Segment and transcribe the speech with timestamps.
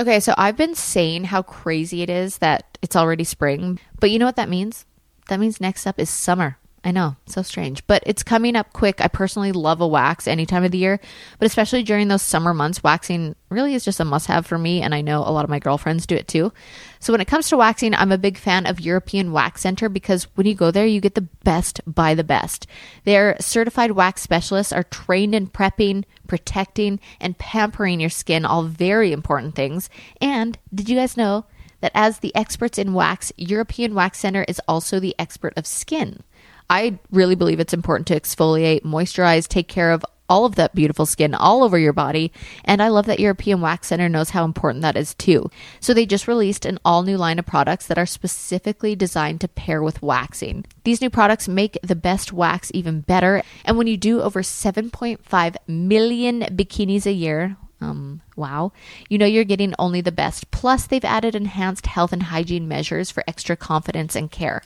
[0.00, 4.18] Okay, so I've been saying how crazy it is that it's already spring, but you
[4.18, 4.86] know what that means?
[5.28, 6.58] That means next up is summer.
[6.84, 9.00] I know, so strange, but it's coming up quick.
[9.00, 10.98] I personally love a wax any time of the year,
[11.38, 14.82] but especially during those summer months, waxing really is just a must have for me,
[14.82, 16.52] and I know a lot of my girlfriends do it too.
[16.98, 20.24] So when it comes to waxing, I'm a big fan of European Wax Center because
[20.34, 22.66] when you go there, you get the best by the best.
[23.04, 29.12] Their certified wax specialists are trained in prepping, protecting, and pampering your skin, all very
[29.12, 29.88] important things.
[30.20, 31.44] And did you guys know
[31.80, 36.24] that as the experts in wax, European Wax Center is also the expert of skin?
[36.70, 41.04] I really believe it's important to exfoliate, moisturize, take care of all of that beautiful
[41.04, 42.32] skin all over your body.
[42.64, 45.50] And I love that European Wax Center knows how important that is too.
[45.78, 49.48] So they just released an all new line of products that are specifically designed to
[49.48, 50.64] pair with waxing.
[50.84, 53.42] These new products make the best wax even better.
[53.66, 58.72] And when you do over 7.5 million bikinis a year, um, wow.
[59.08, 60.50] You know you're getting only the best.
[60.50, 64.62] Plus, they've added enhanced health and hygiene measures for extra confidence and care.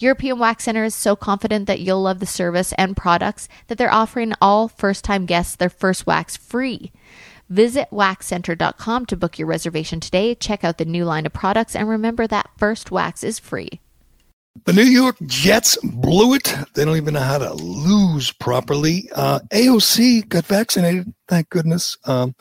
[0.00, 3.92] European Wax Center is so confident that you'll love the service and products that they're
[3.92, 6.90] offering all first time guests their first wax free.
[7.50, 10.34] Visit waxcenter.com to book your reservation today.
[10.34, 13.80] Check out the new line of products and remember that first wax is free.
[14.64, 16.54] The New York Jets blew it.
[16.74, 19.10] They don't even know how to lose properly.
[19.14, 21.98] Uh, AOC got vaccinated, thank goodness.
[22.04, 22.34] Um,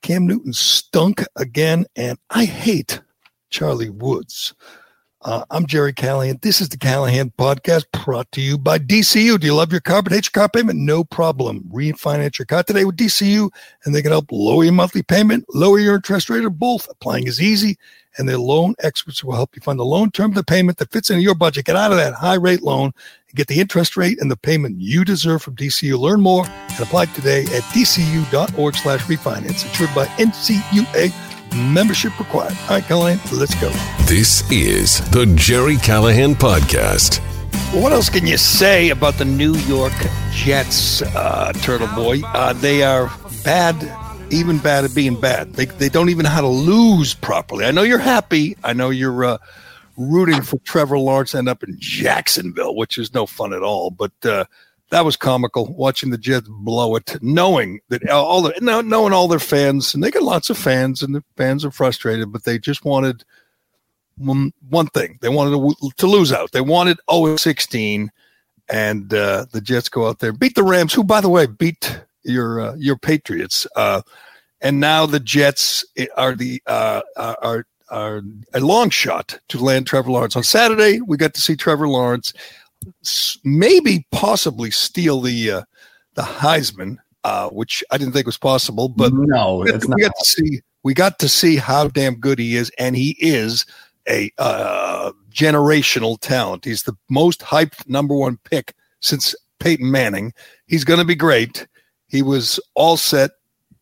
[0.00, 3.00] Cam Newton stunk again, and I hate
[3.50, 4.54] Charlie Woods.
[5.24, 6.40] Uh, I'm Gerry Callahan.
[6.42, 9.38] This is the Callahan Podcast brought to you by DCU.
[9.38, 10.80] Do you love your car but hate your car payment?
[10.80, 11.60] No problem.
[11.72, 13.48] Refinance your car today with DCU,
[13.84, 16.88] and they can help lower your monthly payment, lower your interest rate, or both.
[16.90, 17.78] Applying is easy,
[18.18, 21.08] and their loan experts will help you find the loan term the payment that fits
[21.08, 21.66] into your budget.
[21.66, 22.92] Get out of that high rate loan
[23.28, 25.96] and get the interest rate and the payment you deserve from DCU.
[26.00, 29.64] Learn more and apply today at dcu.org slash refinance.
[29.64, 31.21] Insured by NCUA
[31.54, 32.56] membership required.
[32.62, 33.70] All right, Callahan, let's go.
[34.06, 37.20] This is the Gerry Callahan Podcast.
[37.72, 39.92] Well, what else can you say about the New York
[40.32, 42.20] Jets, uh, Turtle Boy?
[42.22, 43.10] Uh, they are
[43.44, 43.74] bad,
[44.30, 45.54] even bad at being bad.
[45.54, 47.64] They, they don't even know how to lose properly.
[47.64, 48.56] I know you're happy.
[48.62, 49.38] I know you're uh,
[49.96, 53.90] rooting for Trevor Lawrence to end up in Jacksonville, which is no fun at all.
[53.90, 54.44] But uh,
[54.92, 59.38] that was comical watching the Jets blow it, knowing that all the knowing all their
[59.38, 62.84] fans, and they got lots of fans, and the fans are frustrated, but they just
[62.84, 63.24] wanted
[64.18, 66.52] one, one thing: they wanted to, to lose out.
[66.52, 68.08] They wanted 0-16,
[68.68, 72.02] and uh, the Jets go out there beat the Rams, who, by the way, beat
[72.22, 74.02] your uh, your Patriots, uh,
[74.60, 75.86] and now the Jets
[76.18, 81.00] are the uh, are are a long shot to land Trevor Lawrence on Saturday.
[81.00, 82.34] We got to see Trevor Lawrence
[83.44, 85.62] maybe possibly steal the uh,
[86.14, 88.88] the Heisman, uh, which I didn't think was possible.
[88.88, 92.38] But no, we, got, we got to see we got to see how damn good
[92.38, 93.66] he is, and he is
[94.08, 96.64] a uh, generational talent.
[96.64, 100.32] He's the most hyped number one pick since Peyton Manning.
[100.66, 101.66] He's going to be great.
[102.08, 103.30] He was all set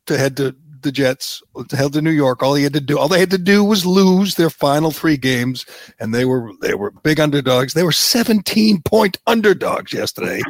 [0.07, 1.43] to head to the Jets,
[1.73, 2.43] held to New York.
[2.43, 5.17] All he had to do, all they had to do was lose their final three
[5.17, 5.67] games,
[5.99, 7.75] and they were they were big underdogs.
[7.75, 10.43] They were 17 point underdogs yesterday.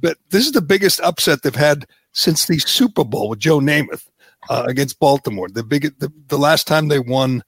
[0.00, 4.08] But this is the biggest upset they've had since the Super Bowl with Joe Namath
[4.48, 5.48] uh, against Baltimore.
[5.48, 7.42] The big the, the last time they won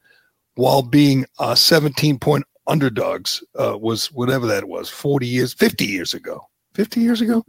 [0.55, 6.13] while being uh, 17 point underdogs uh, was whatever that was 40 years 50 years
[6.13, 7.43] ago 50 years ago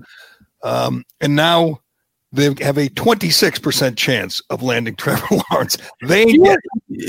[0.64, 1.82] um, and now
[2.32, 5.78] they have a 26% chance of landing Trevor Lawrence.
[6.02, 6.56] They yeah.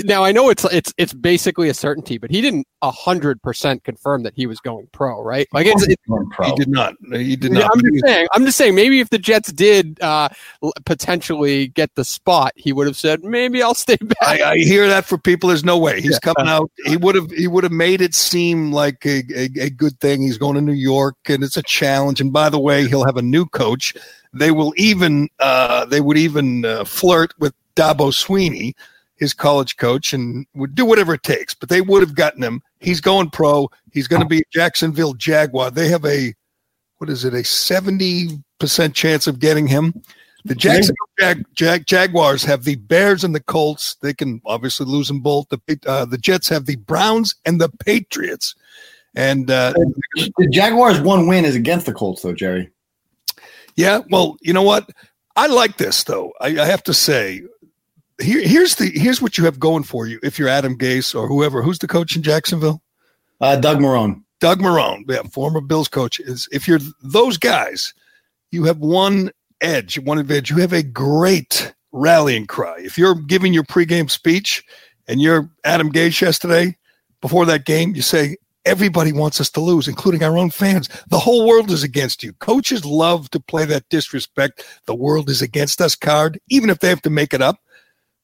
[0.04, 4.22] now I know it's it's it's basically a certainty, but he didn't hundred percent confirm
[4.22, 5.46] that he was going pro, right?
[5.52, 6.02] Like it's, it's
[6.42, 6.94] he did not.
[7.12, 7.70] He did not.
[7.72, 8.28] I'm just saying.
[8.32, 8.74] I'm just saying.
[8.74, 10.30] Maybe if the Jets did uh,
[10.86, 14.88] potentially get the spot, he would have said, "Maybe I'll stay back." I, I hear
[14.88, 15.48] that for people.
[15.48, 16.32] There's no way he's yeah.
[16.32, 16.70] coming out.
[16.86, 17.30] He would have.
[17.30, 20.22] He would have made it seem like a, a, a good thing.
[20.22, 22.20] He's going to New York, and it's a challenge.
[22.22, 23.94] And by the way, he'll have a new coach
[24.32, 28.74] they will even uh, they would even uh, flirt with Dabo Swinney,
[29.16, 31.54] his college coach, and would do whatever it takes.
[31.54, 32.62] But they would have gotten him.
[32.78, 33.70] He's going pro.
[33.92, 35.70] He's going to be Jacksonville Jaguar.
[35.70, 36.34] They have a
[36.98, 37.34] what is it?
[37.34, 40.02] A seventy percent chance of getting him.
[40.44, 43.96] The Jacksonville Jag- Jag- Jaguars have the Bears and the Colts.
[43.96, 45.48] They can obviously lose them both.
[45.48, 48.54] The uh, the Jets have the Browns and the Patriots.
[49.14, 49.72] And uh,
[50.14, 52.70] the Jaguars' one win is against the Colts, though, Gerry.
[53.76, 54.90] Yeah, well, you know what?
[55.36, 56.32] I like this though.
[56.40, 57.42] I, I have to say,
[58.20, 60.18] here, here's the here's what you have going for you.
[60.22, 62.82] If you're Adam Gase or whoever, who's the coach in Jacksonville?
[63.40, 64.22] Uh, Doug Marrone.
[64.40, 66.20] Doug Marrone, yeah, former Bills coach.
[66.20, 67.94] Is if you're those guys,
[68.50, 69.30] you have one
[69.60, 70.50] edge, one advantage.
[70.50, 72.76] You have a great rallying cry.
[72.78, 74.64] If you're giving your pregame speech
[75.08, 76.76] and you're Adam Gase yesterday
[77.20, 80.88] before that game, you say, Everybody wants us to lose, including our own fans.
[81.08, 82.32] The whole world is against you.
[82.34, 84.64] Coaches love to play that disrespect.
[84.86, 87.56] The world is against us card, even if they have to make it up.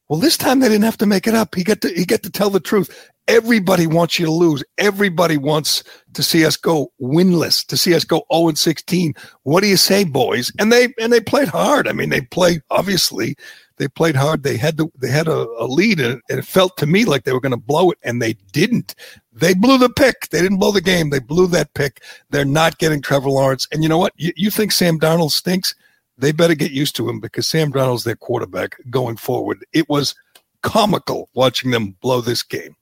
[0.08, 1.54] Well, this time they didn't have to make it up.
[1.54, 3.10] He got to he got to tell the truth.
[3.28, 4.62] Everybody wants you to lose.
[4.78, 5.82] Everybody wants
[6.14, 9.14] to see us go winless, to see us go 0 and 16.
[9.42, 10.52] What do you say, boys?
[10.60, 11.88] And they and they played hard.
[11.88, 13.36] I mean, they played obviously
[13.78, 14.42] they played hard.
[14.42, 17.32] They had the they had a, a lead, and it felt to me like they
[17.32, 18.94] were going to blow it, and they didn't.
[19.32, 20.28] They blew the pick.
[20.30, 21.10] They didn't blow the game.
[21.10, 22.02] They blew that pick.
[22.30, 23.68] They're not getting Trevor Lawrence.
[23.70, 24.14] And you know what?
[24.16, 25.74] You, you think Sam Darnold stinks?
[26.16, 29.64] They better get used to him because Sam Darnold's their quarterback going forward.
[29.74, 30.14] It was
[30.62, 32.76] comical watching them blow this game.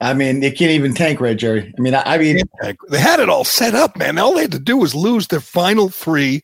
[0.00, 1.72] I mean, they can't even tank, right, Gerry?
[1.78, 2.40] I mean, I, I mean,
[2.90, 4.18] they had it all set up, man.
[4.18, 6.42] All they had to do was lose their final three,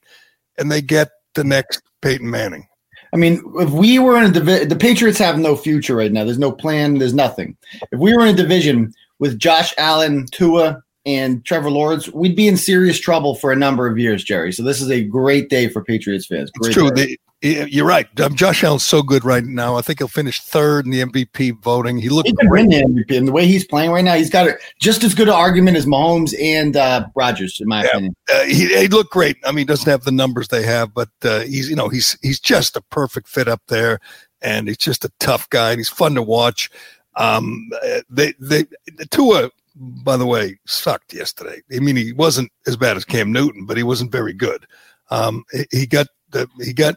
[0.56, 2.66] and they get the next Peyton Manning.
[3.12, 6.24] I mean, if we were in a division, the Patriots have no future right now.
[6.24, 6.98] There's no plan.
[6.98, 7.56] There's nothing.
[7.90, 12.46] If we were in a division with Josh Allen, Tua, and Trevor Lawrence, we'd be
[12.46, 14.52] in serious trouble for a number of years, Gerry.
[14.52, 16.50] So this is a great day for Patriots fans.
[16.52, 16.90] Great it's true.
[16.90, 18.06] They, you're right.
[18.20, 19.76] Um, Josh Allen's so good right now.
[19.76, 21.98] I think he'll finish third in the MVP voting.
[21.98, 24.28] He looks he can win the MVP, and the way he's playing right now, he's
[24.28, 27.88] got a, just as good an argument as Mahomes and uh, Rodgers, in my yeah.
[27.88, 28.16] opinion.
[28.30, 29.38] Uh, he, he looked great.
[29.44, 32.18] I mean, he doesn't have the numbers they have, but uh, he's you know he's
[32.20, 34.00] he's just a perfect fit up there,
[34.42, 36.70] and he's just a tough guy, and he's fun to watch.
[37.16, 37.70] Um,
[38.10, 38.64] they they
[38.96, 41.62] the Tua, by the way, sucked yesterday.
[41.74, 44.66] I mean, he wasn't as bad as Cam Newton, but he wasn't very good.
[45.10, 46.96] Um, he got the he got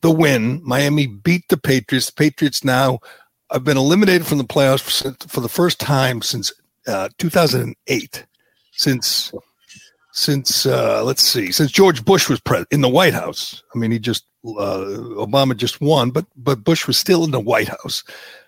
[0.00, 0.60] the win.
[0.64, 2.06] Miami beat the Patriots.
[2.06, 3.00] The Patriots now
[3.50, 6.52] have been eliminated from the playoffs for, the first time since
[6.86, 8.26] uh, 2008.
[8.72, 9.32] Since
[10.12, 13.62] since uh, let's see, since George Bush was president in the White House.
[13.74, 14.84] I mean, he just uh,
[15.16, 18.04] Obama just won, but but Bush was still in the White House.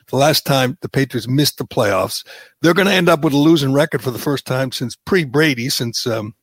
[0.08, 2.26] The last time the Patriots missed the playoffs,
[2.60, 5.24] they're going to end up with a losing record for the first time since pre
[5.24, 6.34] Brady, since um,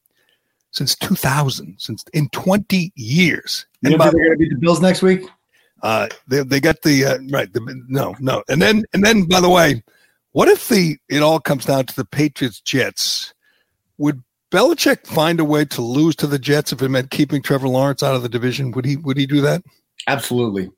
[0.71, 3.65] since 2000, since in 20 years.
[3.81, 5.21] You and by, they're going to beat the Bills next week.
[5.83, 7.51] Uh, they they got the uh, right.
[7.53, 9.83] The, no, no, and then and then by the way,
[10.31, 13.33] what if the it all comes down to the Patriots Jets?
[13.99, 17.67] Would Belichick find a way to lose to the Jets if it meant keeping Trevor
[17.67, 18.71] Lawrence out of the division?
[18.71, 19.61] Would he would he do that?
[20.07, 20.71] Absolutely.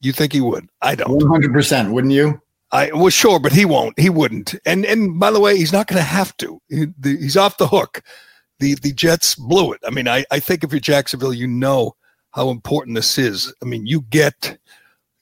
[0.00, 0.68] You think he would?
[0.82, 1.10] I don't.
[1.10, 1.92] One hundred percent.
[1.92, 2.40] Wouldn't you?
[2.72, 3.98] I was sure, but he won't.
[3.98, 4.54] He wouldn't.
[4.66, 6.60] And and by the way, he's not going to have to.
[6.68, 8.02] He, the, he's off the hook
[8.60, 9.80] the the Jets blew it.
[9.84, 11.96] I mean, I, I think if you're Jacksonville, you know
[12.30, 13.52] how important this is.
[13.62, 14.58] I mean, you get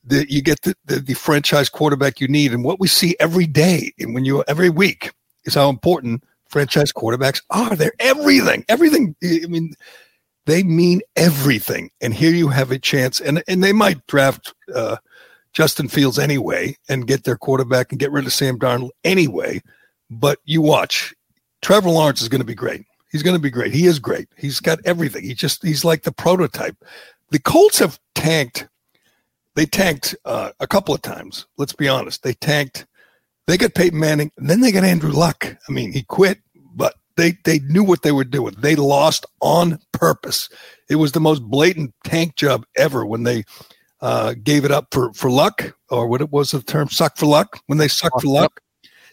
[0.05, 3.46] the you get the, the, the franchise quarterback you need, and what we see every
[3.46, 5.12] day and when you every week
[5.44, 7.76] is how important franchise quarterbacks are.
[7.76, 9.14] They're everything, everything.
[9.23, 9.73] I mean,
[10.46, 11.90] they mean everything.
[12.00, 14.96] And here you have a chance, and and they might draft uh,
[15.52, 19.62] Justin Fields anyway and get their quarterback and get rid of Sam Darnold anyway.
[20.11, 21.14] But you watch,
[21.62, 22.85] Trevor Lawrence is going to be great.
[23.10, 23.72] He's going to be great.
[23.72, 24.28] He is great.
[24.37, 25.25] He's got everything.
[25.25, 26.76] He just he's like the prototype.
[27.31, 28.69] The Colts have tanked.
[29.55, 31.46] They tanked uh, a couple of times.
[31.56, 32.22] Let's be honest.
[32.22, 32.87] They tanked.
[33.46, 35.56] They got Peyton Manning, and then they got Andrew Luck.
[35.69, 36.38] I mean, he quit,
[36.75, 38.55] but they they knew what they were doing.
[38.58, 40.49] They lost on purpose.
[40.90, 43.44] It was the most blatant tank job ever when they
[44.00, 47.26] uh, gave it up for for luck, or what it was the term suck for
[47.26, 48.61] luck when they sucked for luck.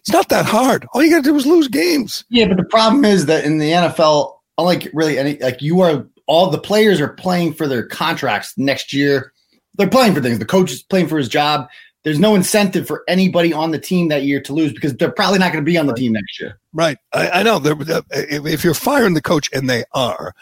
[0.05, 0.85] It's not that hard.
[0.93, 2.25] All you got to do is lose games.
[2.29, 6.07] Yeah, but the problem is that in the NFL, unlike really any, like you are,
[6.27, 9.33] all the players are playing for their contracts next year.
[9.79, 10.37] They're playing for things.
[10.37, 11.67] The coach is playing for his job.
[12.03, 15.39] There's no incentive for anybody on the team that year to lose because they're probably
[15.39, 16.59] not going to be on the team next year.
[16.71, 16.99] Right.
[17.11, 17.59] I, I know.
[17.63, 20.35] If you're firing the coach, and they are,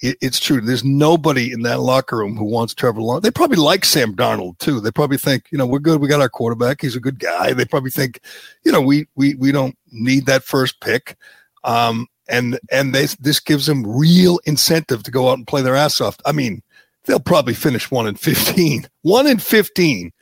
[0.00, 0.60] it, it's true.
[0.60, 3.22] There's nobody in that locker room who wants Trevor Lawrence.
[3.22, 4.80] They probably like Sam Darnold too.
[4.80, 6.00] They probably think, you know, we're good.
[6.00, 6.80] We got our quarterback.
[6.80, 7.52] He's a good guy.
[7.52, 8.20] They probably think,
[8.64, 11.16] you know, we we we don't need that first pick.
[11.64, 15.76] Um, and and they, this gives them real incentive to go out and play their
[15.76, 16.16] ass off.
[16.24, 16.62] I mean,
[17.04, 18.86] they'll probably finish one in fifteen.
[19.02, 20.12] One in fifteen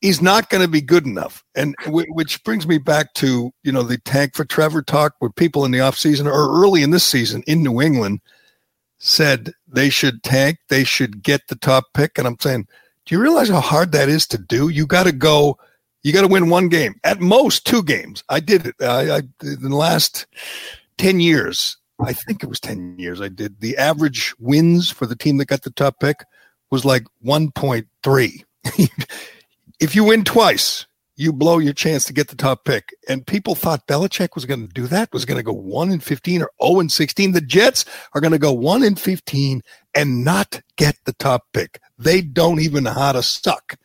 [0.00, 1.44] is not going to be good enough.
[1.54, 5.30] And w- which brings me back to you know the tank for Trevor talk, where
[5.30, 8.20] people in the offseason or early in this season in New England
[8.98, 12.18] said they should tank, they should get the top pick.
[12.18, 12.66] And I'm saying,
[13.06, 14.68] do you realize how hard that is to do?
[14.68, 15.58] You got to go,
[16.02, 18.22] you got to win one game, at most two games.
[18.28, 18.74] I did it.
[18.80, 20.26] I, I in the last
[20.98, 23.60] 10 years, I think it was 10 years I did.
[23.60, 26.24] The average wins for the team that got the top pick
[26.70, 28.44] was like 1.3.
[29.80, 30.86] if you win twice,
[31.18, 32.94] you blow your chance to get the top pick.
[33.08, 35.98] And people thought Belichick was going to do that, was going to go 1 in
[35.98, 37.32] 15 or 0 in 16.
[37.32, 37.84] The Jets
[38.14, 39.60] are going to go 1 in 15
[39.96, 41.80] and not get the top pick.
[41.98, 43.76] They don't even know how to suck.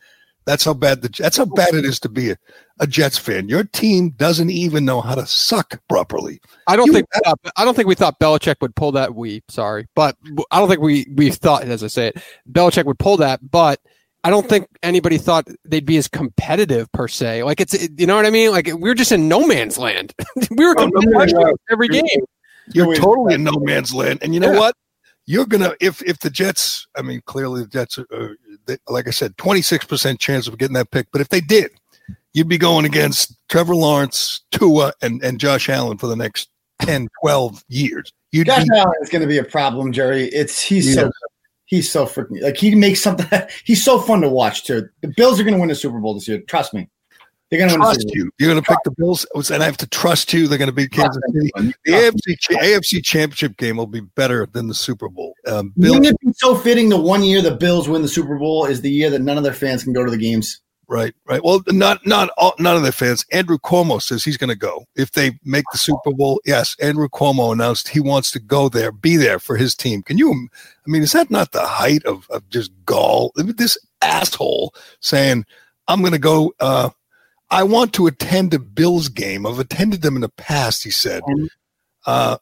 [0.46, 2.36] That's how bad the that's how bad it is to be a,
[2.78, 3.48] a Jets fan.
[3.48, 6.38] Your team doesn't even know how to suck properly.
[6.68, 9.14] I don't You- think uh, I don't think we thought Belichick would pull that.
[9.14, 10.16] We sorry, but
[10.50, 13.50] I don't think we we thought, as I say it, Belichick would pull that.
[13.50, 13.80] But
[14.24, 17.42] I don't think anybody thought they'd be as competitive per se.
[17.44, 18.50] Like it's you know what I mean.
[18.50, 20.14] Like we were just in no man's land.
[20.50, 21.56] we were Oh, no, competitive no, no.
[21.70, 22.02] every game.
[22.72, 22.98] You're Wait.
[22.98, 24.20] totally in no man's land.
[24.22, 24.58] And you know Yeah.
[24.58, 24.76] what?
[25.26, 26.86] You're gonna if if the Jets.
[26.96, 30.56] I mean, clearly the Jets are, are they, like I said, 26 percent chance of
[30.58, 31.06] getting that pick.
[31.12, 31.70] But if they did,
[32.32, 36.48] you'd be going against Trevor Lawrence, Tua, and and Josh Allen for the next
[36.80, 38.10] 10, 12 years.
[38.32, 40.24] You'd Josh be Allen is going to be a problem, Gerry.
[40.24, 41.02] It's he's Yeah.
[41.02, 41.10] so
[41.74, 43.26] he's so freaking like he makes something.
[43.64, 44.88] He's so fun to watch too.
[45.00, 46.40] The Bills are going to win the Super Bowl this year.
[46.42, 46.88] Trust me,
[47.50, 48.16] they're going to trust Super Bowl.
[48.16, 48.30] you.
[48.38, 50.48] You're going to pick the Bills, and I have to trust you.
[50.48, 51.50] They're going to beat Kansas City.
[51.84, 55.34] The AFC AFC Championship game will be better than the Super Bowl.
[55.46, 58.38] Um, Bill, Wouldn't it be so fitting the one year the Bills win the Super
[58.38, 60.60] Bowl is the year that none of their fans can go to the games?
[60.88, 61.42] Right, right.
[61.42, 63.24] Well, not not all, none of their fans.
[63.32, 66.40] Andrew Cuomo says he's going to go if they make the Super Bowl.
[66.44, 70.02] Yes, Andrew Cuomo announced he wants to go there, be there for his team.
[70.02, 70.30] Can you?
[70.32, 73.32] I mean, is that not the height of of just gall?
[73.36, 75.44] This asshole saying,
[75.88, 76.90] "I'm going to go." Uh,
[77.50, 79.46] I want to attend a Bills game.
[79.46, 80.82] I've attended them in the past.
[80.82, 81.22] He said.
[82.06, 82.38] Uh,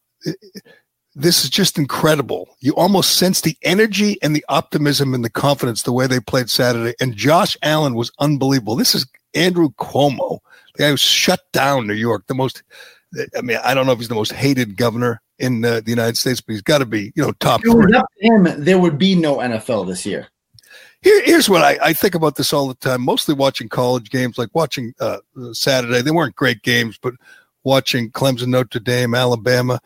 [1.14, 2.57] this is just incredible.
[2.61, 6.49] You almost sense the energy and the optimism and the confidence the way they played
[6.49, 6.95] Saturday.
[7.00, 8.76] And Josh Allen was unbelievable.
[8.76, 10.40] This is Andrew Cuomo,
[10.75, 12.62] the guy who shut down New York, the most.
[13.37, 16.16] I mean, I don't know if he's the most hated governor in uh, the United
[16.16, 17.92] States, but he's got to be, you know, top If three.
[18.21, 20.28] him, there would be no NFL this year.
[21.02, 23.02] Here, here's what I, I think about this all the time.
[23.02, 25.19] Mostly watching college games, like watching uh,
[25.52, 26.00] Saturday.
[26.00, 27.14] They weren't great games, but
[27.64, 29.81] watching Clemson, Notre Dame, Alabama,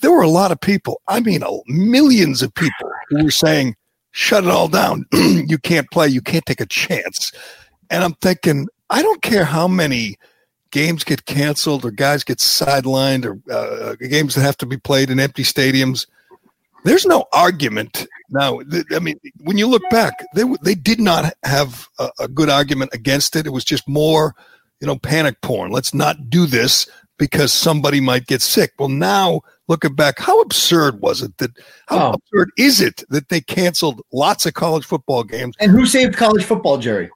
[0.00, 1.00] there were a lot of people.
[1.08, 3.76] I mean, uh, millions of people who were saying,
[4.12, 5.04] "Shut it all down!
[5.12, 6.08] you can't play.
[6.08, 7.32] You can't take a chance."
[7.90, 10.16] And I'm thinking, I don't care how many
[10.70, 15.10] games get canceled or guys get sidelined or uh, games that have to be played
[15.10, 16.06] in empty stadiums.
[16.84, 18.60] There's no argument now.
[18.60, 22.28] th- I mean, when you look back, they w- they did not have a, a
[22.28, 23.46] good argument against it.
[23.46, 24.34] It was just more,
[24.80, 25.70] you know, panic porn.
[25.70, 28.72] Let's not do this because somebody might get sick.
[28.78, 31.50] Well, now looking back, how absurd was it that?
[31.88, 32.14] How Oh.
[32.14, 35.54] absurd is it that they canceled lots of college football games?
[35.60, 37.10] And who saved college football, Gerry?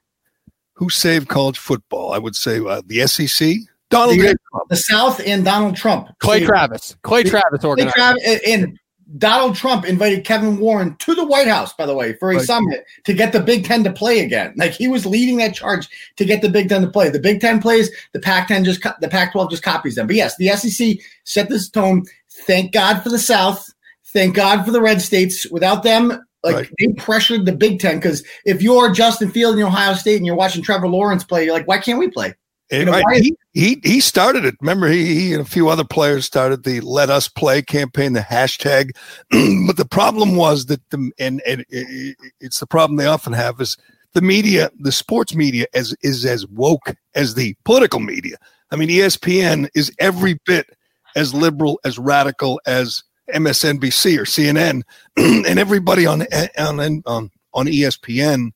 [0.75, 2.13] Who saved college football?
[2.13, 3.57] I would say uh, the SEC.
[3.89, 4.69] Donald The- Trump.
[4.69, 6.07] The South and Donald Trump.
[6.19, 6.95] Clay saved- Travis.
[7.03, 7.95] Clay Travis Clay organized.
[7.95, 8.77] Travis and- and
[9.17, 12.45] Donald Trump invited Kevin Warren to the White House, by the way, for a Right.
[12.45, 14.53] summit to get the Big Ten to play again.
[14.55, 17.09] Like he was leading that charge to get the Big Ten to play.
[17.09, 20.07] The Big Ten plays, the Pac-10 just co- the Pac-12 just copies them.
[20.07, 22.05] But yes, the SEC set this tone.
[22.47, 23.67] Thank God for the South.
[24.07, 25.49] Thank God for the red states.
[25.49, 26.69] Without them, like Right.
[26.79, 30.35] they pressured the Big Ten because if you're Justin Field in Ohio State and you're
[30.35, 32.33] watching Trevor Lawrence play, you're like, why can't we play?
[32.71, 34.55] And, know, right, he, he he started it.
[34.61, 38.21] Remember, he, he and a few other players started the "Let Us Play" campaign, the
[38.21, 38.91] hashtag.
[39.67, 43.59] but the problem was that the and, and it, it's the problem they often have
[43.59, 43.75] is
[44.13, 48.37] the media, the sports media, as is as woke as the political media.
[48.71, 50.69] I mean, ESPN is every bit
[51.15, 53.03] as liberal, as radical as
[53.33, 54.83] MSNBC or CNN,
[55.17, 56.23] and everybody on
[56.57, 58.51] on on um, on E ESPN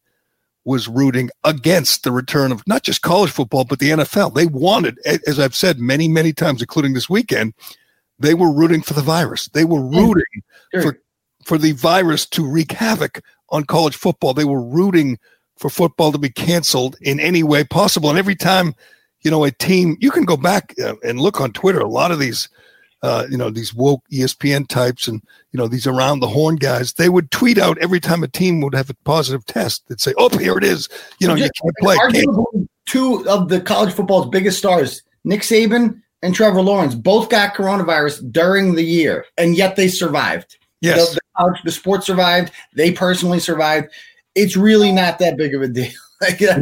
[0.66, 4.34] was rooting against the return of not just college football, but the NFL.
[4.34, 7.54] They wanted, as I've said many, many times, including this weekend,
[8.18, 9.48] they were rooting for the virus.
[9.50, 10.08] They were mm.
[10.08, 10.44] rooting
[10.74, 10.82] Sure.
[10.82, 11.00] for
[11.46, 14.34] for the virus to wreak havoc on college football.
[14.34, 15.20] They were rooting
[15.58, 18.10] for football to be canceled in any way possible.
[18.10, 18.74] And every time,
[19.26, 21.80] you know, a team, you can go back uh, and look on Twitter.
[21.80, 22.48] A lot of these,
[23.02, 26.94] uh, you know, these woke ESPN types and you know these around the horn guys,
[26.94, 29.84] they would tweet out every time a team would have a positive test.
[29.88, 30.88] They'd say, "Oh, here it is."
[31.20, 31.98] You know, you can't play.
[31.98, 37.56] Arguably, two of the college football's biggest stars, Nick Saban and Trevor Lawrence, both got
[37.56, 40.58] coronavirus during the year, and yet they survived.
[40.82, 41.16] Yes.
[41.16, 42.52] The, the, the sport survived.
[42.76, 43.88] They personally survived.
[44.36, 45.92] It's really not that big of a deal.
[46.22, 46.60] like, uh,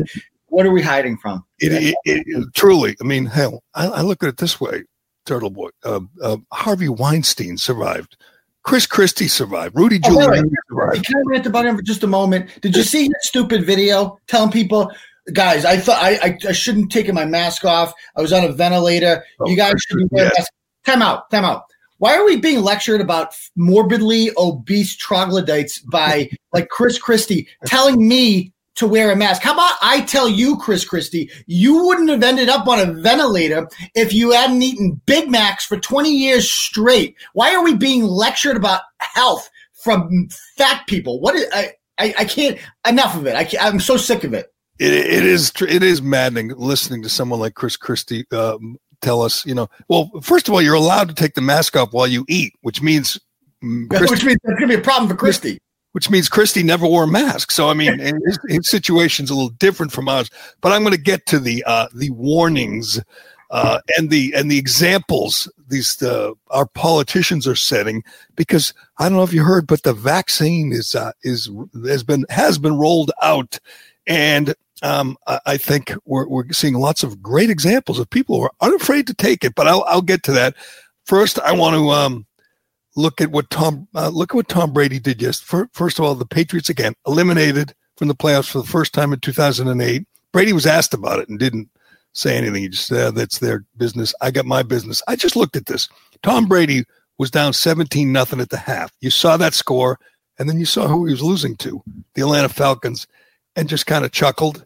[0.53, 1.43] what are we hiding from?
[1.57, 4.83] It, it, it, truly, I mean, hell, I, I look at it this way,
[5.25, 5.69] Turtle Boy.
[5.83, 8.15] Uh, uh, Harvey Weinstein survived.
[8.61, 9.75] Chris Christie survived.
[9.75, 11.05] Rudy Oh, Giuliani survived.
[11.05, 12.61] Can I rant about him for just a moment?
[12.61, 14.91] Did you see that stupid video telling people,
[15.33, 17.91] guys, I thought I, I, I shouldn't taken my mask off.
[18.15, 19.25] I was on a ventilator.
[19.39, 20.39] Oh, you guys should be wearing yes.
[20.39, 20.55] masks.
[20.85, 21.31] Time out.
[21.31, 21.63] Time out.
[21.97, 28.53] Why are we being lectured about morbidly obese troglodytes by like Chris Christie telling me
[28.75, 29.41] to wear a mask?
[29.41, 33.67] How about I tell you, Chris Christie, you wouldn't have ended up on a ventilator
[33.95, 37.15] if you hadn't eaten Big Macs for 20 years straight.
[37.33, 39.49] Why are we being lectured about health
[39.83, 41.19] from fat people.
[41.19, 41.73] What is I?
[41.99, 42.57] I, I can't.
[42.87, 43.35] Enough of it.
[43.35, 44.51] I I'm so sick of it.
[44.79, 49.45] It, it is it is maddening listening to someone like Chris Christie um, tell us.
[49.45, 52.25] You know, well, first of all, you're allowed to take the mask off while you
[52.27, 53.19] eat, which means
[53.63, 55.59] mm, Which means that's gonna be a problem for Christie.
[55.93, 57.49] Which means Christie never wore a mask.
[57.51, 60.29] So I mean, his, his situation's a little different from ours.
[60.61, 63.01] But I'm going to get to the uh, the warnings
[63.53, 68.03] uh, and the and the examples these uh, our politicians are setting
[68.35, 71.49] because I don't know if you heard, but the vaccine is uh, is
[71.85, 73.59] has been has been rolled out,
[74.07, 78.45] and um, I, I think we're we're seeing lots of great examples of people who
[78.45, 79.53] are unafraid to take it.
[79.53, 80.55] But I'll I'll get to that.
[81.05, 82.25] First, I want to um,
[82.95, 85.19] look at what Tom uh, look at what Tom Brady did.
[85.19, 89.13] Just first of all, the Patriots again eliminated from the playoffs for the first time
[89.13, 90.05] in 2008.
[90.31, 91.69] Brady was asked about it and didn't
[92.13, 92.63] say anything.
[92.63, 94.13] He just said, that's their business.
[94.21, 95.01] I got my business.
[95.07, 95.89] I just looked at this.
[96.21, 96.85] Tom Brady
[97.17, 98.91] was down 17 nothing at the half.
[99.01, 99.99] You saw that score,
[100.39, 101.83] and then you saw who he was losing to,
[102.15, 103.07] the Atlanta Falcons,
[103.55, 104.65] and just kind of chuckled.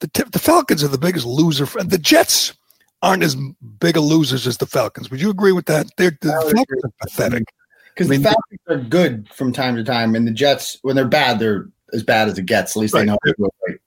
[0.00, 1.66] The, the Falcons are the biggest loser.
[1.78, 2.54] And the Jets
[3.02, 3.36] aren't as
[3.80, 5.10] big a losers as the Falcons.
[5.10, 5.88] Would you agree with that?
[5.96, 7.44] They're, the Falcons are pathetic.
[7.94, 10.96] Because I mean, the Falcons are good from time to time, and the Jets, when
[10.96, 12.76] they're bad, they're as bad as it gets.
[12.76, 13.00] At least Right.
[13.00, 13.18] they know.
[13.24, 13.78] how to do it right.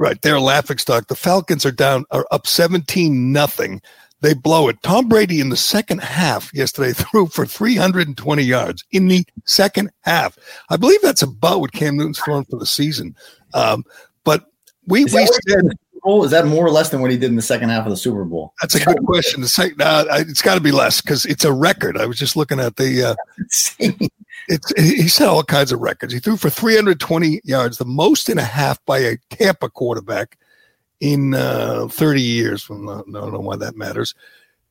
[0.00, 1.08] Right, they're laughing stock.
[1.08, 3.82] The Falcons are down, are up seventeen nothing.
[4.20, 4.80] They blow it.
[4.82, 9.08] Tom Brady in the second half yesterday threw for three hundred and twenty yards in
[9.08, 10.38] the second half.
[10.70, 13.16] I believe that's about what Cam Newton's thrown for the season.
[13.54, 13.82] Um,
[14.22, 14.46] but
[14.86, 16.24] we we said in the Super Bowl?
[16.24, 17.96] Is that more or less than what he did in the second half of the
[17.96, 18.54] Super Bowl?
[18.60, 19.40] that's a good question.
[19.40, 21.96] The second, uh, it's got to be less because it's a record.
[21.96, 23.04] I was just looking at the.
[23.04, 23.14] Uh,
[24.48, 26.12] it's he set all kinds of records.
[26.12, 30.38] He threw for 320 yards, the most in a half by a Tampa quarterback
[31.00, 32.68] in uh, 30 years.
[32.70, 34.14] No, I don't know why that matters.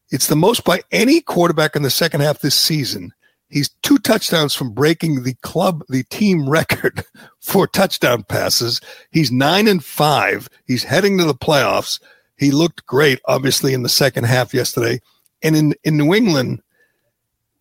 [0.10, 3.14] It's the most by any quarterback in the second half this season.
[3.50, 7.06] He's two touchdowns from breaking the club, the team record
[7.40, 8.82] for touchdown passes.
[9.12, 10.50] He's nine and five.
[10.66, 12.00] He's heading to the playoffs.
[12.38, 15.02] He looked great, obviously, in the second half yesterday.
[15.42, 16.62] And in, in New England,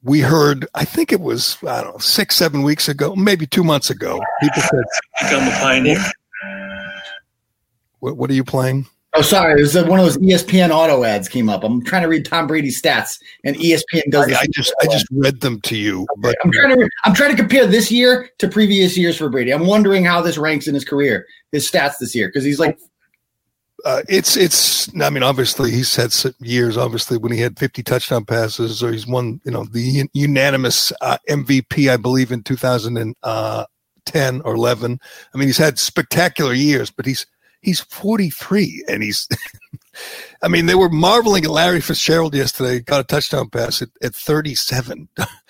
[0.03, 3.64] we heard, I think it was, I don't know, six, seven weeks ago, maybe two
[3.64, 4.85] months ago, people said,
[5.22, 6.05] become a pioneer.
[8.01, 8.87] what, what are you playing?
[9.16, 9.55] Oh, sorry.
[9.59, 11.64] It was uh, one of those ESPN auto ads came up.
[11.64, 14.31] I'm trying to read Tom Brady's stats, and ESPN does.
[14.33, 17.31] I, I just I just read them to you, but I'm trying to I'm trying
[17.31, 19.52] to compare this year to previous years for Brady.
[19.52, 22.79] I'm wondering how this ranks in his career, his stats this year, because he's like
[23.85, 24.88] uh, it's it's.
[25.00, 26.76] I mean, obviously, he's had some years.
[26.76, 31.18] Obviously, when he had 50 touchdown passes, or he's won, you know, the unanimous uh,
[31.29, 35.00] MVP, I believe, in 2010 or 11.
[35.33, 37.26] I mean, he's had spectacular years, but he's
[37.66, 39.29] he's 43, and he's.
[40.42, 42.81] I mean, they were marveling at Larry Fitzgerald yesterday.
[42.81, 45.09] Got a touchdown pass at, at 37.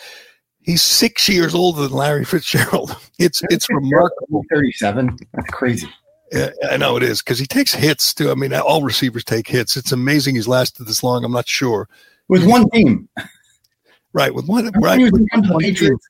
[0.60, 2.96] he's six years older than Larry Fitzgerald.
[3.18, 4.44] It's it's remarkable.
[4.52, 5.16] 37.
[5.32, 5.88] That's crazy.
[6.32, 8.30] Yeah, I know it is because he takes hits too.
[8.30, 9.74] I mean, all receivers take hits.
[9.76, 11.24] It's amazing he's lasted this long.
[11.24, 11.88] I'm not sure.
[12.28, 13.08] With one team,
[14.12, 15.60] Right with one, Remember right, with one.
[15.60, 16.06] Patriots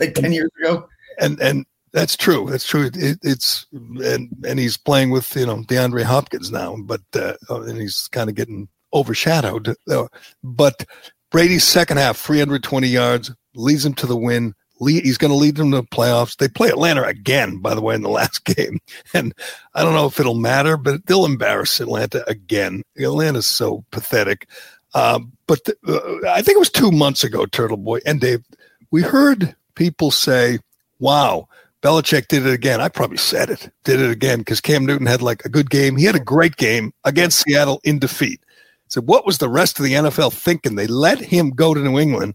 [0.00, 0.86] like ten years ago.
[1.18, 2.48] and and that's true.
[2.50, 2.90] That's true.
[2.94, 7.80] It, it's and and he's playing with you know DeAndre Hopkins now, but uh, and
[7.80, 9.74] he's kind of getting overshadowed.
[9.90, 10.08] Uh,
[10.42, 10.86] but
[11.30, 14.54] Brady's second half, 320 yards, leads him to the win.
[14.80, 16.36] Lead, he's going to lead them to the playoffs.
[16.36, 18.78] They play Atlanta again, by the way, in the last game.
[19.12, 19.34] And
[19.74, 22.82] I don't know if it'll matter, but they'll embarrass Atlanta again.
[22.96, 24.48] Atlanta's so pathetic.
[24.94, 28.44] Um, but the, uh, I think it was two months ago, Turtle Boy and Dave,
[28.90, 30.60] we heard people say,
[30.98, 31.47] wow,
[31.82, 32.80] Belichick did it again.
[32.80, 35.96] I probably said it, did it again because Cam Newton had like a good game.
[35.96, 38.40] He had a great game against Seattle in defeat.
[38.88, 40.74] So what was the rest of the NFL thinking?
[40.74, 42.34] They let him go to New England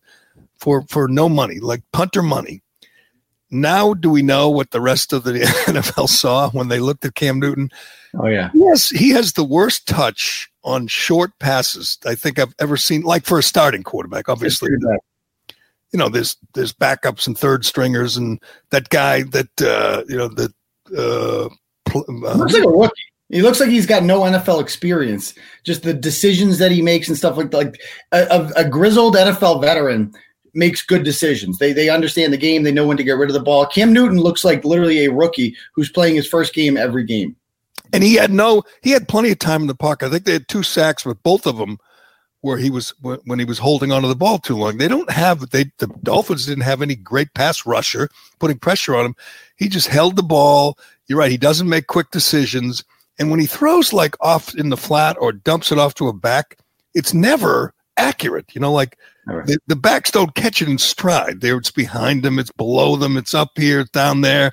[0.57, 2.61] for for no money, like punter money.
[3.49, 5.33] Now do we know what the rest of the
[5.67, 7.69] NFL saw when they looked at Cam Newton?
[8.17, 8.49] Oh yeah.
[8.53, 13.01] Yes, he has the worst touch on short passes I think I've ever seen.
[13.01, 14.69] Like for a starting quarterback, obviously,
[15.93, 20.27] you know, there's there's backups and third stringers, and that guy that uh, you know
[20.27, 20.51] that
[20.97, 21.49] uh,
[21.85, 23.01] pl- He uh, looks like a rookie.
[23.29, 25.33] He looks like he's got no NFL experience.
[25.63, 27.57] Just the decisions that he makes and stuff like that.
[27.57, 30.13] Like a, a, a grizzled NFL veteran
[30.53, 31.57] makes good decisions.
[31.59, 32.63] They they understand the game.
[32.63, 33.65] They know when to get rid of the ball.
[33.65, 37.35] Cam Newton looks like literally a rookie who's playing his first game every game.
[37.91, 40.07] and he had no he had plenty of time in the pocket.
[40.07, 41.77] I think they had two sacks, but both of them
[42.43, 44.77] where he was when he was holding onto the ball too long.
[44.77, 49.05] They don't have they the Dolphins didn't have any great pass rusher putting pressure on
[49.05, 49.15] him.
[49.55, 50.77] He just held the ball.
[51.07, 51.31] You're right.
[51.31, 52.83] He doesn't make quick decisions.
[53.17, 56.13] And when he throws like off in the flat or dumps it off to a
[56.13, 56.57] back,
[56.93, 58.53] it's never accurate.
[58.53, 58.97] You know, like.
[59.45, 61.39] The, the backs don't catch it in stride.
[61.39, 64.51] There, it's behind them, it's below them, it's up here, it's down there.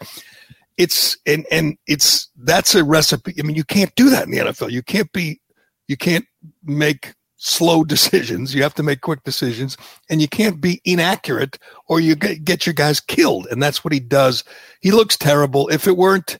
[0.76, 3.34] It's and and it's that's a recipe.
[3.36, 4.70] I mean, you can't do that in the NFL.
[4.70, 5.40] You can't be,
[5.88, 6.24] you can't
[6.62, 8.54] make slow decisions.
[8.54, 9.76] You have to make quick decisions,
[10.08, 13.48] and you can't be inaccurate, or you get, get your guys killed.
[13.50, 14.44] And that's what he does.
[14.80, 15.68] He looks terrible.
[15.68, 16.38] If it weren't,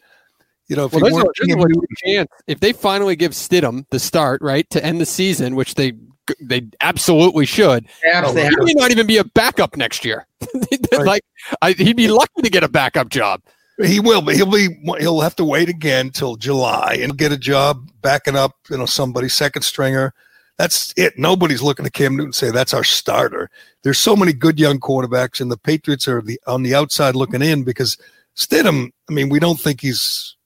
[0.69, 2.73] you know, if Well, he there's, a, weren't there's a Cam legit chance if they
[2.73, 5.95] finally give Stidham the start, right, to end the season, which they
[6.41, 7.89] they absolutely should.
[8.03, 10.27] Perhaps oh, they He have may not even be a backup next year.
[10.93, 11.23] like
[11.61, 13.43] I, he'd be lucky to get a backup job.
[13.83, 17.39] He will, but he'll be he'll have to wait again till July and get a
[17.39, 20.15] job backing up, you know, somebody second stringer.
[20.61, 21.19] That's it.
[21.19, 23.49] Nobody's looking at Cam Newton and say that's our starter.
[23.83, 27.41] There's so many good young quarterbacks, and the Patriots are the on the outside looking
[27.41, 27.97] in because
[28.37, 28.91] Stidham.
[29.09, 30.37] I mean, we don't think he's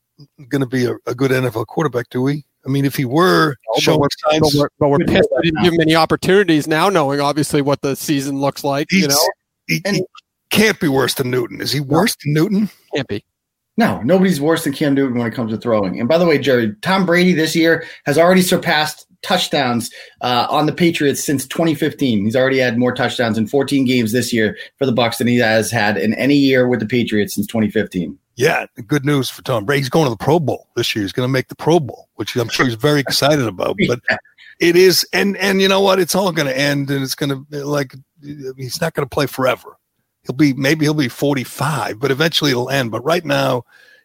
[0.49, 2.45] going to be a, a good NFL quarterback, do we?
[2.65, 5.51] I mean, if he were but showing But signs, we're, but we're pissed quarterback we
[5.51, 8.93] didn't give him any opportunities now, knowing obviously what the season looks like.
[8.93, 9.29] You know,
[9.67, 10.05] he, And- he
[10.51, 11.61] can't be worse than Newton.
[11.61, 12.71] Is he worse than Newton?
[12.95, 13.25] can't be.
[13.77, 15.99] No, nobody's worse than Cam Newton when it comes to throwing.
[15.99, 20.67] And by the way, Gerry, Tom Brady this year has already surpassed touchdowns uh, on
[20.67, 22.25] the Patriots since 2015.
[22.25, 25.39] He's already had more touchdowns in 14 games this year for the Bucs than he
[25.39, 28.17] has had in any year with the Patriots since 2015.
[28.37, 29.81] Yeah, good news for Tom Brady.
[29.81, 31.05] He's going to the Pro Bowl this year.
[31.05, 33.77] He's going to make the Pro Bowl, which I'm sure he's very excited about.
[33.87, 34.01] But
[34.61, 36.01] it is, and and you know what?
[36.01, 39.27] It's all going to end, and it's going to like he's not going to play
[39.27, 39.77] forever.
[40.25, 42.91] He'll be maybe he'll be 45, but eventually it'll end.
[42.91, 43.65] But right now,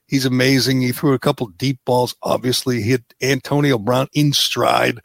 [0.10, 0.82] he's amazing.
[0.82, 2.16] He threw a couple deep balls.
[2.24, 5.00] Obviously, he hit Antonio Brown in stride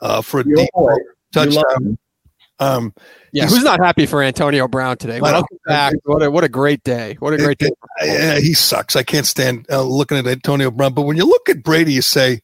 [0.00, 1.02] uh, for a You deep love ball it.
[1.34, 1.98] You love touchdown.
[2.58, 2.94] Um,
[3.32, 5.20] Yeah, who's not happy for Antonio Brown today?
[5.20, 5.94] Well, Welcome back.
[6.04, 7.16] What a what a great day.
[7.18, 7.70] What a great day.
[8.02, 8.96] Yeah, he sucks.
[8.96, 10.92] I can't stand uh, looking at Antonio Brown.
[10.92, 12.42] But when you look at Brady, you say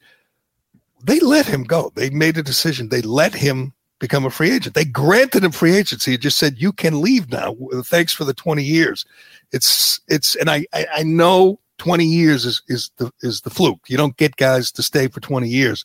[1.05, 1.93] they let him go.
[1.95, 2.89] They made a decision.
[2.89, 4.75] They let him become a free agent.
[4.75, 6.15] They granted him free agency.
[6.15, 7.55] It just said you can leave now.
[7.85, 9.05] Thanks for the twenty years.
[9.53, 13.81] It's it's and I I, I know twenty years is is the is the fluke.
[13.89, 15.85] You don't get guys to stay for twenty years.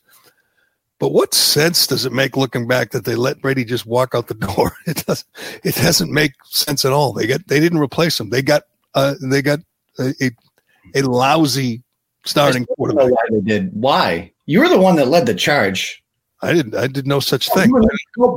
[0.98, 4.28] But what sense does it make looking back that they let Brady just walk out
[4.28, 4.72] the door?
[4.86, 5.26] It doesn't.
[5.64, 7.12] It doesn't make sense at all.
[7.12, 7.46] They got.
[7.48, 8.30] They didn't replace him.
[8.30, 8.62] They got.
[8.94, 9.58] Uh, they got
[9.98, 10.30] a, a,
[10.94, 11.82] a lousy
[12.24, 13.10] starting I don't know quarterback.
[13.10, 13.70] why they did.
[13.72, 14.32] Why?
[14.46, 16.02] You were the one that led the charge.
[16.44, 16.74] I didn't.
[16.76, 17.70] I did no such thing.
[17.72, 17.82] Were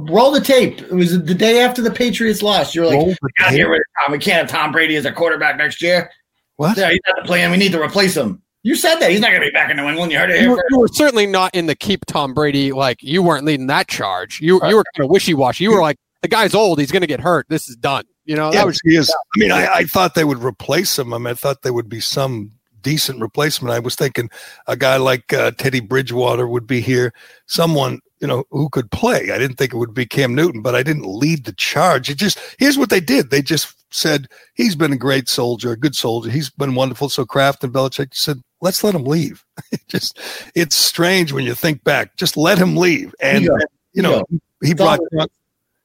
[0.02, 0.80] roll the tape.
[0.82, 2.74] It was the day after the Patriots lost.
[2.76, 3.58] You're like, Roll "Gotta tape?
[3.58, 4.12] get rid of Tom.
[4.12, 6.10] We can't have Tom Brady as a quarterback next year.
[6.58, 6.78] What?
[6.78, 7.52] Yeah, he's not the plan.
[7.52, 8.41] We need to replace him.
[8.63, 9.12] You said that.
[9.12, 10.12] He's not going to be back in New England.
[10.12, 12.72] You heard it You here you were certainly not in the keep Tom Brady.
[12.72, 14.41] Like you weren't leading that charge.
[14.41, 15.65] You you were kind of wishy washy.
[15.65, 16.80] You were like the guy's old.
[16.80, 17.46] He's going to get hurt.
[17.48, 18.06] This is done.
[18.26, 19.10] You know Yeah, that was he is.
[19.10, 21.13] I mean, I, I thought they would replace him.
[21.13, 23.72] I mean, I thought there would be some decent replacement.
[23.72, 24.32] I was thinking
[24.65, 27.13] a guy like uh, Teddy Bridgewater would be here,
[27.46, 29.32] someone you know who could play.
[29.32, 32.10] I didn't think it would be Cam Newton, but I didn't lead the charge.
[32.10, 33.30] It just here's what they did.
[33.30, 36.30] They just said he's been a great soldier, a good soldier.
[36.30, 37.10] He's been wonderful.
[37.10, 39.43] So Kraft and Belichick said, let's let him leave.
[39.88, 40.19] Just
[40.56, 42.15] it's strange when you think back.
[42.17, 43.51] Just let him leave, and Yeah.
[43.93, 44.23] you know
[44.63, 44.99] he brought.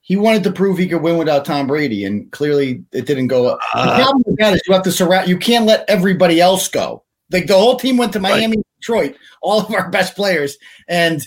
[0.03, 3.45] He wanted to prove he could win without Tom Brady, and clearly it didn't go.
[3.45, 5.29] the Uh, problem with that is you have to surround.
[5.29, 7.05] You can't let everybody else go.
[7.31, 10.57] Like the whole team went to Miami, Detroit, all of our best players,
[10.89, 11.23] and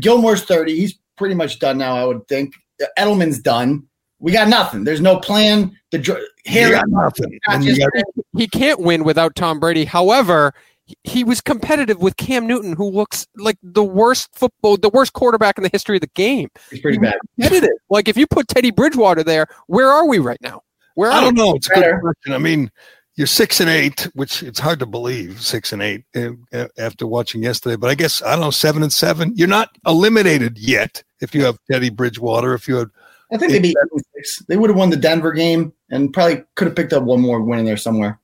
[0.00, 0.76] Gilmore's thirty.
[0.76, 1.96] He's pretty much done now.
[1.96, 2.54] I would think
[2.98, 3.84] Edelman's done.
[4.18, 4.84] We got nothing.
[4.84, 5.76] There's no plan.
[5.90, 7.38] The dr- Harry got nothing.
[7.48, 7.90] not just- got-
[8.36, 9.84] he can't win without Tom Brady.
[9.84, 14.88] However, he- he was competitive with Cam Newton, who looks like the worst football, the
[14.88, 16.48] worst quarterback in the history of the game.
[16.70, 17.14] He's pretty bad.
[17.40, 17.76] Competitive.
[17.90, 20.62] like if you put Teddy Bridgewater there, where are we right now?
[20.94, 21.42] Where I don't we?
[21.42, 21.54] know.
[21.56, 22.32] It's a good question.
[22.32, 22.70] I mean,
[23.14, 27.06] you're six and eight, which it's hard to believe six and eight uh, uh, after
[27.06, 27.76] watching yesterday.
[27.76, 29.32] But I guess I don't know seven and seven.
[29.36, 32.54] You're not eliminated yet if you have Teddy Bridgewater.
[32.54, 32.90] If you have
[33.32, 33.76] I think they beat
[34.14, 34.44] six.
[34.46, 37.40] They would have won the Denver game and probably could have picked up one more
[37.42, 38.18] win in there somewhere.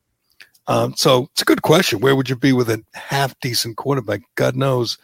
[0.67, 2.01] um, so it's a good question.
[2.01, 4.23] Where would you be with a half decent quarterback?
[4.35, 4.99] God knows.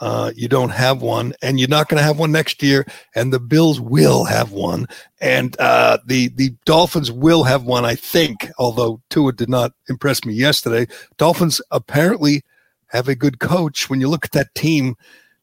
[0.00, 2.86] Uh, you don't have one, and you're not going to have one next year.
[3.14, 4.86] And the Bills will have one,
[5.20, 8.48] and uh, the the Dolphins will have one, I think.
[8.58, 12.42] Although Tua did not impress me yesterday, Dolphins apparently
[12.88, 13.90] have a good coach.
[13.90, 14.94] When you look at that team,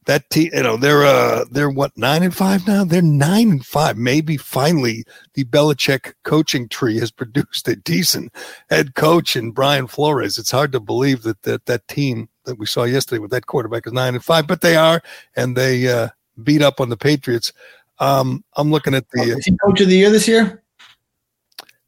[0.06, 2.84] that team, you know, they're uh, they're what nine and five now.
[2.84, 3.98] They're nine and five.
[3.98, 8.34] Maybe finally the Belichick coaching tree has produced a decent
[8.70, 10.38] head coach in Brian Flores.
[10.38, 13.86] It's hard to believe that that that team that we saw yesterday with that quarterback
[13.88, 15.02] is nine and five, but they are,
[15.36, 16.10] and they uh,
[16.44, 17.52] beat up on the Patriots.
[18.00, 20.62] Um, I'm looking at the uh, Is he coach of the year this year?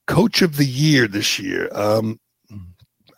[0.06, 1.70] coach of the year this year.
[1.74, 2.20] Um,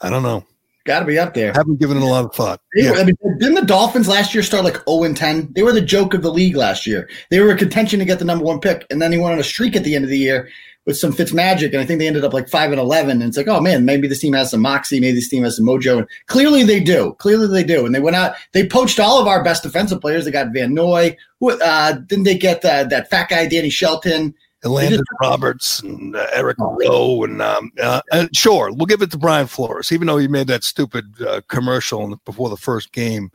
[0.02, 0.43] I don't know.
[0.86, 1.54] Got to be up there.
[1.54, 2.62] Haven't given it a lot of thought.
[2.73, 2.91] Yeah.
[2.91, 5.52] were- I mean, didn't the Dolphins last year start like 0 and 10?
[5.54, 7.08] They were the joke of the league last year.
[7.30, 9.39] They were a contention to get the number one pick, and then they went on
[9.39, 10.49] a streak at the end of the year
[10.89, 13.21] with some Fitz magic, and I think they ended up like 5 and 11.
[13.21, 15.56] And it's like, oh man, maybe this team has some moxie, maybe this team has
[15.56, 15.99] some mojo.
[15.99, 17.13] And clearly they do.
[17.19, 17.86] Clearly they do.
[17.86, 20.25] And they went out, they poached all of our best defensive players.
[20.25, 21.15] They got Van Noy.
[21.41, 24.34] Who, uh, didn't they get uh, that fat guy, Danny Shelton?
[24.63, 29.12] And Landon Roberts and uh, Eric Rowe and um, uh, and sure, we'll give it
[29.12, 33.32] to Brian Flores, even though he made that stupid uh, commercial before the first game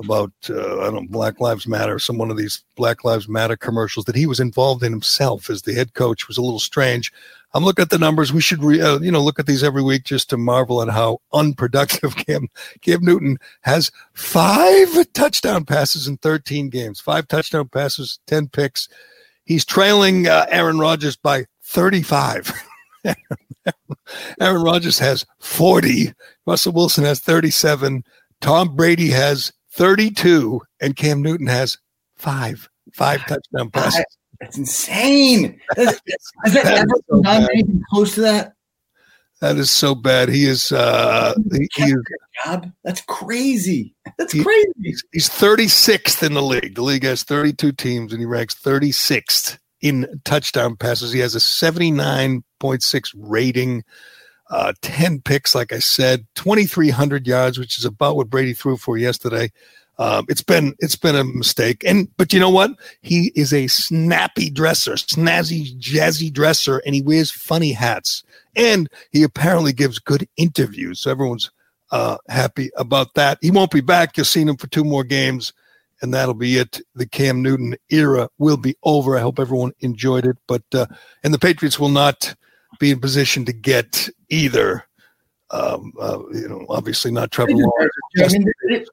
[0.00, 4.04] about uh, I don't Black Lives Matter, some one of these Black Lives Matter commercials
[4.06, 7.12] that he was involved in himself as the head coach was a little strange.
[7.54, 8.32] I'm looking at the numbers.
[8.32, 10.88] We should, re, uh, you know, look at these every week just to marvel at
[10.88, 12.48] how unproductive Cam
[12.80, 18.88] Cam Newton has five touchdown passes in 13 games, five touchdown passes, 10 picks.
[19.44, 22.52] He's trailing uh, Aaron Rodgers by 35.
[24.40, 26.12] Aaron Rodgers has 40.
[26.46, 28.04] Russell Wilson has 37.
[28.40, 30.60] Tom Brady has 32.
[30.80, 31.78] And Cam Newton has
[32.16, 32.68] five.
[32.92, 34.04] Five touchdown passes.
[34.40, 35.60] That's insane.
[35.76, 36.00] Has
[36.44, 37.50] has that That ever so done bad.
[37.52, 38.54] anything close to that?
[39.40, 40.28] That is so bad.
[40.28, 42.02] He is uh he, he is
[42.44, 42.70] job.
[42.84, 43.94] That's crazy.
[44.18, 44.68] That's He- crazy.
[44.82, 46.74] he's, he's 36th in the league.
[46.74, 51.12] The league has 32 teams and he ranks 36th in touchdown passes.
[51.12, 53.82] He has a 79.6 rating,
[54.52, 58.98] uh, 10 picks, like I said, 2,300 yards, which is about what Brady threw for
[58.98, 59.50] yesterday.
[59.98, 62.72] Um, it's been it's been a mistake, and but you know what?
[63.02, 68.24] He is a snappy dresser, snazzy, jazzy dresser, and he wears funny hats,
[68.56, 71.00] and he apparently gives good interviews.
[71.00, 71.50] So everyone's
[71.90, 73.38] uh, happy about that.
[73.42, 74.16] He won't be back.
[74.16, 75.52] You'll see him for two more games,
[76.00, 76.80] and that'll be it.
[76.94, 79.16] The Cam Newton era will be over.
[79.16, 80.86] I hope everyone enjoyed it, but uh,
[81.22, 82.34] and the Patriots will not
[82.82, 84.84] be in position to get either.
[85.52, 87.92] Um, uh, you know, obviously not Trevor Lawrence.
[88.18, 88.88] I mean, it-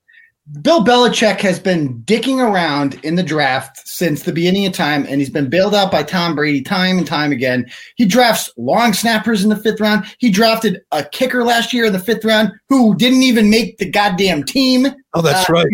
[0.63, 5.21] Bill Belichick has been dicking around in the draft since the beginning of time, and
[5.21, 7.69] he's been bailed out by Tom Brady time and time again.
[7.97, 10.05] He drafts long snappers in the fifth round.
[10.17, 13.87] He drafted a kicker last year in the fifth round who didn't even make the
[13.89, 14.87] goddamn team.
[15.13, 15.67] Oh, that's Uh, right.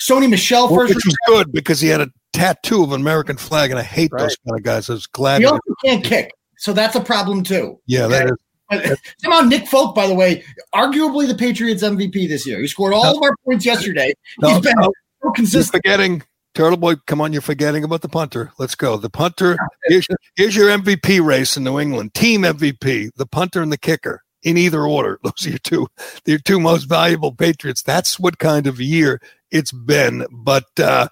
[0.00, 0.94] Sony Michel Well, first.
[0.94, 4.12] which was good because he had a tattoo of an American flag, and I hate
[4.16, 4.88] those kind of guys.
[4.88, 5.40] I was glad.
[5.40, 7.80] He also can't kick, so that's a problem too.
[7.86, 8.36] yeah, that is.
[8.68, 10.44] But somehow Nick Folk, by the way,
[10.74, 12.60] arguably the Patriots MVP this year.
[12.60, 13.16] He scored all No.
[13.16, 14.12] of our points yesterday.
[14.40, 14.92] No, He's been no, so
[15.24, 15.82] you're consistent.
[15.82, 16.22] forgetting,
[16.54, 16.94] Turtle Boy.
[17.06, 18.52] Come on, you're forgetting about the punter.
[18.58, 18.96] Let's go.
[18.96, 19.56] The punter.
[19.86, 22.14] Here's, here's your MVP race in New England.
[22.14, 25.18] Team MVP, the punter and the kicker, in either order.
[25.24, 25.88] Those are your two,
[26.26, 27.82] your two most valuable Patriots.
[27.82, 29.20] That's what kind of year
[29.50, 30.26] it's been.
[30.30, 31.08] But uh,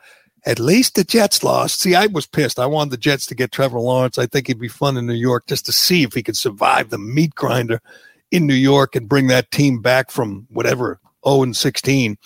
[0.48, 1.82] at least the Jets lost.
[1.82, 2.58] See, I was pissed.
[2.58, 4.16] I wanted the Jets to get Trevor Lawrence.
[4.16, 6.88] I think he'd be fun in New York just to see if he could survive
[6.88, 7.82] the meat grinder
[8.30, 12.16] in New York and bring that team back from whatever 0 and 16.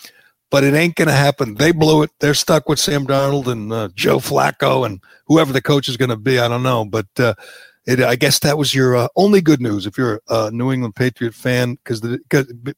[0.51, 1.55] But it ain't going to happen.
[1.57, 2.11] They blew it.
[2.21, 6.11] They're stuck with Sam Darnold and uh, Joe Flacco and whoever the coach is going
[6.11, 6.39] to be.
[6.39, 6.85] I don't know.
[6.85, 7.35] But uh,
[7.87, 10.95] it, I guess that was your uh, only good news if you're a New England
[10.95, 12.01] Patriot fan because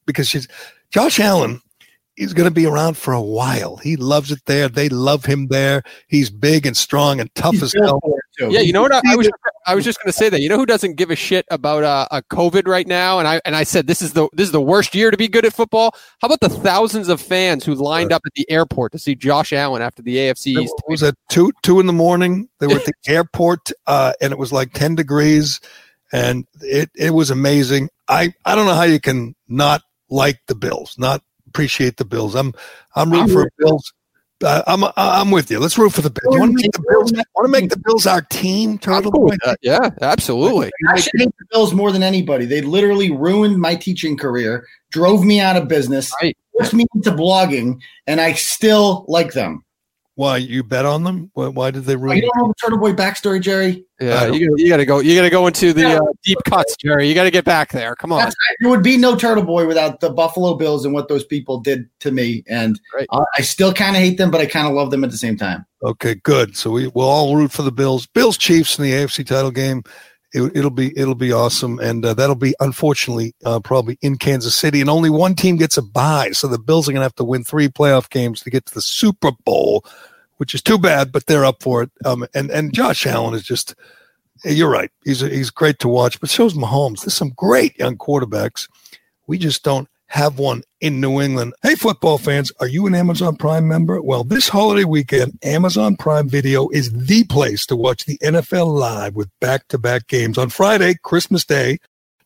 [0.07, 0.47] because she's
[0.89, 1.61] Josh Allen
[2.17, 3.77] is going to be around for a while.
[3.77, 4.69] He loves it there.
[4.69, 5.83] They love him there.
[6.07, 7.99] He's big and strong and tough He's as hell.
[8.01, 8.51] for it, too.
[8.51, 8.93] Yeah, you know what?
[8.93, 9.29] I, I was
[9.67, 10.41] I was just going to say that.
[10.41, 13.19] You know who doesn't give a shit about uh, a COVID right now?
[13.19, 15.27] And I and I said this is the this is the worst year to be
[15.27, 15.95] good at football.
[16.21, 19.51] How about the thousands of fans who lined up at the airport to see Josh
[19.51, 20.73] Allen after the AFC East?
[20.77, 22.47] It was at two two in the morning.
[22.59, 25.59] They were at the airport, uh, and it was like ten degrees,
[26.13, 27.89] and it it was amazing.
[28.07, 31.21] I I don't know how you can not like the Bills, not
[31.55, 32.35] appreciate the Bills.
[32.35, 32.53] I'm
[32.95, 33.93] I'm rooting for with Bills.
[34.43, 35.59] Uh, I'm I'm with you.
[35.59, 36.35] Let's root for the Bills.
[36.35, 37.13] You want to make the Bills?
[37.13, 38.71] Want to make the Bills our team?
[38.71, 39.29] I'm Turtle cool Boy?
[39.29, 39.57] with that.
[39.61, 40.71] Yeah, absolutely.
[40.89, 42.45] I should hate the Bills more than anybody.
[42.45, 46.37] They literally ruined my teaching career, drove me out of business, Right.
[46.51, 49.63] forced me into blogging, and I still like them.
[50.17, 51.29] Why you bet on them?
[51.33, 52.15] Why, why did they Oh, ruin?
[52.17, 53.85] you don't know the Turtle Boy backstory, Gerry?
[53.99, 54.99] Yeah, you gotta, you got to go.
[54.99, 57.09] You got to go into the uh, deep cuts, Gerry.
[57.09, 57.95] You got to get back there.
[57.97, 58.19] Come on.
[58.19, 61.59] That's, there would be no Turtle Boy without the Buffalo Bills and what those people
[61.59, 62.43] did to me.
[62.47, 63.07] And Right.
[63.09, 65.17] uh, I still kind of hate them, but I kind of love them at the
[65.17, 65.65] same time.
[65.83, 66.55] Okay, good.
[66.55, 68.07] So we'll all root for the Bills.
[68.07, 69.83] Bills Chiefs in the AFC title game.
[70.35, 74.55] It, it'll be it'll be awesome, and uh, that'll be unfortunately uh, probably in Kansas
[74.55, 76.31] City, and only one team gets a bye.
[76.31, 78.81] So the Bills are to have to win three playoff games to get to the
[78.81, 79.85] Super Bowl,
[80.37, 81.91] which is too bad, but they're up for it.
[82.03, 83.75] Um, and and Josh Allen is just.
[84.43, 84.91] You're right.
[85.05, 87.01] He's he's great to watch, but so's Mahomes.
[87.01, 88.67] There's some great young quarterbacks.
[89.27, 91.53] We just don't have one in New England.
[91.63, 94.01] Hey, football fans, are you an Amazon Prime member?
[94.01, 99.15] Well, this holiday weekend, Amazon Prime Video is the place to watch the NFL live
[99.15, 100.37] with back to back games.
[100.37, 101.79] On Friday, Christmas Day,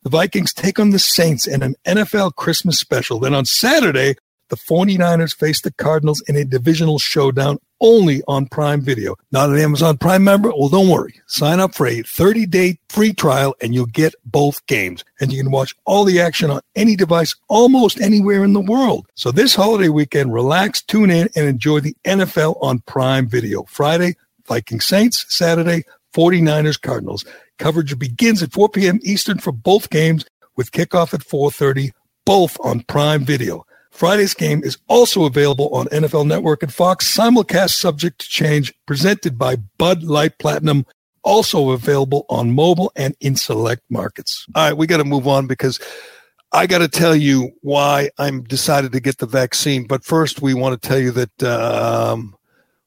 [0.03, 3.19] the Vikings take on the Saints in an NFL Christmas special.
[3.19, 4.15] Then on Saturday,
[4.49, 9.15] the 49ers face the Cardinals in a divisional showdown only on Prime Video.
[9.31, 10.49] Not an Amazon Prime member?
[10.49, 11.19] Well, don't worry.
[11.27, 15.03] Sign up for a 30 day free trial and you'll get both games.
[15.19, 19.07] And you can watch all the action on any device almost anywhere in the world.
[19.15, 23.63] So this holiday weekend, relax, tune in, and enjoy the NFL on Prime Video.
[23.63, 24.15] Friday,
[24.45, 25.25] Viking Saints.
[25.33, 27.25] Saturday, 49ers Cardinals.
[27.57, 28.99] Coverage begins at 4 p.m.
[29.03, 31.91] Eastern for both games with kickoff at 4:30,
[32.25, 33.65] both on Prime Video.
[33.99, 39.37] Friday's game is also available on NFL Network and Fox, simulcast subject to change, presented
[39.37, 40.85] by Bud Light Platinum,
[41.21, 44.45] also available on mobile and in select markets.
[44.55, 45.81] All right, we got to move on because
[46.53, 49.85] I got to tell you why I'm decided to get the vaccine.
[49.85, 52.37] But first, we want to tell you that um,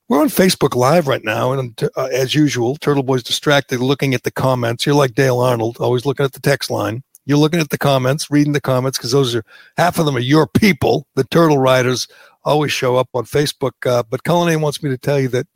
[0.08, 4.22] we're on Facebook Live right now, and uh, as usual, Turtle Boy's distracted looking at
[4.22, 4.86] the comments.
[4.86, 7.02] You're like Dale Arnold, always looking at the text line.
[7.24, 9.44] You're looking at the comments, reading the comments, because those are
[9.76, 11.06] half of them are your people.
[11.14, 12.08] The Turtle Riders
[12.44, 13.72] always show up on Facebook.
[13.86, 15.46] Uh, but Cullinane wants me to tell you that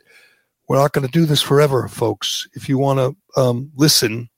[0.68, 2.48] we're not going to do this forever, folks.
[2.55, 4.29] If you want to um, listen,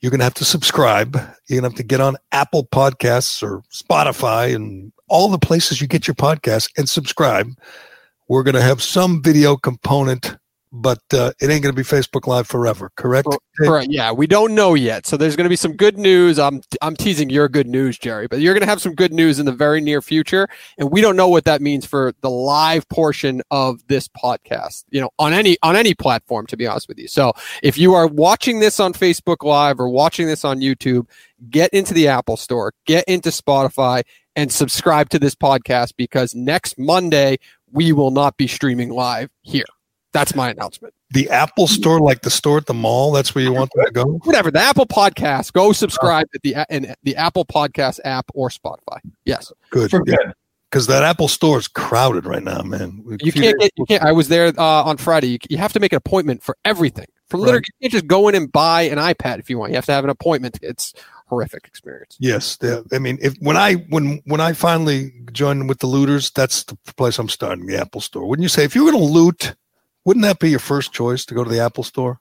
[0.00, 1.14] you're going to have to subscribe.
[1.48, 5.80] You're going to have to get on Apple Podcasts or Spotify and all the places
[5.80, 7.50] you get your podcasts and subscribe.
[8.28, 10.36] We're going to have some video component
[10.76, 13.28] but uh, it ain't going to be Facebook Live forever, correct?
[13.56, 13.86] Correct.
[13.88, 15.06] Yeah, we don't know yet.
[15.06, 16.36] So there's going to be some good news.
[16.36, 19.38] I'm I'm teasing your good news, Gerry, but you're going to have some good news
[19.38, 22.88] in the very near future, and we don't know what that means for the live
[22.88, 24.84] portion of this podcast.
[24.90, 27.06] You know, on any on any platform, to be honest with you.
[27.06, 31.08] So if you are watching this on Facebook Live or watching this on YouTube,
[31.50, 34.02] get into the Apple Store, get into Spotify,
[34.34, 37.38] and subscribe to this podcast because next Monday
[37.70, 39.64] we will not be streaming live here.
[40.14, 40.94] That's my announcement.
[41.10, 43.90] The Apple Store, like the store at the mall, that's where you want them to
[43.90, 44.04] go.
[44.22, 44.52] Whatever.
[44.52, 45.52] The Apple Podcast.
[45.52, 49.00] Go subscribe at the in the Apple Podcast app or Spotify.
[49.24, 49.52] Yes.
[49.70, 49.90] Good.
[50.06, 50.16] Yeah,
[50.70, 53.04] Because that Apple Store is crowded right now, man.
[53.20, 53.72] You can't get.
[53.76, 54.04] You can't.
[54.04, 55.26] I was there uh, on Friday.
[55.26, 57.06] You, you have to make an appointment for everything.
[57.28, 57.66] For literally, right.
[57.80, 59.72] you can't just go in and buy an iPad if you want.
[59.72, 60.60] You have to have an appointment.
[60.62, 60.94] It's
[61.26, 62.16] horrific experience.
[62.20, 62.56] Yes,
[62.92, 66.76] I mean, if when I when when I finally joined with the looters, that's the
[66.96, 68.26] place I'm starting, the Apple Store.
[68.26, 69.56] Wouldn't you say if you're going to loot
[70.04, 72.20] wouldn't that be your first choice to go to the Apple Store?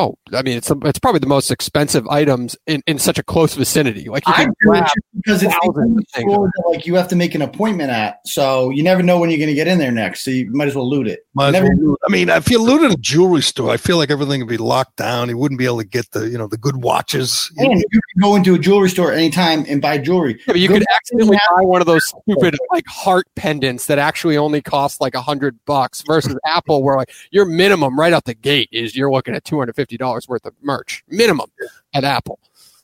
[0.00, 3.52] Oh, I mean, it's it's probably the most expensive items in, in such a close
[3.54, 4.08] vicinity.
[4.08, 7.90] Like you can grab because it's the that, like you have to make an appointment
[7.90, 10.24] at, so you never know when you're going to get in there next.
[10.24, 11.20] So you might as well loot it.
[11.34, 11.98] Might well loot.
[12.06, 14.96] I mean, if you looted a jewelry store, I feel like everything would be locked
[14.96, 15.28] down.
[15.28, 17.52] You wouldn't be able to get the you know the good watches.
[17.58, 20.40] And you can go into a jewelry store anytime and buy jewelry.
[20.46, 24.38] Yeah, but you could accidentally buy one of those stupid like heart pendants that actually
[24.38, 28.32] only cost like a hundred bucks versus Apple, where like your minimum right out the
[28.32, 31.50] gate is you're looking at two hundred fifty dollars worth of merch minimum
[31.94, 32.38] at Apple.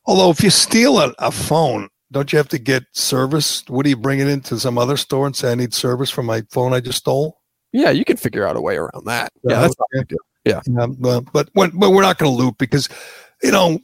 [0.04, 3.64] Although if you steal a, a phone, don't you have to get service?
[3.68, 6.22] Would do you bring it into some other store and say I need service for
[6.22, 7.40] my phone I just stole?
[7.72, 9.32] Yeah, you can figure out a way around that.
[9.42, 10.14] Yeah, that's okay.
[10.44, 12.88] Yeah, yeah but but, but we're not going to loot because
[13.42, 13.80] you know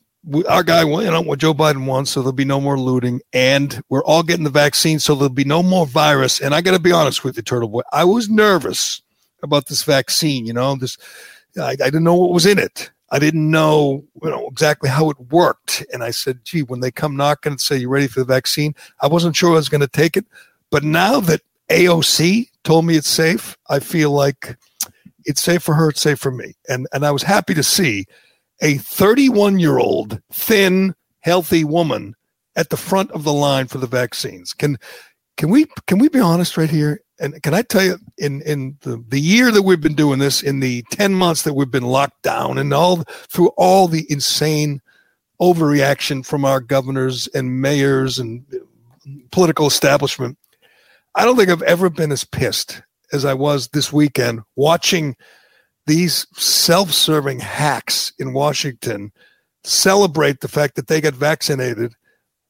[0.48, 3.82] our guy, you know, what Joe Biden wants, so there'll be no more looting, and
[3.88, 6.40] we're all getting the vaccine, so there'll be no more virus.
[6.40, 9.02] And I got to be honest with you, Turtle Boy, I was nervous
[9.42, 10.46] about this vaccine.
[10.46, 10.96] You know, this
[11.60, 12.90] I, I didn't know what was in it.
[13.12, 15.84] I didn't know, you know exactly how it worked.
[15.92, 18.74] And I said, gee, when they come knocking and say, you ready for the vaccine?
[19.02, 20.24] I wasn't sure I was going to take it.
[20.70, 24.56] But now that AOC told me it's safe, I feel like
[25.24, 26.54] it's safe for her, it's safe for me.
[26.70, 28.06] And, and I was happy to see
[28.62, 32.14] a 31 year old, thin, healthy woman
[32.56, 34.54] at the front of the line for the vaccines.
[34.54, 34.78] Can,
[35.36, 37.00] can we, can we be honest right here?
[37.22, 40.42] and can I tell you, in in the, the year that we've been doing this,
[40.42, 44.82] in the ten months that we've been locked down, and all through all the insane
[45.40, 48.44] overreaction from our governors and mayors and
[49.30, 50.36] political establishment,
[51.14, 55.16] I don't think I've ever been as pissed as I was this weekend watching
[55.86, 59.12] these self-serving hacks in Washington
[59.64, 61.94] celebrate the fact that they got vaccinated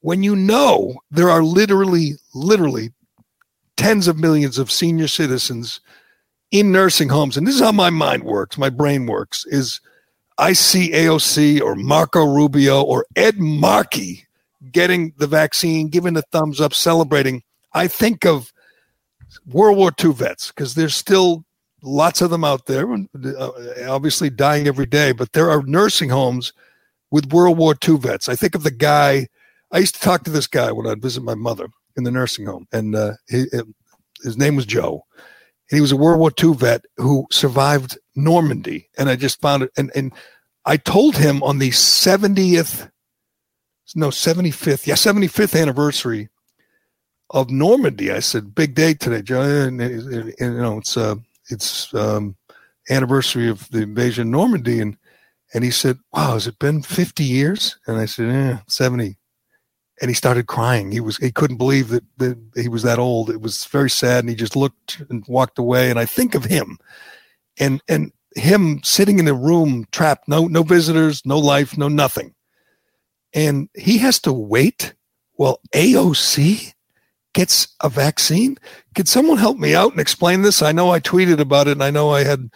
[0.02, 2.90] when you know there are literally literally
[3.76, 5.80] tens of millions of senior citizens
[6.50, 7.36] in nursing homes.
[7.36, 9.80] And this is how my mind works, my brain works, is
[10.38, 14.26] I see AOC or Marco Rubio or Ed Markey
[14.70, 17.42] getting the vaccine, giving the thumbs up, celebrating.
[17.72, 18.52] I think of
[19.46, 21.44] World War II vets because there's still
[21.83, 23.50] lots of them out there, uh,
[23.88, 26.52] obviously dying every day, but there are nursing homes
[27.10, 28.29] with World War II vets.
[28.29, 29.29] I think of the guy,
[29.73, 32.46] I used to talk to this guy when I'd visit my mother in the nursing
[32.46, 33.46] home, and uh, he,
[34.23, 35.04] his name was Joe.
[35.70, 39.62] And he was a World War II vet who survived Normandy, and I just found
[39.64, 39.70] it.
[39.77, 40.12] And and
[40.64, 42.88] I told him on the seventieth
[43.94, 46.29] no 75th, yeah, 75th anniversary
[47.31, 48.10] of Normandy.
[48.10, 49.42] I said, big day today, Joe.
[49.42, 51.16] And, and, and, you know, it's uh,
[51.50, 52.37] it's um,
[52.90, 54.96] anniversary of the invasion of Normandy, and
[55.54, 59.16] and he said, "Wow, has it been 50 years?" And I said, "Yeah, 70."
[60.00, 60.90] And he started crying.
[60.90, 63.30] He was he couldn't believe that, that he was that old.
[63.30, 65.90] It was very sad, and he just looked and walked away.
[65.90, 66.78] And I think of him,
[67.58, 72.34] and and him sitting in a room trapped, no no visitors, no life, no nothing,
[73.34, 74.94] and he has to wait
[75.36, 76.72] Well, AOC
[77.34, 78.58] gets a vaccine.
[78.94, 80.62] Could someone help me out and explain this?
[80.62, 82.50] I know I tweeted about it, and I know I had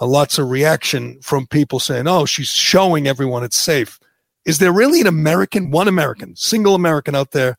[0.00, 3.98] lots of reaction from people saying, "Oh, she's showing everyone it's safe."
[4.44, 7.58] Is there really an American, one American, single American out there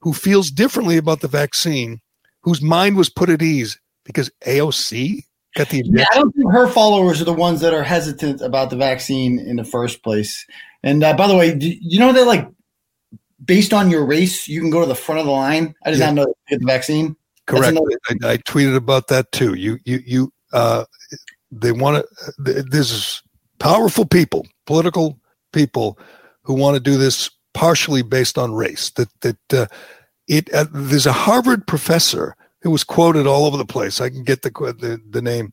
[0.00, 2.00] who feels differently about the vaccine,
[2.42, 5.24] whose mind was put at ease because AOC
[5.56, 8.70] got the yeah, I don't think her followers are the ones that are hesitant about
[8.70, 10.46] the vaccine in the first place.
[10.82, 12.48] And uh, by the way, do you know that like
[13.44, 15.74] based on your race, you can go to the front of the line?
[15.84, 16.06] I did yeah.
[16.06, 17.16] not know to get the vaccine.
[17.46, 17.76] Correct.
[17.76, 19.54] I, I, tweeted about that too.
[19.54, 20.84] You you you uh,
[21.50, 22.04] they want
[22.36, 22.62] to.
[22.62, 23.22] There's
[23.58, 25.18] powerful people, political
[25.52, 25.98] people,
[26.48, 28.90] who want to do this partially based on race.
[28.90, 29.66] That that uh,
[30.26, 34.00] it uh, there's a Harvard professor who was quoted all over the place.
[34.00, 35.52] I can get the the, the name,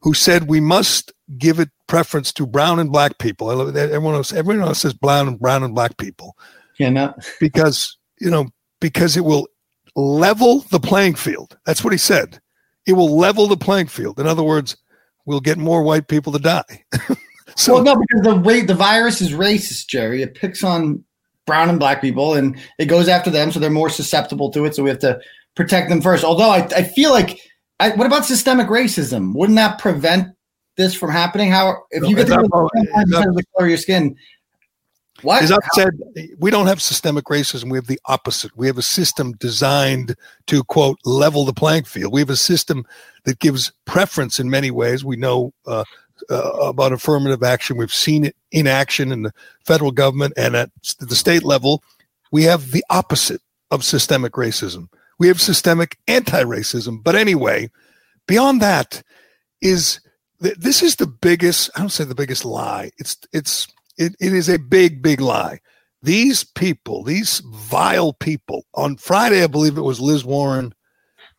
[0.00, 3.50] who said we must give it preference to brown and black people.
[3.76, 6.36] Everyone else, everyone else says brown and brown and black people.
[6.78, 7.12] Yeah, no.
[7.40, 8.46] because you know
[8.80, 9.48] because it will
[9.96, 11.58] level the playing field.
[11.66, 12.40] That's what he said.
[12.86, 14.20] It will level the playing field.
[14.20, 14.76] In other words,
[15.24, 16.84] we'll get more white people to die.
[17.56, 20.22] so well, no, because the rate the virus is racist, Gerry.
[20.22, 21.02] It picks on
[21.46, 24.74] brown and black people, and it goes after them, so they're more susceptible to it.
[24.74, 25.20] So we have to
[25.54, 26.24] protect them first.
[26.24, 27.40] Although I, I feel like,
[27.80, 29.34] I, what about systemic racism?
[29.34, 30.28] Wouldn't that prevent
[30.76, 31.50] this from happening?
[31.50, 34.16] How if no, you get the color of your skin?
[35.22, 35.42] What?
[35.42, 35.90] As I've said,
[36.38, 37.70] we don't have systemic racism.
[37.70, 38.54] We have the opposite.
[38.54, 40.14] We have a system designed
[40.46, 42.12] to, quote, level the playing field.
[42.12, 42.84] We have a system
[43.24, 45.06] that gives preference in many ways.
[45.06, 45.84] We know uh,
[46.30, 47.76] uh, about affirmative action.
[47.76, 49.32] We've seen it in action in the
[49.64, 51.82] federal government and at the state level.
[52.32, 54.88] We have the opposite of systemic racism.
[55.18, 57.02] We have systemic anti racism.
[57.02, 57.70] But anyway,
[58.26, 59.02] beyond that,
[59.60, 60.00] is
[60.42, 62.90] th- this is the biggest, I don't say the biggest lie.
[62.98, 63.66] It's, it's,
[63.96, 65.60] it, it is a big, big lie.
[66.02, 70.74] These people, these vile people, on Friday, I believe it was Liz Warren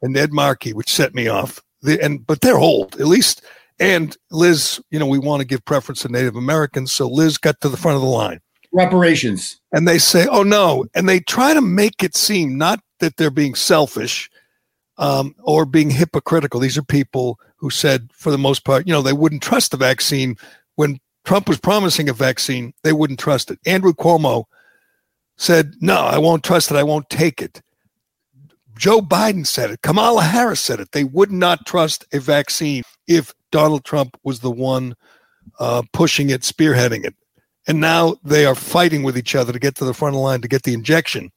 [0.01, 1.61] and Ed Markey, which set me off.
[1.81, 3.43] The, and but they're old, at least.
[3.79, 7.61] And Liz, you know, we want to give preference to Native Americans, so Liz got
[7.61, 8.39] to the front of the line.
[8.73, 9.59] Reparations.
[9.71, 13.31] And they say, "Oh no!" And they try to make it seem not that they're
[13.31, 14.29] being selfish
[14.97, 16.59] um, or being hypocritical.
[16.59, 19.77] These are people who said, for the most part, you know, they wouldn't trust the
[19.77, 20.35] vaccine
[20.75, 23.59] when Trump was promising a vaccine, they wouldn't trust it.
[23.65, 24.45] Andrew Cuomo
[25.35, 26.77] said, No, I won't trust it.
[26.77, 27.61] I won't take it.
[28.77, 29.81] Joe Biden said it.
[29.81, 30.91] Kamala Harris said it.
[30.93, 34.95] They would not trust a vaccine if Donald Trump was the one
[35.59, 37.15] uh, pushing it, spearheading it.
[37.67, 40.23] And now they are fighting with each other to get to the front of the
[40.23, 41.31] line to get the injection.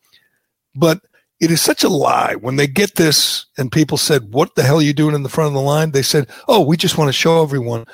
[0.75, 1.01] But
[1.41, 4.79] it is such a lie when they get this and people said, What the hell
[4.79, 5.91] are you doing in the front of the line?
[5.91, 7.87] They said, Oh, we just want to show everyone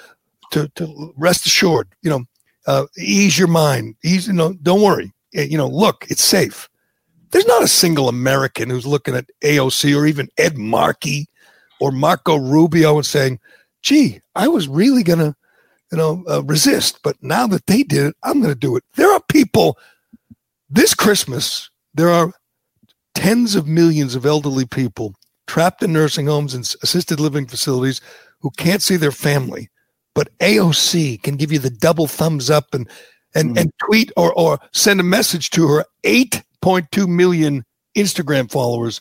[0.53, 2.25] to, to rest assured, you know,
[2.67, 3.95] uh, ease your mind.
[4.05, 5.13] Ease, you know, don't worry.
[5.35, 6.69] Eh, you know, look, it's safe.
[7.31, 11.29] There's not a single American who's looking at AOC or even Ed Markey
[11.81, 13.39] or Marco Rubio and saying,
[13.83, 15.35] gee, I was really going to,
[15.93, 17.01] you know, uh, resist.
[17.03, 18.85] But now that they did it, I'm going to do it.
[18.95, 19.79] There are people
[20.69, 22.33] this Christmas, there are
[23.15, 25.15] tens of millions of elderly people
[25.47, 28.01] trapped in nursing homes and assisted living facilities
[28.41, 29.71] who can't see their family
[30.17, 32.89] but AOC can give you the double thumbs up and
[33.35, 33.61] and, mm.
[33.61, 37.65] and tweet or, or send a message to her 8.2 million
[37.95, 39.01] Instagram followers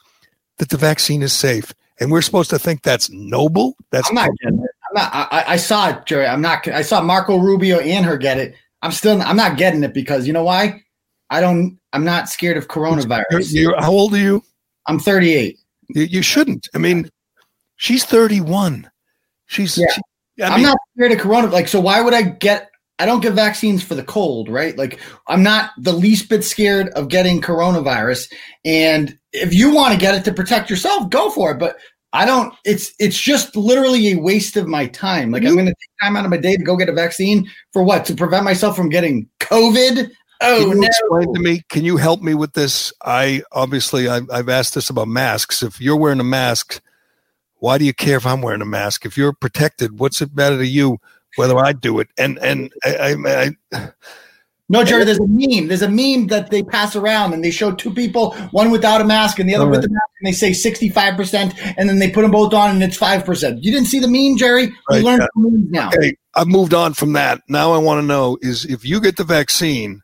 [0.57, 1.73] that the vaccine is safe.
[1.99, 3.75] And we're supposed to think that's noble.
[3.91, 4.69] That's I'm not getting it.
[4.89, 6.27] I'm not, I, I saw it, Gerry.
[6.27, 6.67] I'm not.
[6.67, 8.55] I saw Marco Rubio and her get it.
[8.81, 9.21] I'm still.
[9.21, 10.83] I'm not getting it because you know why?
[11.29, 11.79] I don't.
[11.93, 13.53] I'm not scared of coronavirus.
[13.53, 14.43] You're, you're, how old are you?
[14.87, 15.57] I'm 38.
[15.89, 16.67] You, you, shouldn't.
[16.75, 17.09] I mean,
[17.77, 18.89] she's 31.
[19.47, 19.85] She's yeah.
[19.91, 21.47] she, I am not scared of corona.
[21.47, 22.69] Like, so why would I get?
[22.99, 24.77] I don't get vaccines for the cold, right?
[24.77, 28.31] Like, I'm not the least bit scared of getting coronavirus.
[28.63, 31.59] And if you want to get it to protect yourself, go for it.
[31.59, 31.77] But
[32.13, 32.53] I don't.
[32.63, 35.31] It's it's just literally a waste of my time.
[35.31, 36.93] Like, you, I'm going to take time out of my day to go get a
[36.93, 38.05] vaccine for what?
[38.05, 40.11] To prevent myself from getting COVID.
[40.41, 40.88] Oh can no!
[40.88, 41.63] Explain to me.
[41.69, 42.91] Can you help me with this?
[43.03, 45.63] I obviously I've, I've asked this about masks.
[45.63, 46.81] If you're wearing a mask
[47.65, 49.05] why do you care if I'm wearing a mask?
[49.05, 50.99] If you're protected, what's it matter to you
[51.36, 52.09] whether I do it?
[52.17, 53.91] And and I, I, I
[54.68, 55.68] No, Gerry, there's a meme.
[55.68, 59.03] There's a meme that they pass around and they show two people, one without a
[59.03, 59.89] mask and the other All with right.
[59.89, 62.97] the mask, and they say 65%, and then they put them both on and it's
[62.97, 63.63] 5%.
[63.63, 64.72] You didn't see the meme, Gerry?
[64.89, 65.28] Right, you learned yeah.
[65.36, 65.88] the memes now.
[65.89, 67.41] Okay, I've moved on from that.
[67.47, 70.01] Now I want to know is if you get the vaccine,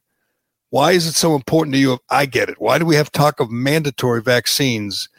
[0.70, 2.62] why is it so important to you if I get it?
[2.62, 5.10] Why do we have talk of mandatory vaccines?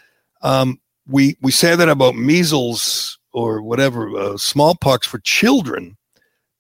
[0.43, 5.97] Um, we we say that about measles or whatever, uh, smallpox for children,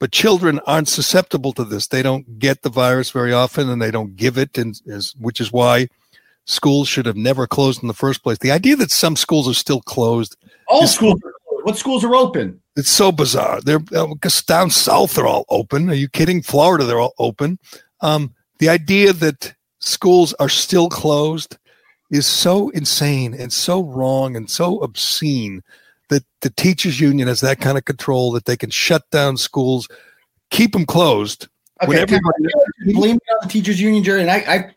[0.02, 1.86] but children aren't susceptible to this.
[1.86, 5.40] They don't get the virus very often, and they don't give it, and is which
[5.40, 5.86] is why
[6.44, 8.38] schools should have never closed in the first place.
[8.38, 10.34] The idea that some schools are still closed
[10.66, 11.64] All schools are closed.
[11.66, 12.60] What schools are open?
[12.74, 13.60] it's so bizarre.
[13.60, 15.88] They're because down south they're all open.
[15.88, 16.42] Are you kidding?
[16.42, 17.60] Florida they're all open.
[18.00, 21.58] Um, the idea that schools are still closed
[22.10, 25.62] is so insane and so wrong and so obscene
[26.12, 29.88] that the teachers union has that kind of control that they can shut down schools,
[30.50, 31.48] keep them closed.
[31.84, 32.44] When Okay, everybody,
[32.84, 34.36] you blame it on the teachers union, Gerry, and I,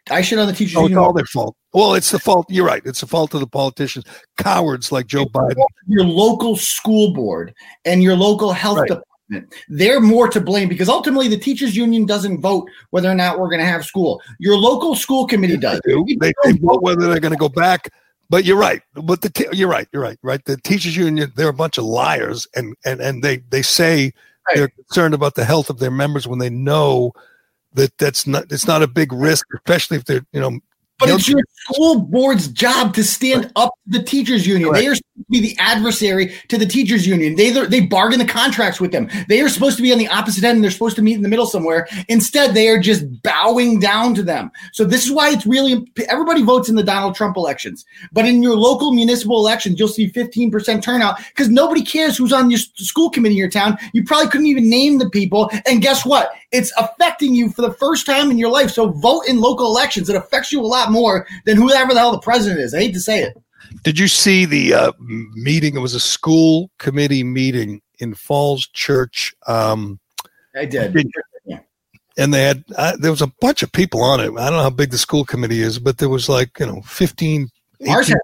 [0.09, 1.55] I, I shit on the teachers oh, it's all their fault.
[1.71, 2.47] Well, it's the fault.
[2.49, 2.81] You're right.
[2.83, 4.05] It's the fault of the politicians,
[4.37, 5.63] cowards like Joe Biden.
[5.85, 8.87] your local school board and your local health Right.
[8.87, 9.53] department.
[9.69, 13.49] They're more to blame because ultimately the teachers union doesn't vote whether or not we're
[13.49, 14.21] going to have school.
[14.39, 15.81] Your local school committee does.
[15.85, 16.05] do.
[16.19, 17.89] They, they vote whether they're going to go back.
[18.29, 18.81] But you're right.
[18.95, 19.87] But the t- you're right.
[19.93, 20.17] You're right.
[20.23, 20.43] Right.
[20.45, 24.13] The teachers union they're a bunch of liars, and and and they they say
[24.47, 24.57] Right.
[24.57, 27.13] they're concerned about the health of their members when they know
[27.73, 30.59] that that's not it's not a big risk, especially if they're you know.
[30.97, 34.71] But it's your school board's job to stand up to the teachers union.
[34.71, 37.35] They are supposed to be the adversary to the teachers union.
[37.35, 39.09] They they bargain the contracts with them.
[39.27, 40.55] They are supposed to be on the opposite end.
[40.55, 41.87] and They're supposed to meet in the middle somewhere.
[42.07, 44.51] Instead, they are just bowing down to them.
[44.71, 47.83] So this is why it's really everybody votes in the Donald Trump elections.
[48.13, 52.49] But in your local municipal elections, you'll see 15% turnout because nobody cares who's on
[52.49, 53.77] your school committee in your town.
[53.91, 55.49] You probably couldn't even name the people.
[55.65, 56.31] And guess what?
[56.51, 58.71] It's affecting you for the first time in your life.
[58.71, 60.09] So vote in local elections.
[60.09, 62.73] It affects you a lot more than whoever the hell the president is.
[62.73, 63.37] I hate to say it.
[63.83, 65.75] Did you see the uh, meeting?
[65.75, 69.33] It was a school committee meeting in Falls Church.
[69.47, 69.99] Um,
[70.55, 70.95] I did.
[72.17, 74.27] And they had uh, there was a bunch of people on it.
[74.27, 76.81] I don't know how big the school committee is, but there was like you know
[76.83, 77.49] 15,
[77.81, 78.15] 18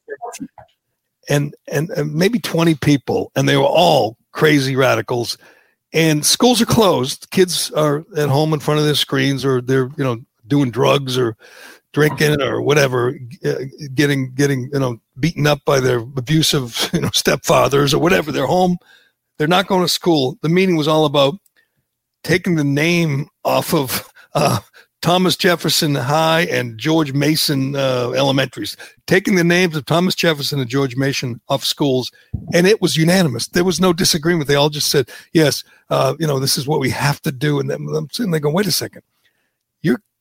[1.30, 5.38] and, and and maybe 20 people and they were all crazy radicals
[5.94, 9.90] and schools are closed kids are at home in front of their screens or they're
[9.98, 11.36] you know doing drugs or
[11.94, 13.16] drinking or whatever
[13.46, 13.56] uh,
[13.94, 18.46] getting getting you know beaten up by their abusive you know stepfathers or whatever they're
[18.46, 18.78] home
[19.38, 21.36] they're not going to school the meeting was all about
[22.24, 24.60] taking the name off of uh,
[25.02, 28.78] Thomas Jefferson High and George Mason uh, elementaries,
[29.08, 32.12] taking the names of Thomas Jefferson and George Mason off schools,
[32.54, 33.48] and it was unanimous.
[33.48, 34.48] There was no disagreement.
[34.48, 37.60] They all just said, "Yes, uh, you know, this is what we have to do."
[37.60, 39.02] And then I'm sitting there going, "Wait a second,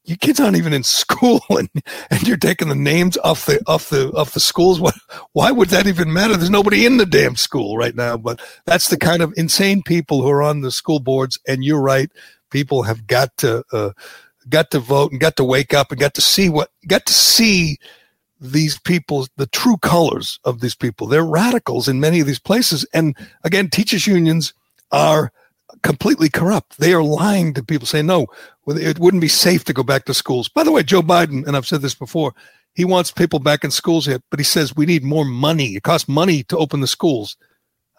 [0.05, 1.69] your kids aren't even in school, and
[2.11, 4.81] and you're taking the names off the off the off the schools.
[4.81, 4.95] What?
[5.33, 6.37] Why would that even matter?
[6.37, 8.17] There's nobody in the damn school right now.
[8.17, 11.39] But that's the kind of insane people who are on the school boards.
[11.47, 12.11] And you're right,
[12.51, 13.91] people have got to uh,
[14.49, 17.13] got to vote and got to wake up and got to see what got to
[17.13, 17.79] see
[18.41, 22.87] these people the true colors of these people they're radicals in many of these places
[22.95, 24.55] and again teachers unions
[24.91, 25.31] are
[25.83, 26.79] completely corrupt.
[26.79, 28.27] They are lying to people saying no
[28.67, 30.49] it wouldn't be safe to go back to schools.
[30.49, 32.35] By the way joe biden and i've said this before
[32.75, 35.75] he wants people back in schools yet but he says we need more money.
[35.77, 37.37] It costs money to open the schools.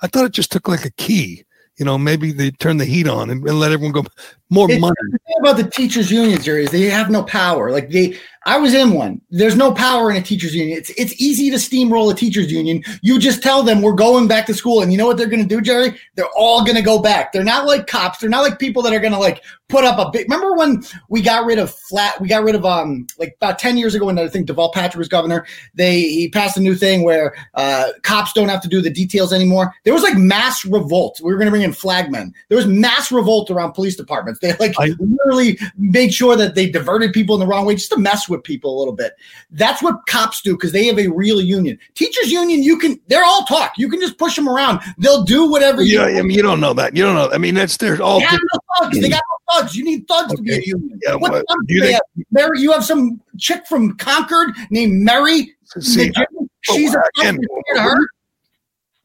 [0.02, 1.44] I thought it just took like a key
[1.78, 4.04] you know maybe they turn the heat on and, and let everyone go
[4.50, 4.96] more It's- money.
[5.10, 7.72] The thing about the teachers unions, Gerry, is they have no power.
[7.72, 9.22] Like they, I was in one.
[9.30, 10.76] There's no power in a teachers union.
[10.78, 12.84] It's it's easy to steamroll a teachers union.
[13.02, 15.44] You just tell them we're going back to school, and you know what they're going
[15.44, 15.96] to do, Gerry?
[16.16, 17.32] They're all going to go back.
[17.32, 18.18] They're not like cops.
[18.18, 20.24] They're not like people that are going to like put up a big.
[20.24, 22.20] Remember when we got rid of flat?
[22.20, 24.98] We got rid of um like about ten years ago when I think Deval Patrick
[24.98, 25.46] was governor.
[25.76, 29.32] They he passed a new thing where uh, cops don't have to do the details
[29.32, 29.72] anymore.
[29.84, 31.20] There was like mass revolt.
[31.22, 32.32] We were going to bring in flagmen.
[32.50, 34.40] There was mass revolt around police departments.
[34.40, 37.92] They like I- literally made sure that they diverted people in the wrong way just
[37.92, 39.14] to mess with people a little bit.
[39.52, 41.78] That's what cops do because they have a real union.
[41.94, 43.74] Teachers union, you can they're all talk.
[43.78, 44.80] You can just push them around.
[44.98, 47.38] They'll do whatever you yeah i mean you don't know that you don't know i
[47.38, 49.00] mean that's they're all they have no thugs.
[49.00, 49.76] They got no thugs.
[49.76, 51.00] You need thugs to be a union.
[51.04, 52.26] Yeah, what what- thugs do you they think- have?
[52.32, 55.54] Mary, you have some chick from Concord named Mary.
[55.80, 57.24] See, The- She's a well, thug.
[57.26, 58.08] again, You scared of her.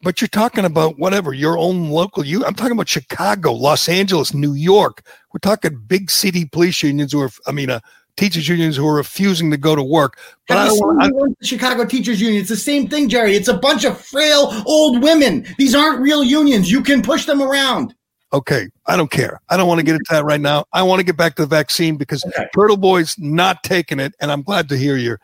[0.02, 2.24] But you're talking about whatever your own local.
[2.24, 5.02] You, I'm talking about Chicago, Los Angeles, New York.
[5.32, 7.80] We're talking big city police unions who are, I mean, uh,
[8.16, 10.18] teachers unions who are refusing to go to work.
[10.48, 11.38] But I Have you don't want.
[11.40, 12.40] the Chicago Teachers Union?
[12.40, 13.34] It's the same thing, Gerry.
[13.36, 15.46] It's a bunch of frail old women.
[15.58, 16.70] These aren't real unions.
[16.70, 17.94] You can push them around.
[18.32, 19.40] Okay, I don't care.
[19.48, 20.64] I don't want to get into that right now.
[20.72, 22.46] I want to get back to the vaccine because Okay.
[22.54, 25.16] Turtle Boy's not taking it, and I'm glad to hear you.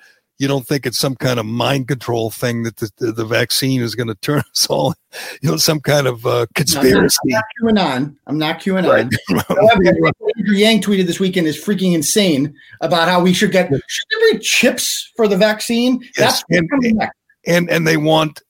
[0.42, 3.80] You don't think it's some kind of mind control thing that the, the, the vaccine
[3.80, 4.92] is going to turn us all,
[5.40, 7.16] you know, some kind of uh, conspiracy.
[7.26, 8.16] I'm not QAnon.
[8.26, 9.12] I'm not QAnon.
[9.48, 13.68] However, what Andrew Yang tweeted this weekend is freaking insane about how we should get
[13.70, 16.00] should there be chips for the vaccine?
[16.18, 17.12] Yes, That's and- coming back.
[17.46, 18.42] and and they want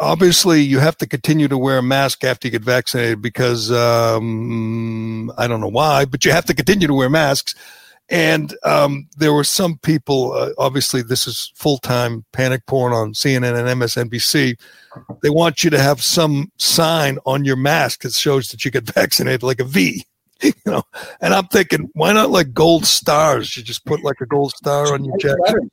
[0.00, 5.30] obviously you have to continue to wear a mask after you get vaccinated because um,
[5.36, 7.54] I don't know why, but you have to continue to wear masks.
[8.12, 10.32] And um, there were some people.
[10.32, 14.56] Uh, obviously, this is full time panic porn on CNN and MSNBC.
[15.22, 18.84] They want you to have some sign on your mask that shows that you get
[18.94, 20.04] vaccinated, like a V.
[20.44, 20.82] You know,
[21.20, 23.56] and I'm thinking, why not like gold stars?
[23.56, 25.70] You just put like a gold star on your jacket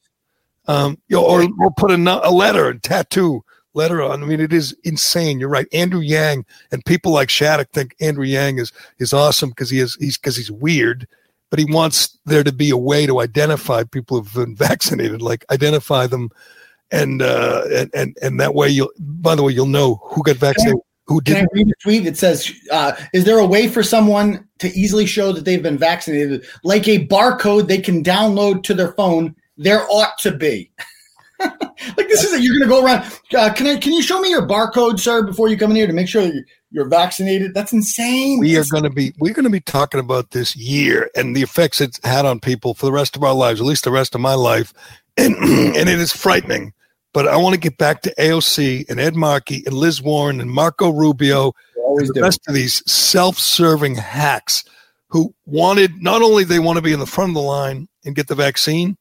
[0.70, 4.22] um, you know, or, or put a, a letter and tattoo letter on.
[4.22, 5.40] I mean, it is insane.
[5.40, 5.68] You're right.
[5.74, 9.96] Andrew Yang and people like Shattuck think Andrew Yang is is awesome because he is
[9.96, 11.08] he's because he's weird,
[11.50, 15.46] but he wants there to be a way to identify people who've been vaccinated, like
[15.50, 16.30] identify them,
[16.92, 18.92] and uh, and and and that way you'll.
[19.00, 21.54] By the way, you'll know who got vaccinated, who Can I didn't.
[21.54, 25.32] read a tweet that says, uh, "Is there a way for someone to easily show
[25.32, 29.36] that they've been vaccinated, like a barcode they can download to their phone?
[29.58, 30.72] There ought to be."
[31.98, 32.44] like this is it.
[32.44, 33.20] you're going to go around.
[33.34, 33.78] Uh, can I?
[33.78, 36.24] Can you show me your barcode, sir, before you come in here to make sure
[36.24, 37.54] that you're, you're vaccinated?
[37.54, 38.40] That's insane.
[38.40, 41.42] we are going to be we're going to be talking about this year and the
[41.42, 44.16] effects it's had on people for the rest of our lives, at least the rest
[44.16, 44.74] of my life,
[45.18, 46.74] and and it is frightening.
[47.14, 50.52] But I want to get back to AOC and Ed Markey and Liz Warren and
[50.52, 52.22] Marco Rubio always the do.
[52.22, 54.64] rest of these self-serving hacks
[55.08, 58.16] who wanted not only they want to be in the front of the line and
[58.16, 58.96] get the vaccine,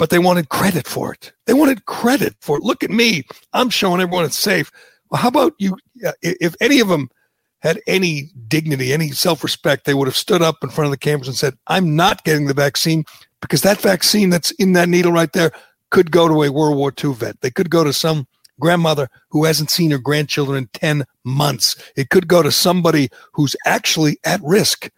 [0.00, 1.30] but they wanted credit for it.
[1.44, 2.62] They wanted credit for it.
[2.62, 3.22] Look at me.
[3.52, 4.72] I'm showing everyone it's safe.
[5.10, 5.76] Well, how about you?
[6.22, 7.10] If any of them
[7.58, 11.28] had any dignity, any self-respect, they would have stood up in front of the cameras
[11.28, 13.04] and said, I'm not getting the vaccine
[13.42, 15.52] because that vaccine that's in that needle right there
[15.90, 17.38] could go to a World War II vet.
[17.42, 18.26] They could go to some
[18.58, 21.76] grandmother who hasn't seen her grandchildren in 10 months.
[21.94, 24.88] It could go to somebody who's actually at risk.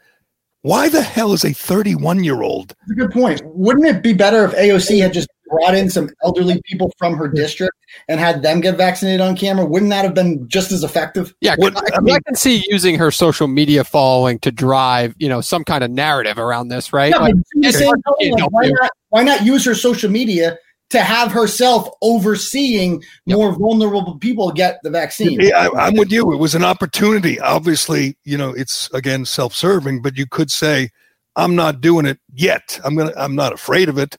[0.62, 2.68] Why the hell is a 31 year old?
[2.86, 3.42] That's a good point.
[3.44, 7.26] Wouldn't it be better if AOC had just brought in some elderly people from her
[7.26, 7.74] district
[8.08, 9.66] and had them get vaccinated on camera?
[9.66, 11.34] Wouldn't that have been just as effective?
[11.40, 14.52] Yeah, What- I, I 'cause I mean- can see using her social media following to
[14.52, 17.10] drive, you know, some kind of narrative around this, right?
[17.10, 18.90] Yeah, Like, but in the it's same hard to token, get like, why not?
[19.08, 20.56] Why not use her social media
[20.92, 23.36] to have herself overseeing Yep.
[23.36, 25.40] more vulnerable people get the vaccine?
[25.40, 26.32] Yeah, I, I'm with you.
[26.32, 27.40] It was an opportunity.
[27.40, 30.90] Obviously, you know, it's again self serving, but you could say,
[31.36, 32.78] I'm not doing it yet.
[32.84, 34.16] I'm going to, I'm not afraid of it.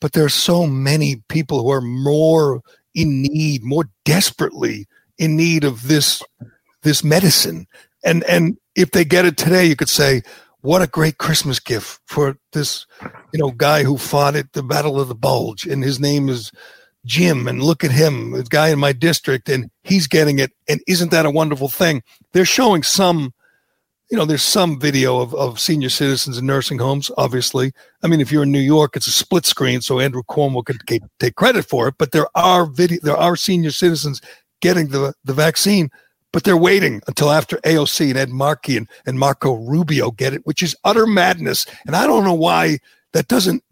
[0.00, 2.60] But there's so many people who are more
[2.94, 4.86] in need, more desperately
[5.18, 6.22] in need of this,
[6.82, 7.66] this medicine.
[8.04, 10.22] And, and if they get it today, you could say,
[10.62, 12.86] what a great Christmas gift for this,
[13.32, 16.50] you know, guy who fought at the Battle of the Bulge, and his name is
[17.04, 17.46] Jim.
[17.46, 20.52] And look at him, the guy in my district, and he's getting it.
[20.68, 22.02] And isn't that a wonderful thing?
[22.32, 23.32] They're showing some,
[24.10, 27.10] you know, there's some video of, of senior citizens in nursing homes.
[27.16, 30.64] Obviously, I mean, if you're in New York, it's a split screen, so Andrew Cuomo
[30.64, 30.80] could
[31.20, 31.94] take credit for it.
[31.98, 34.20] But there are video, there are senior citizens
[34.60, 35.90] getting the the vaccine
[36.32, 40.42] but they're waiting until after AOC and Ed Markey and, and Marco Rubio get it,
[40.44, 41.66] which is utter madness.
[41.86, 42.78] And I don't know why
[43.12, 43.62] that doesn't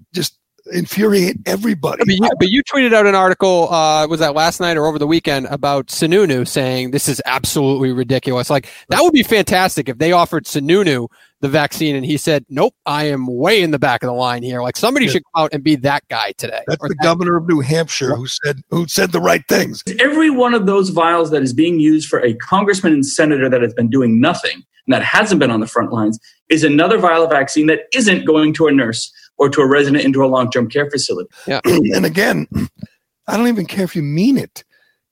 [0.72, 2.02] infuriate everybody.
[2.04, 4.98] But you, but you tweeted out an article, uh, was that last night or over
[4.98, 8.50] the weekend about Sununu saying this is absolutely ridiculous.
[8.50, 11.08] Like that would be fantastic if they offered Sununu
[11.40, 14.42] the vaccine and he said, "Nope, I am way in the back of the line
[14.42, 15.12] here." Like somebody Yeah.
[15.12, 16.62] should come out and be that guy today.
[16.66, 19.82] That's the that- governor of New Hampshire who said who said the right things.
[20.00, 23.60] Every one of those vials that is being used for a congressman and senator that
[23.60, 27.24] has been doing nothing and that hasn't been on the front lines is another vial
[27.24, 30.68] of vaccine that isn't going to a nurse or to a resident into a long-term
[30.68, 31.28] care facility.
[31.46, 31.60] Yeah.
[31.64, 32.46] and again,
[33.26, 34.64] I don't even care if you mean it.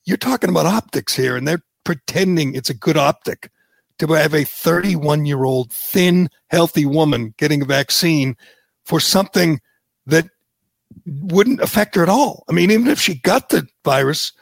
[0.05, 3.51] You're talking about optics here, and they're pretending it's a good optic
[3.99, 8.37] to have a 31 year old thin, healthy woman getting a vaccine
[8.85, 9.61] for something
[10.07, 10.29] that
[11.07, 12.45] wouldn't affect her at all.
[12.49, 14.33] I mean, even if she got the virus,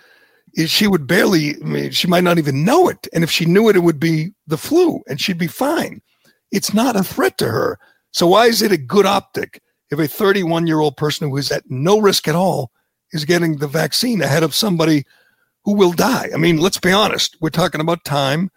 [0.56, 3.06] eh, she would barely, I mean, she might not even know it.
[3.12, 6.00] And if she knew it, it would be the flu and she'd be fine.
[6.50, 7.78] It's not a threat to her.
[8.12, 11.50] So why is it a good optic if a 31 year old person who is
[11.50, 12.70] at no risk at all
[13.12, 15.04] is getting the vaccine ahead of somebody
[15.64, 16.30] who will die?
[16.32, 17.36] I mean, let's be honest.
[17.40, 18.50] We're talking about time.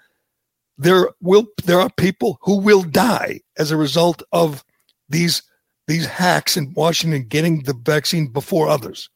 [0.77, 4.63] There will there are people who will die as a result of
[5.09, 5.43] these
[5.87, 9.09] these hacks in Washington getting the vaccine before others.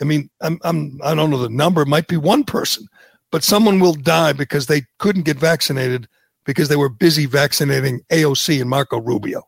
[0.00, 1.82] I mean, I'm, I'm I don't know the number.
[1.82, 2.86] It might be one person,
[3.30, 6.08] but someone will die because they couldn't get vaccinated
[6.44, 9.42] because they were busy vaccinating AOC and Marco Rubio.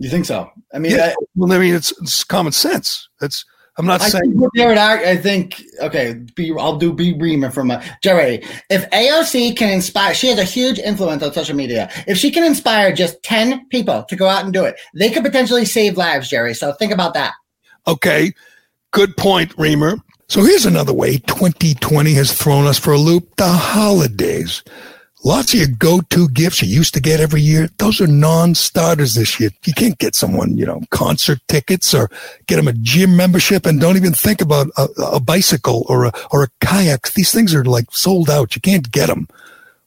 [0.00, 0.50] You think so?
[0.72, 3.08] I mean, Yeah, I, well, I mean, it's, it's common sense.
[3.20, 3.44] That's
[3.76, 6.14] I'm not I saying think Jared, I, I think okay.
[6.34, 8.42] B, I'll do B Reamer from uh, Gerry.
[8.68, 11.90] If AOC can inspire, she has a huge influence on social media.
[12.06, 15.22] If she can inspire just ten people to go out and do it, they could
[15.22, 16.54] potentially save lives, Gerry.
[16.54, 17.34] So think about that.
[17.86, 18.32] Okay,
[18.90, 19.98] good point, Reamer.
[20.28, 24.62] So here's another way 2020 has thrown us for a loop the holidays.
[25.22, 28.54] Lots of your go to gifts you used to get every year, those are non
[28.54, 29.50] starters this year.
[29.64, 32.10] You can't get someone, you know, concert tickets or
[32.46, 36.12] get them a gym membership and don't even think about a, a bicycle or a,
[36.32, 37.12] or a kayak.
[37.12, 38.54] These things are like sold out.
[38.54, 39.28] You can't get them.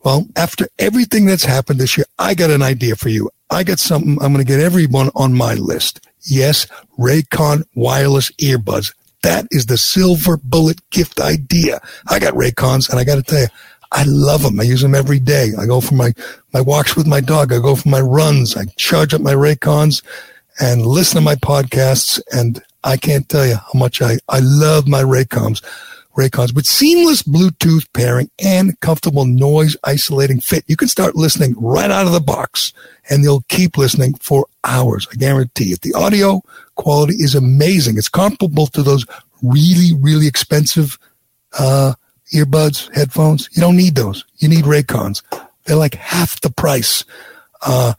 [0.03, 3.31] Well, after everything that's happened this year, I got an idea for you.
[3.49, 6.05] I got something I'm going to get everyone on my list.
[6.25, 6.67] Yes,
[6.99, 8.93] Raycon wireless earbuds.
[9.23, 11.81] That is the silver bullet gift idea.
[12.07, 13.47] I got Raycons and I got to tell you,
[13.93, 14.59] I love them.
[14.59, 15.51] I use them every day.
[15.57, 16.13] I go for my,
[16.53, 17.53] my walks with my dog.
[17.53, 18.57] I go for my runs.
[18.57, 20.03] I charge up my Raycons
[20.59, 22.19] and listen to my podcasts.
[22.31, 25.63] And I can't tell you how much I, I love my Raycons.
[26.15, 30.63] Raycons with seamless Bluetooth pairing and comfortable noise isolating fit.
[30.67, 32.71] You can start listening right out of the box
[33.09, 35.07] and you'll keep listening for hours.
[35.11, 35.81] I guarantee it.
[35.81, 36.41] The audio
[36.75, 37.97] quality is amazing.
[37.97, 39.05] It's comparable to those
[39.41, 40.99] really, really expensive,
[41.57, 41.93] uh,
[42.33, 43.49] earbuds, headphones.
[43.53, 44.25] You don't need those.
[44.37, 45.21] You need Raycons.
[45.65, 47.03] They're like half the price.
[47.65, 47.93] Uh,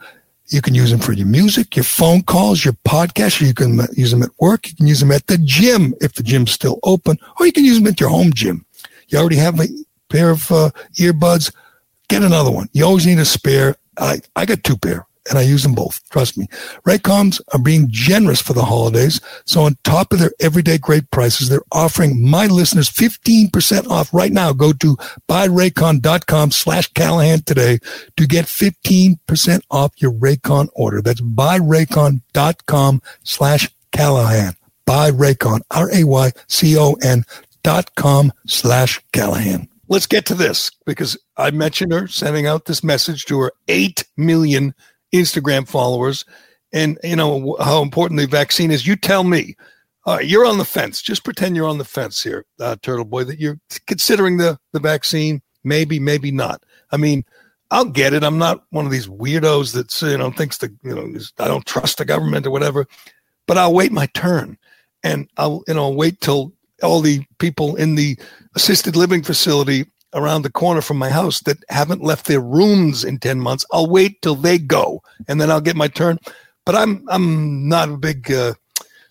[0.48, 3.40] you can use them for your music, your phone calls, your podcast.
[3.40, 4.68] You can use them at work.
[4.68, 7.64] You can use them at the gym if the gym's still open, or you can
[7.64, 8.64] use them at your home gym.
[9.08, 9.66] You already have a
[10.10, 11.52] pair of uh, earbuds.
[12.08, 12.68] Get another one.
[12.72, 13.76] You always need a spare.
[13.98, 16.00] I, I got two pair and I use them both.
[16.10, 16.46] Trust me.
[16.86, 19.20] Raycons are being generous for the holidays.
[19.46, 24.32] So on top of their everyday great prices, they're offering my listeners 15% off right
[24.32, 24.52] now.
[24.52, 24.96] Go to
[25.28, 27.78] buyraycon.com slash Callahan today
[28.16, 31.00] to get 15% off your Raycon order.
[31.00, 34.54] That's buyraycon.com slash Callahan.
[34.86, 37.24] Buy Raycon, R-A-Y-C-O-N
[37.62, 39.68] dot com slash Callahan.
[39.88, 44.04] Let's get to this because I mentioned her sending out this message to her 8
[44.16, 44.74] million
[45.14, 46.24] Instagram followers
[46.74, 48.86] and you know how important the vaccine is.
[48.86, 49.56] You tell me.
[50.22, 51.00] You're on the fence.
[51.00, 53.24] Just pretend you're on the fence here, uh, Turtle Boy.
[53.24, 55.40] That you're considering the the vaccine.
[55.62, 56.62] Maybe, maybe not.
[56.92, 57.24] I mean,
[57.70, 58.22] I'll get it.
[58.22, 61.64] I'm not one of these weirdos that you know thinks the you know I don't
[61.64, 62.86] trust the government or whatever.
[63.46, 64.58] But I'll wait my turn,
[65.02, 66.52] and I'll you know wait till
[66.82, 68.18] all the people in the
[68.56, 73.18] assisted living facility around the corner from my house that haven't left their rooms in
[73.18, 73.66] 10 months.
[73.72, 76.18] I'll wait till they go and then i'll get my turn.
[76.64, 78.54] But i'm i'm not a big uh,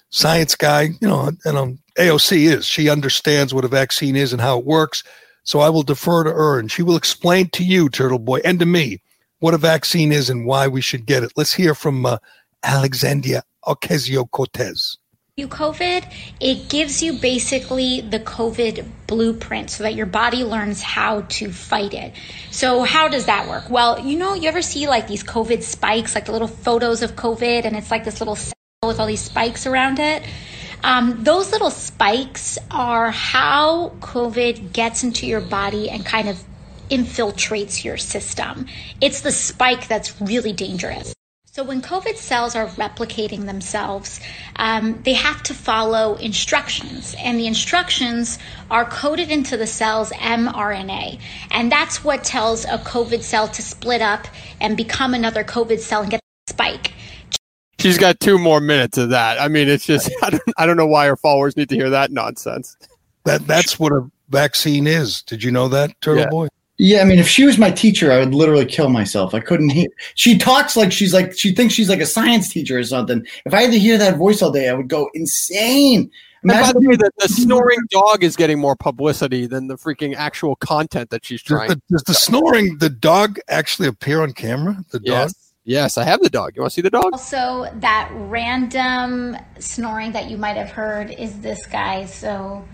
[0.09, 2.65] science guy you know and um, aoc is.
[2.65, 5.03] She understands what a vaccine is and how it works.
[5.43, 8.59] So i will defer to her and she will explain to you turtle boy and
[8.59, 9.01] to me
[9.39, 11.33] what a vaccine is and why we should get it.
[11.35, 12.17] Let's hear from uh,
[12.63, 14.97] alexandria ocasio-cortez
[15.35, 16.05] you COVID,
[16.39, 21.95] it gives you basically the COVID blueprint so that your body learns how to fight
[21.95, 22.13] it.
[22.51, 23.67] So how does that work?
[23.67, 27.15] Well, you know, you ever see like these COVID spikes, like the little photos of
[27.15, 28.53] COVID, and it's like this little cell
[28.85, 30.21] with all these spikes around it.
[30.83, 36.43] Um, those little spikes are how COVID gets into your body and kind of
[36.91, 38.67] infiltrates your system.
[39.01, 41.12] It's the spike that's really dangerous.
[41.55, 44.19] So, when COVID cells are replicating themselves,
[44.55, 48.39] um, they have to follow instructions, and the instructions
[48.71, 51.19] are coded into the cell's mRNA.
[51.51, 54.25] And that's what tells a COVID cell to split up
[54.59, 56.93] and become another COVID cell and get the spike.
[57.77, 59.39] She's got two more minutes of that.
[59.39, 61.91] I mean, it's just, I don't, I don't know why her followers need to hear
[61.91, 62.75] that nonsense.
[63.25, 65.21] That That's what a vaccine is.
[65.21, 66.29] Did you know that, Turtle Yeah.
[66.31, 66.47] Boy?
[66.83, 69.33] Yeah, I mean, if she was my teacher, I would literally kill myself.
[69.33, 69.87] I couldn't hear.
[70.15, 73.25] She talks like she's like she thinks she's like a science teacher or something.
[73.45, 76.11] If I had to hear that voice all day, I would go insane.
[76.41, 80.13] And by the way, the, the snoring dog is getting more publicity than the freaking
[80.13, 81.69] actual content that she's Does trying.
[81.69, 84.83] the, does the snoring, the dog actually appear on camera?
[84.91, 85.05] The dog?
[85.05, 85.53] Yes.
[85.63, 86.57] Yes, I have the dog.
[86.57, 87.13] You want to see the dog?
[87.13, 92.07] Also, that random snoring that you might have heard is this guy.
[92.07, 92.67] So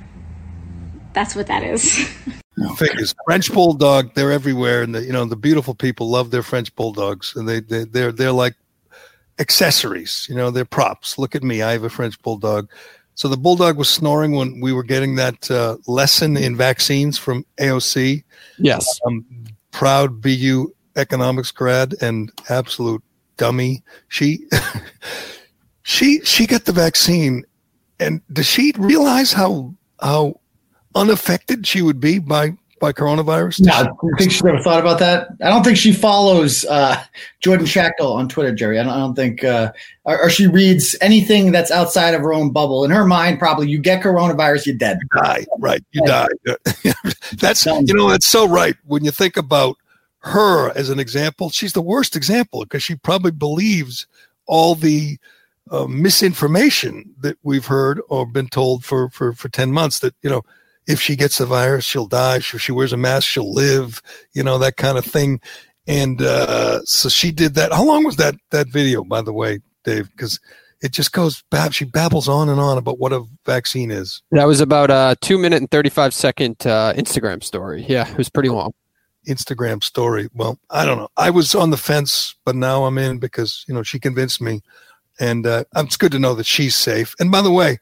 [1.13, 2.09] that's what that is.
[2.77, 3.15] Figures.
[3.25, 7.35] French bulldog, they're everywhere, and the, you know the beautiful people love their French bulldogs,
[7.35, 8.55] and they, they they're they're like
[9.39, 10.27] accessories.
[10.29, 11.17] You know, they're props.
[11.17, 12.69] Look at me, I have a French bulldog.
[13.15, 17.45] So the bulldog was snoring when we were getting that uh, lesson in vaccines from
[17.57, 18.23] AOC.
[18.57, 18.99] Yes.
[19.05, 19.25] Um,
[19.71, 23.03] proud BU economics grad and absolute
[23.37, 23.83] dummy.
[24.07, 24.45] She
[25.83, 27.43] she she got the vaccine,
[27.99, 30.39] and does she realize how how
[30.95, 33.61] unaffected she would be by by coronavirus?
[33.61, 35.27] No, I don't think she's ever thought about that.
[35.41, 37.01] I don't think she follows uh,
[37.41, 38.79] Jordan Schachtel on Twitter, Gerry.
[38.79, 39.71] I don't, I don't think, uh,
[40.05, 42.85] or, or, she reads anything that's outside of her own bubble.
[42.85, 44.99] In her mind, probably you get coronavirus, you're dead.
[45.01, 45.83] You die, right?
[45.91, 46.27] You die.
[47.33, 48.75] that's you know that's so right.
[48.85, 49.77] When you think about
[50.19, 54.07] her as an example, she's the worst example because she probably believes
[54.45, 55.17] all the
[55.71, 59.99] uh, misinformation that we've heard or been told for for for ten months.
[59.99, 60.43] That you know
[60.89, 62.37] if she gets the virus, she'll die.
[62.37, 64.01] If she wears a mask, she'll live.
[64.33, 65.39] You know that kind of thing.
[65.87, 67.71] And uh, so she did that.
[67.71, 70.09] How long was that that video, by the way, Dave?
[70.09, 70.39] Because
[70.81, 71.73] it just goes bab.
[71.73, 74.23] She babbles on and on about what a vaccine is.
[74.31, 77.85] That was about a two minute and thirty five second uh, Instagram story.
[77.87, 78.73] Yeah, it was pretty long.
[79.27, 80.27] Instagram story.
[80.33, 81.09] Well, I don't know.
[81.17, 84.61] I was on the fence, but now I'm in because you know she convinced me,
[85.19, 87.13] and uh, it's good to know that she's safe.
[87.19, 87.77] And by the way,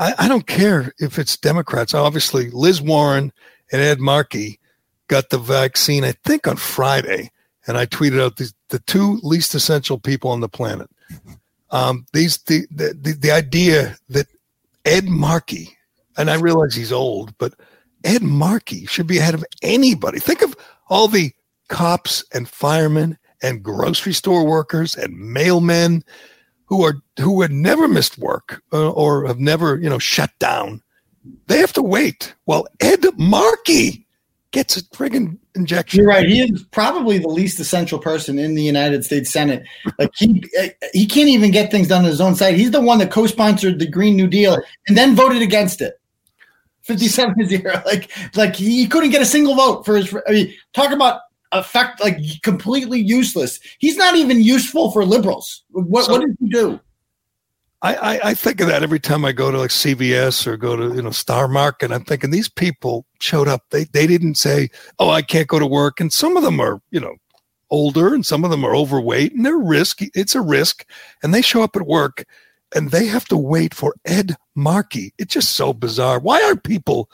[0.00, 1.92] I, I don't care if it's Democrats.
[1.94, 3.32] Obviously, Liz Warren
[3.70, 4.58] and Ed Markey
[5.08, 7.30] got the vaccine, I think, on Friday.
[7.66, 10.90] And I tweeted out the, the two least essential people on the planet.
[11.70, 14.26] Um, these the, the the idea that
[14.84, 15.76] Ed Markey,
[16.16, 17.54] and I realize he's old, but
[18.02, 20.18] Ed Markey should be ahead of anybody.
[20.18, 20.56] Think of
[20.88, 21.32] all the
[21.68, 26.02] cops and firemen and grocery store workers and mailmen
[26.70, 30.80] who are who had never missed work uh, or have never you know shut down
[31.48, 34.06] they have to wait while ed markey
[34.52, 35.98] gets a friggin injection.
[35.98, 36.26] You're right.
[36.26, 39.64] He is probably the least essential person in the united states senate.
[39.98, 40.42] Like he
[40.92, 42.54] he can't even get things done on his own side.
[42.54, 44.58] He's the one that co-sponsored the green new deal
[44.88, 45.94] and then voted against it.
[46.82, 50.52] 57 to 0 like like he couldn't get a single vote for his i mean
[50.72, 51.20] talk about
[51.52, 53.60] effect like completely useless.
[53.78, 55.64] He's not even useful for liberals.
[55.70, 56.80] What so, what did he do?
[57.82, 60.76] I, I, I think of that every time I go to like CVS or go
[60.76, 61.92] to you know Star Market.
[61.92, 63.64] I'm thinking these people showed up.
[63.70, 66.80] They they didn't say, "Oh, I can't go to work," and some of them are
[66.90, 67.14] you know
[67.70, 70.10] older and some of them are overweight and they're risky.
[70.14, 70.84] It's a risk,
[71.22, 72.24] and they show up at work
[72.74, 75.12] and they have to wait for Ed Markey.
[75.18, 76.18] It's just so bizarre.
[76.18, 77.10] Why are people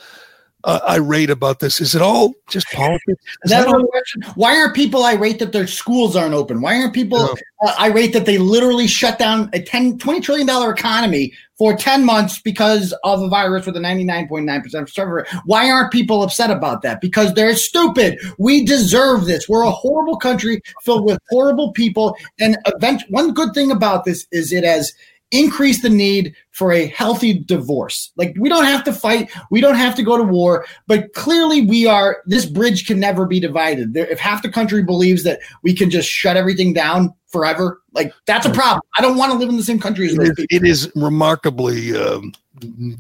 [0.66, 1.80] uh, irate about this?
[1.80, 3.22] Is it all just politics?
[3.44, 3.88] Is that all-
[4.34, 6.60] Why are people irate that their schools aren't open?
[6.60, 7.18] Why aren't people
[7.64, 12.40] uh, irate that they literally shut down a 10, $20 trillion economy for 10 months
[12.40, 15.26] because of a virus with a 99.9% survival rate?
[15.44, 17.00] Why aren't people upset about that?
[17.00, 18.18] Because they're stupid.
[18.36, 19.48] We deserve this.
[19.48, 22.16] We're a horrible country filled with horrible people.
[22.40, 24.92] And event- one good thing about this is it has–
[25.30, 28.12] increase the need for a healthy divorce.
[28.16, 31.62] Like we don't have to fight, we don't have to go to war, but clearly
[31.62, 33.94] we are this bridge can never be divided.
[33.94, 38.12] There, if half the country believes that we can just shut everything down forever, like
[38.26, 38.82] that's a problem.
[38.96, 41.96] I don't want to live in the same country as it is, it is remarkably
[41.96, 42.32] um,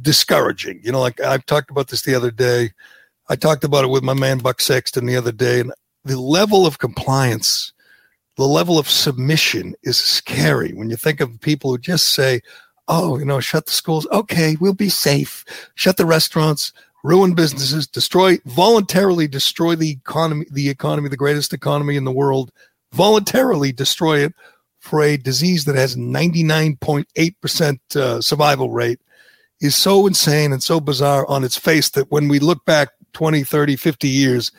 [0.02, 0.80] discouraging.
[0.82, 2.72] You know, like I've talked about this the other day.
[3.28, 5.72] I talked about it with my man Buck Sexton the other day, and
[6.04, 7.72] the level of compliance
[8.36, 12.40] the level of submission is scary when you think of people who just say,
[12.88, 14.06] oh, you know, shut the schools.
[14.12, 15.44] Okay, we'll be safe.
[15.74, 16.72] Shut the restaurants,
[17.02, 22.52] ruin businesses, destroy, voluntarily destroy the economy, the economy, the greatest economy in the world,
[22.92, 24.34] voluntarily destroy it
[24.80, 29.00] for a disease that has 99.8% uh, survival rate
[29.60, 33.42] is so insane and so bizarre on its face that when we look back 20,
[33.42, 34.52] 30, 50 years,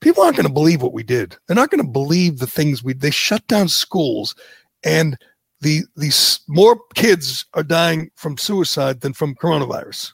[0.00, 1.36] people aren't going to believe what we did.
[1.46, 4.34] They're not going to believe the things we they shut down schools
[4.84, 5.16] and
[5.60, 10.12] the these more kids are dying from suicide than from coronavirus.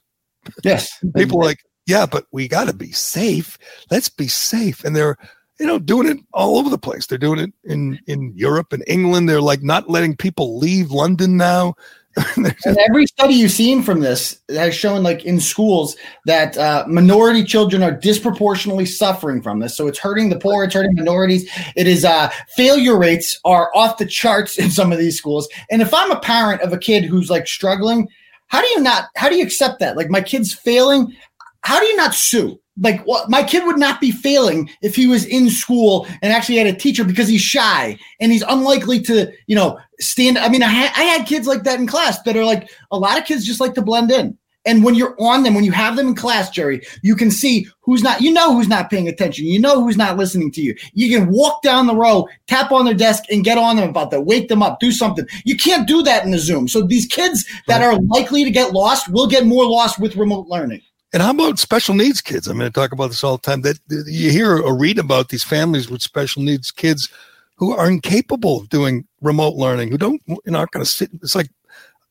[0.65, 0.99] Yes.
[1.15, 3.59] people are like, yeah, but we got to be safe.
[3.91, 4.85] Let's be safe.
[4.85, 5.17] And they're
[5.59, 7.07] you know doing it all over the place.
[7.07, 9.29] They're doing it in in Europe and England.
[9.29, 11.75] They're like not letting people leave London now.
[12.37, 15.97] and every study you've seen from this has shown, like in schools,
[16.27, 19.77] that uh, minority children are disproportionately suffering from this.
[19.77, 21.51] So it's hurting the poor, it's hurting minorities.
[21.75, 25.49] It is uh, failure rates are off the charts in some of these schools.
[25.71, 28.09] And if I'm a parent of a kid who's like struggling,
[28.49, 29.09] how do you not?
[29.17, 29.97] How do you accept that?
[29.97, 31.17] Like my kid's failing.
[31.63, 32.61] How do you not sue?
[32.81, 36.57] Like well, my kid would not be failing if he was in school and actually
[36.57, 40.63] had a teacher because he's shy and he's unlikely to you know stand i mean
[40.63, 43.27] I, ha- I had kids like that in class that are like a lot of
[43.27, 44.39] kids just like to blend in.
[44.65, 47.67] And when you're on them when you have them in class Gerry you can see
[47.83, 49.45] who's not you know who's not paying attention.
[49.45, 50.75] You know who's not listening to you.
[50.95, 54.11] You can walk down the row tap on their desk and get on them about
[54.13, 55.27] that wake them up do something.
[55.45, 56.69] You can't do that in the zoom.
[56.69, 60.47] So these kids that are likely to get lost will get more lost with remote
[60.47, 60.81] learning
[61.13, 62.49] and how about special needs kids?
[62.49, 63.63] I mean, I talk about this all the time.
[63.63, 67.09] That you hear or read about these families with special needs kids
[67.57, 71.11] who are incapable of doing remote learning, who don't, you're not going to sit.
[71.23, 71.51] It's like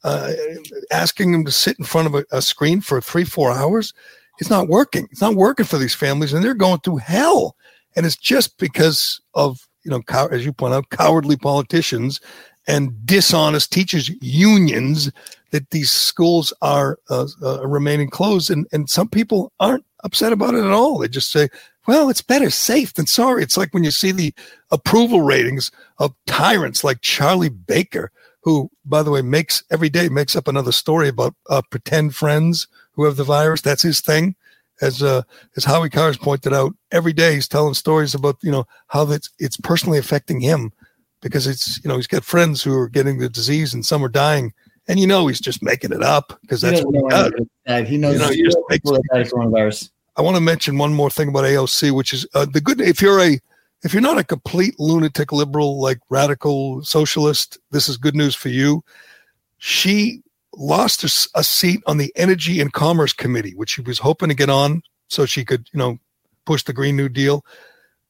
[0.03, 0.33] uh,
[0.91, 3.93] asking them to sit in front of a, a, screen for three, four hours.
[4.39, 5.07] it's not working.
[5.11, 7.55] It's not working for these families, and they're going through hell.
[7.95, 12.19] And it's just because of you know, cow- as you point out, cowardly politicians
[12.67, 15.11] and dishonest teachers unions
[15.51, 18.49] that these schools are uh, uh, remaining closed.
[18.49, 20.97] And and some people aren't upset about it at all.
[20.97, 21.49] They just say,
[21.87, 23.43] well, it's better safe than sorry.
[23.43, 24.33] It's like when you see the
[24.71, 30.35] approval ratings of tyrants like Charlie Baker, who, by the way, makes every day makes
[30.35, 33.61] up another story about uh, pretend friends who have the virus.
[33.61, 34.35] That's his thing.
[34.81, 35.21] As uh,
[35.55, 39.29] as Howie Carr's pointed out, every day he's telling stories about you know how that's
[39.37, 40.71] it's personally affecting him
[41.21, 44.09] because it's you know he's got friends who are getting the disease and some are
[44.09, 44.53] dying,
[44.87, 47.87] and you know he's just making it up because that's what he does.
[47.87, 49.89] He knows You know, he just makes- coronavirus.
[50.17, 52.81] I want to mention one more thing about AOC, which is uh, the good.
[52.81, 53.39] If you're a
[53.83, 58.49] if you're not a complete lunatic liberal, like radical socialist, this is good news for
[58.49, 58.83] you.
[59.57, 60.21] She
[60.53, 61.03] lost
[61.33, 64.81] a seat on the Energy and Commerce Committee, which she was hoping to get on
[65.07, 65.97] so she could, you know,
[66.45, 67.45] push the Green New Deal.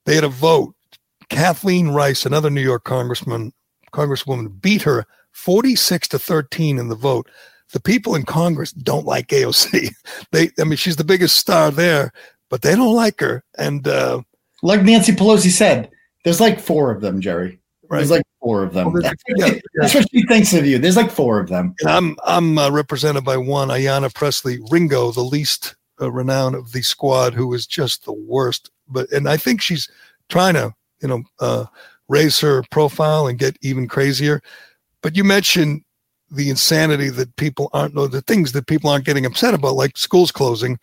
[0.05, 0.75] They had a vote.
[1.31, 3.53] Kathleen Rice, another New York congressman,
[3.93, 7.29] congresswoman, beat her 46 to 13 in the vote.
[7.71, 9.93] The people in Congress don't like AOC.
[10.31, 12.11] They, I mean, she's the biggest star there,
[12.49, 13.43] but they don't like her.
[13.57, 14.21] And uh,
[14.61, 15.89] Like Nancy Pelosi said,
[16.23, 17.59] there's like four of them, Gerry.
[17.89, 18.93] right, There's like four of them.
[19.01, 20.77] That's, there's- yeah, that's what she thinks of you.
[20.79, 21.73] There's like four of them.
[21.79, 26.73] and I'm I'm uh, represented by one Ayanna Pressley Ringo, the least uh, renowned of
[26.73, 28.69] the squad, who is just the worst.
[28.89, 29.89] But and I think she's
[30.29, 31.65] trying to you know uh,
[32.07, 34.41] raise her profile and get even crazier.
[35.01, 35.83] But you mentioned
[36.29, 39.97] the insanity that people aren't know the things that people aren't getting upset about, like
[39.97, 40.79] schools closing.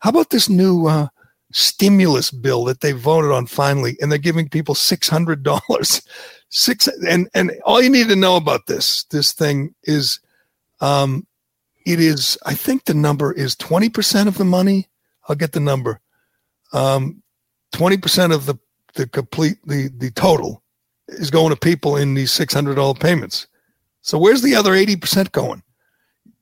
[0.00, 1.08] How about this new uh,
[1.52, 6.02] stimulus bill that they voted on finally, and they're giving people six hundred dollars?
[6.50, 10.18] Six and and all you need to know about this this thing is,
[10.80, 11.26] um,
[11.84, 14.88] it is I think the number is twenty percent of the money.
[15.28, 16.00] I'll get the number.
[16.72, 17.22] Um,
[17.70, 18.54] twenty percent of the
[18.94, 20.62] the complete the the total
[21.08, 23.46] is going to people in these six hundred dollar payments.
[24.02, 25.62] So where's the other eighty percent going?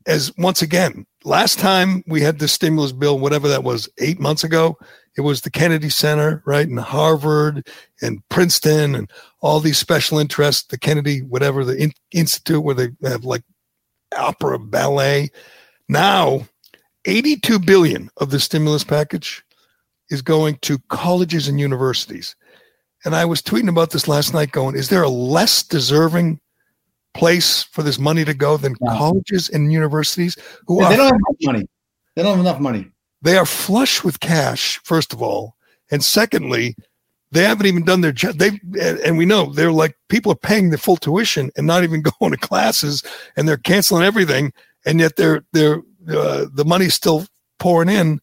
[0.07, 4.45] As once again, last time we had the stimulus bill, whatever that was, eight months
[4.45, 4.79] ago,
[5.17, 7.67] it was the Kennedy Center, right, and Harvard
[8.03, 12.91] and Princeton and all these special interests, the Kennedy, whatever the in- institute where they
[13.03, 13.43] have like
[14.17, 15.31] opera, ballet.
[15.89, 16.47] Now,
[17.07, 19.43] 82 billion of the stimulus package
[20.11, 22.37] is going to colleges and universities.
[23.05, 26.41] And I was tweeting about this last night going, is there a less deserving
[27.15, 28.97] place for this money to go than Yeah.
[28.97, 30.37] colleges and universities
[30.67, 31.69] who Yeah, are they don't have enough money.
[32.15, 32.91] They don't have enough money.
[33.23, 35.57] they are flush with cash first of all
[35.91, 36.77] and secondly
[37.33, 38.61] they haven't even done their job they
[39.05, 42.31] and we know they're like people are paying the full tuition and not even going
[42.33, 43.03] to classes
[43.37, 44.53] and they're canceling everything
[44.85, 45.81] and yet they're they're
[46.11, 47.27] uh, the money's still
[47.59, 48.21] pouring in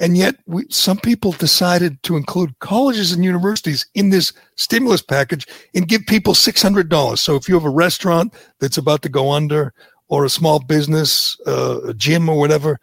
[0.00, 5.46] and yet we, some people decided to include colleges and universities in this stimulus package
[5.74, 9.72] and give people $600 so if you have a restaurant that's about to go under
[10.08, 12.78] or a small business uh, a gym or whatever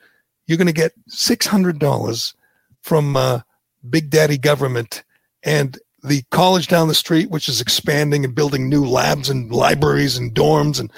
[0.48, 2.34] you're going to get $600
[2.82, 3.40] from uh,
[3.90, 5.04] Big Daddy government
[5.44, 10.18] and the college down the street, which is expanding and building new labs and libraries
[10.18, 10.80] and dorms.
[10.80, 10.92] And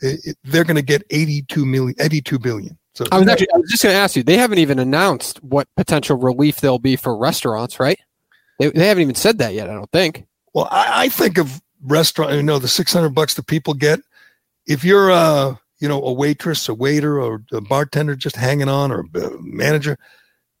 [0.00, 2.78] it, it- they're going to get 82 million, 82 billion.
[2.94, 4.22] So I was actually I was just going to ask you.
[4.22, 7.98] They haven't even announced what potential relief there'll be for restaurants, right?
[8.58, 9.70] They, they haven't even said that yet.
[9.70, 10.26] I don't think.
[10.52, 12.34] Well, I, I think of restaurant.
[12.34, 14.00] You know, the six hundred bucks that people get.
[14.66, 18.92] If you're a you know a waitress, a waiter, or a bartender just hanging on,
[18.92, 19.98] or a manager,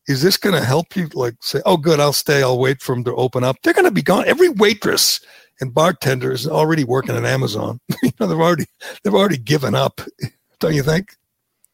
[0.08, 1.08] is this going to help you?
[1.14, 2.42] Like say, oh, good, I'll stay.
[2.42, 3.56] I'll wait for them to open up.
[3.62, 4.24] They're going to be gone.
[4.26, 5.20] Every waitress
[5.60, 7.78] and bartender is already working at Amazon.
[8.02, 8.66] you know, they've already
[9.02, 10.00] they've already given up.
[10.60, 11.16] Don't you think?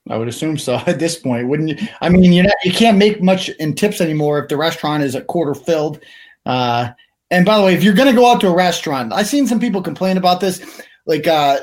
[0.08, 1.88] I would assume so at this point, wouldn't you?
[2.00, 5.14] I mean, you're not, you can't make much in tips anymore if the restaurant is
[5.14, 6.00] a quarter filled.
[6.46, 6.90] Uh,
[7.30, 9.46] and by the way, if you're going to go out to a restaurant, I've seen
[9.46, 10.82] some people complain about this.
[11.06, 11.58] Like uh,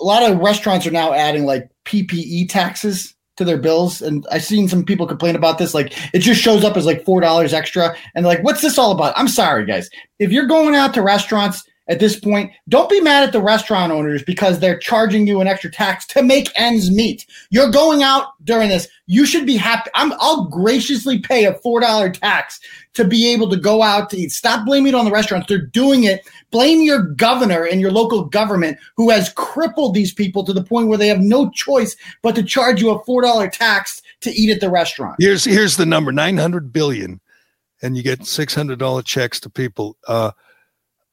[0.00, 4.44] a lot of restaurants are now adding like PPE taxes to their bills, and I've
[4.44, 5.74] seen some people complain about this.
[5.74, 8.92] Like it just shows up as like four dollars extra, and like, what's this all
[8.92, 9.14] about?
[9.16, 9.88] I'm sorry, guys.
[10.18, 13.92] If you're going out to restaurants at this point, don't be mad at the restaurant
[13.92, 17.26] owners because they're charging you an extra tax to make ends meet.
[17.50, 18.86] You're going out during this.
[19.06, 19.90] You should be happy.
[19.94, 22.60] I'm, I'll graciously pay a $4 tax
[22.94, 24.30] to be able to go out to eat.
[24.30, 25.48] Stop blaming it on the restaurants.
[25.48, 26.26] They're doing it.
[26.50, 30.88] Blame your governor and your local government who has crippled these people to the point
[30.88, 34.60] where they have no choice but to charge you a $4 tax to eat at
[34.60, 35.16] the restaurant.
[35.18, 37.20] Here's here's the number: nine hundred billion,
[37.82, 39.96] and you get six hundred dollar checks to people.
[40.06, 40.30] Uh,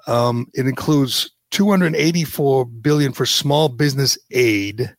[0.07, 4.95] um, it includes two hundred eighty four billion for small business aid,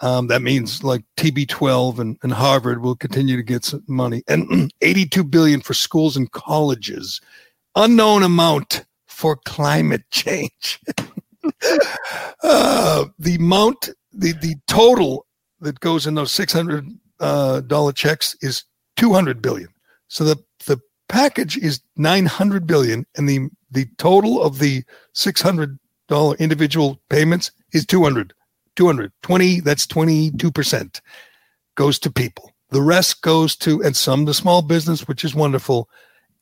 [0.00, 4.72] Um, that means like TB12 and, and Harvard will continue to get some money, and
[4.80, 7.20] 82 billion for schools and colleges.
[7.74, 10.80] Unknown amount for climate change.
[12.42, 15.26] uh, the amount, the the total
[15.60, 16.86] that goes in those 600
[17.20, 18.64] uh, dollar checks is
[18.96, 19.68] 200 billion.
[20.08, 20.36] So the
[20.66, 20.78] the
[21.08, 24.82] package is 900 billion, and the the total of the
[25.14, 28.32] 600 dollar individual payments is 200
[28.76, 31.00] 200 20 that's 22%
[31.74, 32.52] goes to people.
[32.70, 35.88] The rest goes to and some to small business which is wonderful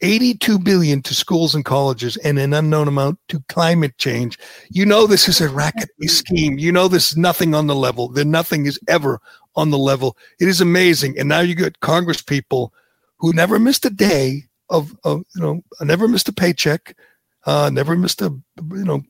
[0.03, 4.39] 82 billion to schools and colleges and an unknown amount to climate change.
[4.70, 6.59] You know this is a racket scheme.
[6.59, 8.09] You know this is nothing on the level.
[8.09, 9.20] There nothing is ever
[9.55, 10.16] on the level.
[10.39, 11.18] It is amazing.
[11.18, 12.74] And now you get congress people
[13.18, 16.97] who never missed a day of, of you know never missed a paycheck
[17.47, 18.30] uh, never missed a
[18.70, 19.03] you know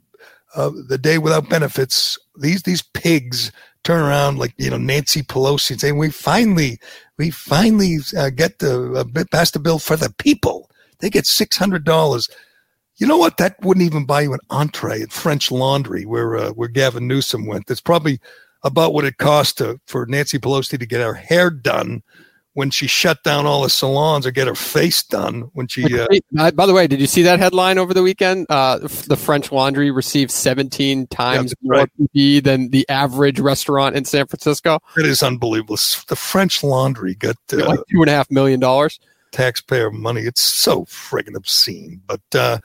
[0.54, 2.18] uh, the day without benefits.
[2.38, 3.50] These these pigs
[3.82, 6.78] turn around like you know Nancy Pelosi and say we finally
[7.18, 10.70] we finally uh, get the uh, pass the bill for the people.
[11.00, 12.28] They get six hundred dollars.
[12.96, 13.36] You know what?
[13.36, 17.46] That wouldn't even buy you an entree at French Laundry, where uh, where Gavin Newsom
[17.46, 17.66] went.
[17.66, 18.20] That's probably
[18.62, 22.02] about what it cost to, for Nancy Pelosi to get her hair done
[22.56, 25.84] when she shut down all the salons or get her face done when she.
[26.00, 28.46] Uh, by the way, did you see that headline over the weekend?
[28.48, 32.42] Uh, the French Laundry received 17 times yeah, more right.
[32.42, 34.78] than the average restaurant in San Francisco.
[34.96, 35.76] It is unbelievable.
[36.08, 38.98] The French Laundry got uh, like two and a half million dollars
[39.32, 40.22] taxpayer money.
[40.22, 42.00] It's so friggin' obscene.
[42.06, 42.58] But uh,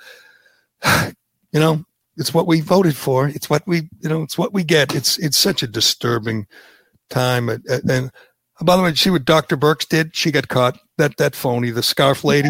[1.51, 1.83] you know,
[2.15, 3.27] it's what we voted for.
[3.27, 4.95] It's what we, you know, it's what we get.
[4.95, 6.47] It's it's such a disturbing
[7.09, 8.09] time, and, and
[8.63, 9.57] by the way, see what Dr.
[9.57, 10.15] Birx did?
[10.15, 10.79] She got caught.
[10.97, 12.49] That that phony, the scarf lady.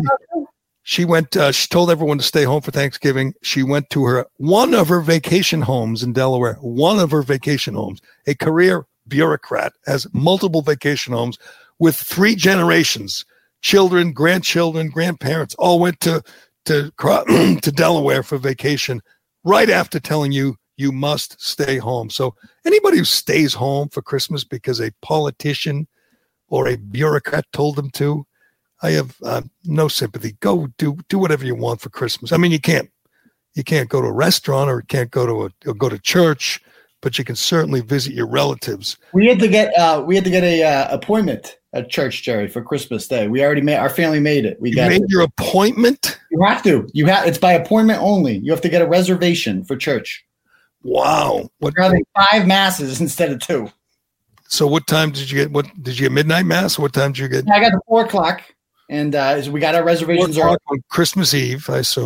[0.83, 1.37] She went.
[1.37, 3.33] Uh, she told everyone to stay home for Thanksgiving.
[3.43, 6.55] She went to her one of her vacation homes in Delaware.
[6.55, 8.01] One of her vacation homes.
[8.27, 11.37] A career bureaucrat has multiple vacation homes
[11.79, 13.25] with three generations,
[13.61, 16.23] children, grandchildren, grandparents, all went to
[16.65, 16.91] to
[17.61, 19.01] to Delaware for vacation.
[19.43, 22.09] Right after telling you you must stay home.
[22.09, 22.35] So
[22.65, 25.87] anybody who stays home for Christmas because a politician
[26.51, 28.27] or a bureaucrat told them to.
[28.83, 30.33] I have uh, no sympathy.
[30.39, 32.31] Go do do whatever you want for Christmas.
[32.31, 32.89] I mean, you can't
[33.55, 36.59] you can't go to a restaurant or can't go to a or go to church,
[37.01, 38.97] but you can certainly visit your relatives.
[39.13, 42.47] We had to get uh, we had to get a uh, appointment at church, Gerry,
[42.47, 43.27] for Christmas Day.
[43.27, 44.59] We already made our family made it.
[44.59, 45.09] We you got made it.
[45.09, 46.19] your appointment.
[46.31, 46.87] You have to.
[46.93, 47.27] You have.
[47.27, 48.37] It's by appointment only.
[48.37, 50.25] You have to get a reservation for church.
[50.83, 51.49] Wow!
[51.59, 51.75] What?
[51.77, 53.71] We're having five masses instead of two.
[54.51, 55.51] So what time did you get?
[55.51, 56.11] What did you get?
[56.11, 56.77] Midnight mass?
[56.77, 57.49] What time did you get?
[57.49, 58.41] I got the four o'clock,
[58.89, 60.57] and uh, we got our reservations on
[60.89, 61.69] Christmas Eve.
[61.69, 62.05] I saw.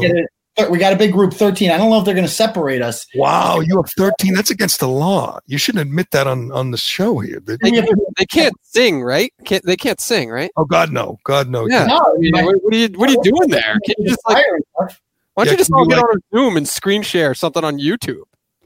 [0.70, 1.72] We got a big group, thirteen.
[1.72, 3.08] I don't know if they're going to separate us.
[3.16, 4.36] Wow, you have thirteen.
[4.36, 5.40] That's against the law.
[5.48, 7.40] You shouldn't admit that on on the show here.
[7.40, 7.82] They, they,
[8.16, 9.34] they can't sing, right?
[9.44, 9.76] Can't they?
[9.76, 10.52] Can't sing, right?
[10.56, 11.68] Oh God, no, God, no.
[11.68, 11.88] Yeah.
[11.88, 13.80] No, I mean, what, what, are you What are you doing there?
[13.86, 14.88] Can you just like, why
[15.36, 17.80] don't yeah, you just all get like, on a Zoom and screen share something on
[17.80, 18.24] YouTube?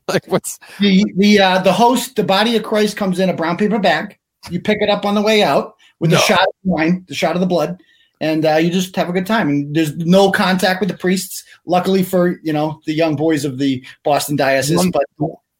[0.14, 2.16] Like what's the the uh, the host?
[2.16, 4.18] The body of Christ comes in a brown paper bag.
[4.50, 6.18] You pick it up on the way out with no.
[6.18, 7.82] the shot of wine, the shot of the blood,
[8.22, 9.50] and uh, you just have a good time.
[9.50, 11.44] And there's no contact with the priests.
[11.66, 15.06] Luckily for you know the young boys of the Boston diocese, one, but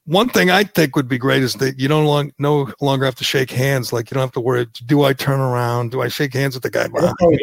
[0.10, 3.14] one thing I think would be great is that you don't long, no longer have
[3.16, 3.94] to shake hands.
[3.94, 4.66] Like you don't have to worry.
[4.88, 5.92] Do I turn around?
[5.92, 7.38] Do I shake hands with the guy behind me?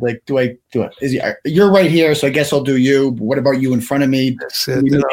[0.00, 0.94] Like, do I do it?
[1.00, 3.10] Is he, you're right here, so I guess I'll do you.
[3.18, 4.36] What about you in front of me?
[4.68, 5.04] It, you know,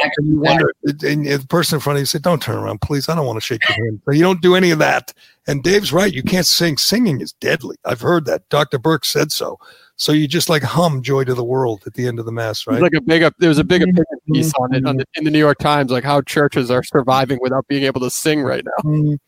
[0.84, 3.08] and, and, the person in front of you said, "Don't turn around, please.
[3.08, 5.12] I don't want to shake your hand." But you don't do any of that.
[5.48, 6.12] And Dave's right.
[6.12, 6.76] You can't sing.
[6.76, 7.76] Singing is deadly.
[7.84, 8.48] I've heard that.
[8.50, 8.78] Dr.
[8.78, 9.58] Birx said so.
[10.00, 12.66] So you just like hum "Joy to the World" at the end of the mass,
[12.66, 12.80] right?
[12.80, 15.30] Like a big, there was a big opinion piece on it on the, in the
[15.30, 19.18] New York Times, like how churches are surviving without being able to sing right now.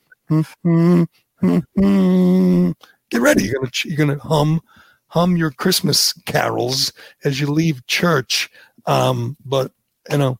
[3.11, 3.45] Get ready.
[3.45, 4.63] You're gonna you're gonna hum
[5.09, 6.91] hum your Christmas carols
[7.23, 8.49] as you leave church.
[8.87, 9.73] Um, but
[10.11, 10.39] you know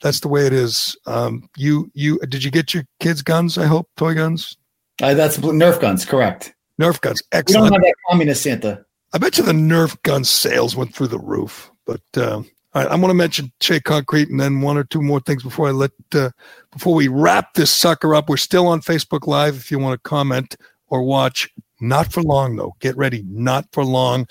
[0.00, 0.96] that's the way it is.
[1.04, 3.58] Um, you you did you get your kids guns?
[3.58, 4.56] I hope toy guns.
[5.02, 6.54] Uh, that's Nerf guns, correct?
[6.80, 7.64] Nerf guns, excellent.
[7.64, 8.86] We don't have that communist Santa.
[9.12, 11.70] I bet you the Nerf gun sales went through the roof.
[11.86, 12.42] But uh,
[12.74, 15.68] right, I'm going to mention Shea Concrete and then one or two more things before
[15.68, 16.30] I let uh,
[16.70, 18.28] before we wrap this sucker up.
[18.28, 20.56] We're still on Facebook Live if you want to comment
[20.88, 21.48] or watch.
[21.80, 22.74] Not for long though.
[22.80, 23.24] Get ready.
[23.28, 24.26] Not for long.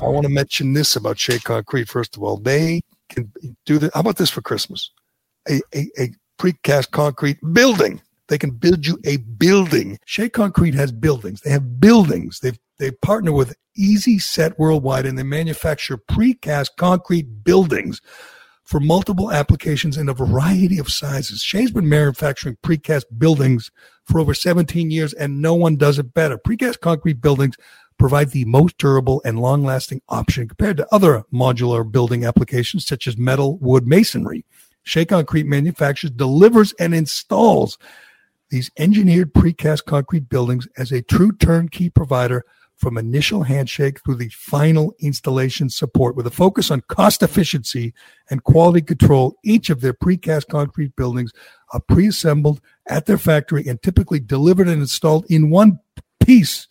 [0.00, 2.36] I want to mention this about Shea Concrete first of all.
[2.36, 3.32] They can
[3.66, 3.90] do the.
[3.94, 4.90] How about this for Christmas?
[5.48, 8.00] A a, a precast concrete building.
[8.28, 9.98] They can build you a building.
[10.06, 11.40] Shea Concrete has buildings.
[11.40, 12.40] They have buildings.
[12.40, 18.00] They've they partner with Easi-Set Worldwide and they manufacture precast concrete buildings
[18.64, 21.42] for multiple applications in a variety of sizes.
[21.42, 23.70] Shea's been manufacturing precast buildings
[24.04, 26.38] for over 17 years and no one does it better.
[26.38, 27.56] Precast concrete buildings
[27.98, 33.06] provide the most durable and long lasting option compared to other modular building applications such
[33.06, 34.44] as metal, wood, masonry.
[34.82, 37.78] Shea Concrete manufactures, delivers, and installs
[38.50, 42.44] these engineered precast concrete buildings as a true turnkey provider
[42.82, 47.94] from initial handshake through the final installation support with a focus on cost efficiency
[48.28, 49.38] and quality control.
[49.44, 51.32] Each of their precast concrete buildings
[51.72, 55.78] are pre-assembled at their factory and typically delivered and installed in one
[56.18, 56.66] piece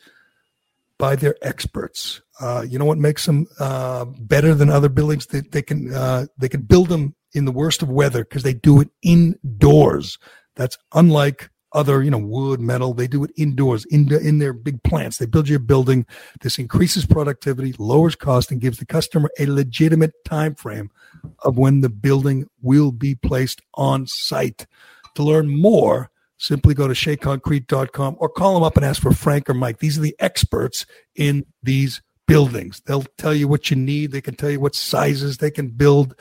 [0.97, 2.21] by their experts.
[2.41, 5.27] Uh, you know what makes them uh, better than other buildings?
[5.27, 8.53] They, they can uh, they can build them in the worst of weather because they
[8.53, 10.19] do it indoors.
[10.55, 12.93] That's unlike other, you know, wood, metal.
[12.93, 15.18] They do it indoors, in, in their big plants.
[15.18, 16.06] They build you a building.
[16.41, 20.91] This increases productivity, lowers cost, and gives the customer a legitimate time frame
[21.39, 24.68] of when the building will be placed on site.
[25.15, 29.49] To learn more, simply go to sheaconcrete.com or call them up and ask for Frank
[29.49, 29.80] or Mike.
[29.80, 30.85] These are the experts
[31.15, 32.81] in these buildings.
[32.85, 34.11] They'll tell you what you need.
[34.11, 36.15] They can tell you what sizes they can build.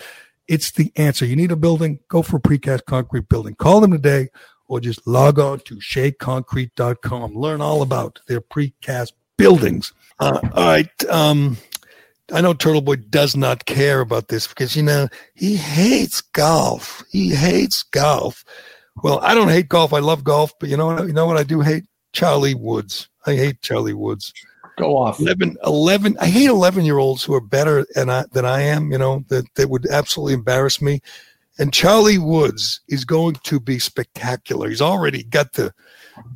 [0.49, 1.25] It's the answer.
[1.25, 3.55] You need a building, go for a precast concrete building.
[3.55, 4.29] Call them today
[4.71, 7.35] or just log on to sheaconcrete.com.
[7.35, 9.93] Learn all about their precast buildings.
[10.21, 11.05] Uh, all right.
[11.11, 11.57] Um,
[12.33, 17.03] I know Turtle Boy does not care about this because, you know, he hates golf.
[17.11, 18.45] He hates golf.
[19.03, 19.93] Well, I don't hate golf.
[19.93, 21.07] I love golf, but you know what?
[21.09, 21.85] You know what I do hate?
[22.13, 23.09] Charlie Woods.
[23.27, 24.33] I hate Charlie Woods.
[24.79, 25.19] Go off.
[25.19, 28.93] 11, 11 I hate 11 year olds who are better than I, than I am,
[28.93, 31.01] you know, that, that would absolutely embarrass me.
[31.61, 34.71] And Charlie Woods is going to be spectacular.
[34.71, 35.75] He's already got the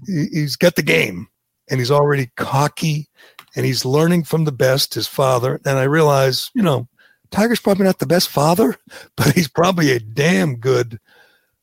[0.07, 1.29] he's got the game
[1.71, 3.09] and he's already cocky
[3.57, 5.63] and he's learning from the best, his father.
[5.65, 6.89] And I realize, you know,
[7.31, 8.77] Tiger's probably not the best father,
[9.17, 11.01] but he's probably a damn good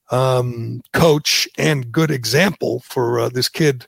[0.09, 3.85] um, coach and good example for uh, this kid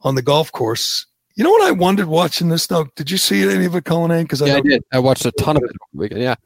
[0.00, 1.04] on the golf course.
[1.36, 2.86] You know what I wondered watching this though?
[2.96, 4.22] Did you see any of it, Cullinane?
[4.22, 4.82] Because Yeah, I, I did.
[4.94, 6.22] I watched a ton of it over the weekend.
[6.22, 6.36] Yeah.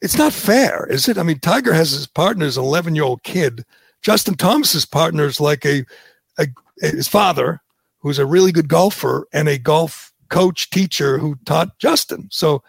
[0.00, 1.18] It's not fair, is it?
[1.18, 3.64] I mean, Tiger has his partner's 11 year old kid.
[4.02, 5.84] Justin Thomas's partner is like a,
[6.38, 6.46] a
[6.80, 7.60] his father,
[8.00, 12.28] who's a really good golfer and a golf coach teacher who taught Justin.
[12.30, 12.62] So,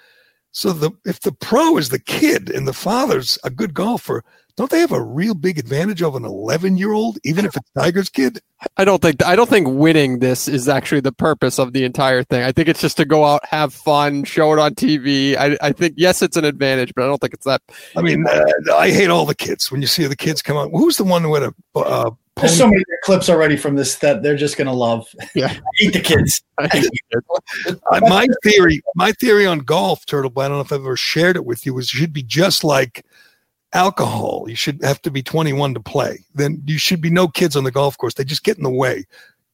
[0.52, 4.24] so the if the pro is the kid and the father's a good golfer,
[4.58, 7.70] don't they have a real big advantage of an 11 year old, even if it's
[7.78, 8.42] Tiger's kid?
[8.76, 12.24] I don't think I don't think winning this is actually the purpose of the entire
[12.24, 12.42] thing.
[12.42, 15.38] I think it's just to go out, have fun, show it on TV.
[15.38, 17.62] I, I think yes, it's an advantage, but I don't think it's that.
[17.96, 20.72] I mean, uh, I hate all the kids when you see the kids come out.
[20.72, 24.24] Who's the one who had a uh, There's so many clips already from this that
[24.24, 25.08] they're just gonna love.
[25.36, 25.54] Yeah.
[25.54, 26.42] I hate the kids.
[28.02, 31.36] My theory, my theory on golf, Turtle, but I don't know if I've ever shared
[31.36, 33.06] it with you, was it should be just like
[33.74, 34.46] alcohol.
[34.48, 36.26] You should have to be 21 to play.
[36.36, 38.14] Then you should be no kids on the golf course.
[38.14, 39.06] They just get in the way.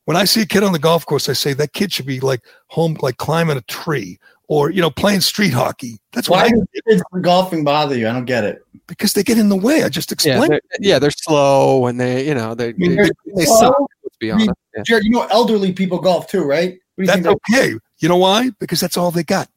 [0.06, 2.19] When I see a kid on the golf course, I say that kid should be
[2.19, 4.19] like home, like climbing a tree
[4.49, 5.98] or, you know, playing street hockey.
[6.11, 8.07] That's why, Why does kids golfing bother you?
[8.10, 8.61] I don't get it.
[8.88, 9.84] because they get in the way.
[9.84, 10.52] I just Yeah, explained.
[10.52, 13.57] they're, yeah, they're slow and they, you know, they mean, they, they're slow.
[13.57, 13.77] suck.
[14.03, 14.88] Let's be I mean, honest.
[14.88, 16.77] Jared, you know, elderly people golf too, right?
[16.95, 17.40] What do you That's think?
[17.49, 17.73] okay.
[17.99, 18.52] You know why?
[18.60, 19.49] Because that's all they got.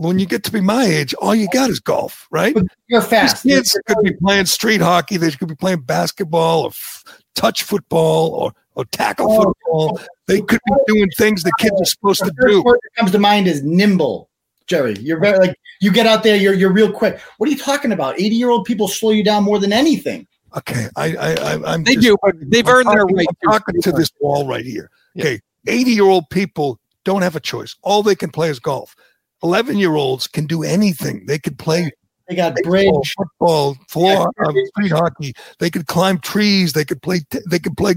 [0.00, 2.54] When you get to be my age, all you got is golf, right?
[2.54, 3.42] But you're These fast.
[3.42, 5.18] kids could be playing street hockey.
[5.18, 7.04] They could be playing basketball or f-
[7.34, 9.42] touch football or, or tackle Oh.
[9.42, 10.00] football.
[10.26, 12.62] They could be doing things the kids are supposed to The first do.
[12.62, 14.30] word that comes to mind is nimble.
[14.66, 17.20] Gerry, you're very like you get out there, you're you're real quick.
[17.36, 18.18] What are you talking about?
[18.18, 20.26] 80 year old people slow you down more than anything.
[20.56, 23.26] Okay, I, I, I I'm They just- do, but they've I'm earned their talking- right.
[23.46, 24.88] I'm talking to this wall right here.
[25.14, 25.24] Yeah.
[25.24, 27.76] Okay, 80 year old people don't have a choice.
[27.82, 28.96] All they can play is golf.
[29.42, 31.24] 11 year olds can do anything.
[31.26, 31.90] They could play
[32.28, 33.14] They got baseball, bridge.
[33.16, 34.46] football, floor, Yeah.
[34.46, 35.32] um, street hockey.
[35.58, 36.72] They could climb trees.
[36.72, 37.20] They could play.
[37.48, 37.94] They could play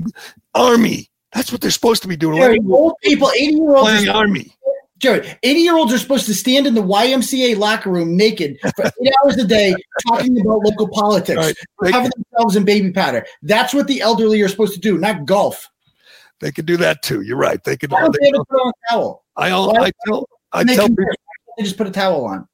[0.55, 1.09] army.
[1.33, 2.41] That's what they're supposed to be doing.
[2.71, 3.81] Old people, 80 year olds.
[3.89, 4.55] playing army.
[4.99, 8.85] Jared, 80 year olds are supposed to stand in the YMCA locker room naked for
[8.85, 9.75] eight hours a day
[10.07, 11.55] talking about local politics, Right.
[11.81, 13.25] They, cover themselves in baby powder.
[13.41, 15.67] That's what the elderly are supposed to do, not golf.
[16.39, 17.19] they could do that too.
[17.21, 17.61] You're right.
[17.65, 17.91] They could.
[17.91, 19.25] Why don't They, they ever put a towel?
[19.35, 20.29] I, all, I tell.
[20.53, 21.03] I tell people.
[21.57, 22.47] They just put a towel on.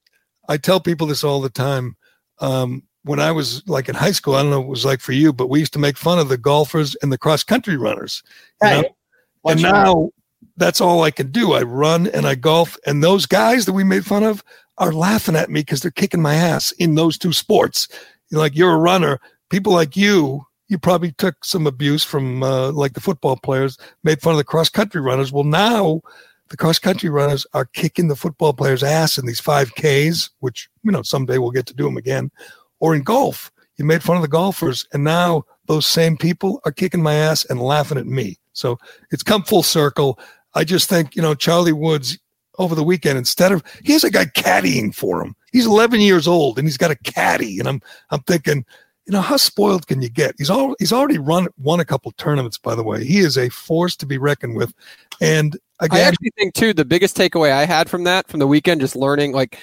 [0.48, 1.96] I tell people this all the time.
[2.40, 5.00] Um, when I was like in high school, I don't know what it was like
[5.00, 7.78] for you, but we used to make fun of the golfers and the cross country
[7.78, 8.24] runners.
[8.82, 8.96] know?
[9.46, 10.10] And now
[10.58, 11.54] that's all I can do.
[11.54, 14.44] I run and I golf, and those guys that we made fun of
[14.78, 17.88] are laughing at me because they're kicking my ass in those two sports.
[18.30, 19.20] You're like you're a runner.
[19.50, 24.22] People like you, you probably took some abuse from uh, like the football players, made
[24.22, 25.32] fun of the cross country runners.
[25.32, 26.02] Well, now
[26.50, 30.70] the cross country runners are kicking the football players' ass in these five Ks, which
[30.84, 32.32] you know someday we'll get to do them again.
[32.80, 36.72] or in golf, you made fun of the golfers, and now those same people are
[36.72, 38.38] kicking my ass and laughing at me.
[38.54, 38.78] So
[39.12, 40.20] it's come full circle.
[40.54, 42.18] I just think, you know, Charlie Woods
[42.58, 45.36] over the weekend, instead of he has a guy caddying for him.
[45.52, 48.66] He's 11 years old and he's got a caddy, and I'm I'm thinking,
[49.10, 50.36] you know, how spoiled can you get?
[50.38, 53.04] He's all he's already run won a couple tournaments, by the way.
[53.04, 54.72] He is a force to be reckoned with,
[55.20, 58.46] and again, I actually think too the biggest takeaway I had from that from the
[58.46, 59.58] weekend, just learning like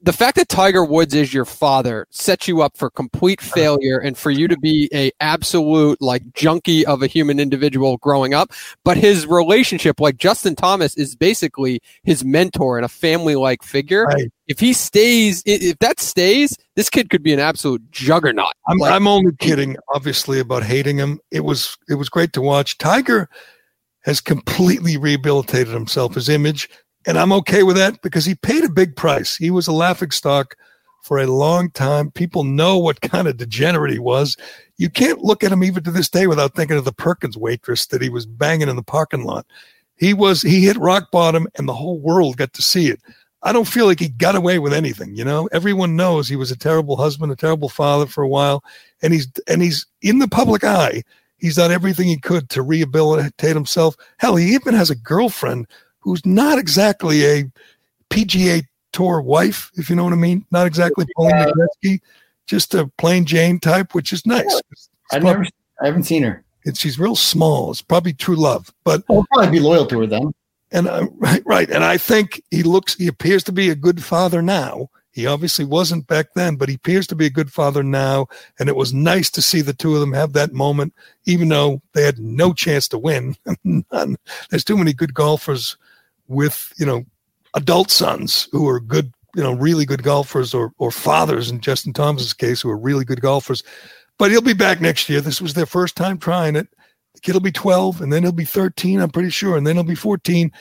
[0.00, 3.50] the fact that Tiger Woods is your father sets you up for complete Uh-huh.
[3.56, 8.32] failure and for you to be a absolute like junkie of a human individual growing
[8.32, 8.52] up.
[8.84, 14.04] But his relationship, like Justin Thomas, is basically his mentor and a family like figure.
[14.04, 14.32] Right.
[14.48, 18.54] If he stays, if that stays, this kid could be an absolute juggernaut.
[18.66, 21.20] I'm, Like, I'm only kidding, obviously, about hating him.
[21.30, 22.78] It was it was great to watch.
[22.78, 23.28] Tiger
[24.04, 26.70] has completely rehabilitated himself, his image,
[27.06, 29.36] and I'm okay with that because he paid a big price.
[29.36, 30.56] He was a laughing stock
[31.02, 32.10] for a long time.
[32.10, 34.36] People know what kind of degenerate he was.
[34.78, 37.86] You can't look at him even to this day without thinking of the Perkins waitress
[37.86, 39.46] that he was banging in the parking lot.
[39.96, 43.00] He was he hit rock bottom, and the whole world got to see it.
[43.42, 45.14] I don't feel like he got away with anything.
[45.14, 48.64] You know, everyone knows he was a terrible husband, a terrible father for a while,
[49.02, 51.02] and he's and he's in the public eye.
[51.36, 53.96] He's done everything he could to rehabilitate himself.
[54.18, 55.68] Hell, he even has a girlfriend
[56.00, 57.44] who's not exactly a
[58.10, 60.44] PGA Tour wife, if you know what I mean.
[60.50, 62.00] Not exactly Paulina Gretzky,
[62.46, 64.60] just a plain Jane type, which is nice.
[64.72, 65.50] It's I probably- never,
[65.82, 66.42] I haven't seen her.
[66.74, 67.70] she's real small.
[67.70, 70.32] It's probably true love, but I'll probably be loyal to her then.
[70.70, 71.70] And uh, right, right.
[71.70, 74.90] And I think he looks, he appears to be a good father now.
[75.10, 78.28] He obviously wasn't back then, but he appears to be a good father now.
[78.60, 81.82] And it was nice to see the two of them have that moment, even though
[81.92, 83.34] they had no chance to win.
[83.64, 84.16] None.
[84.50, 85.76] There's too many good golfers
[86.28, 87.04] with, you know,
[87.54, 91.92] adult sons who are good, you know, really good golfers or, or fathers in Justin
[91.92, 93.64] Thomas's case who are really good golfers.
[94.18, 95.20] But he'll be back next year.
[95.20, 96.68] This was their first time trying it.
[97.18, 99.56] The kid will be 12 and then he'll be 13, I'm pretty sure.
[99.56, 100.52] And then he'll be 14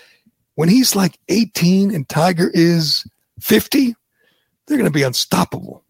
[0.56, 3.06] when he's like 18 and Tiger is
[3.40, 3.96] 50,
[4.66, 5.84] they're going to be unstoppable.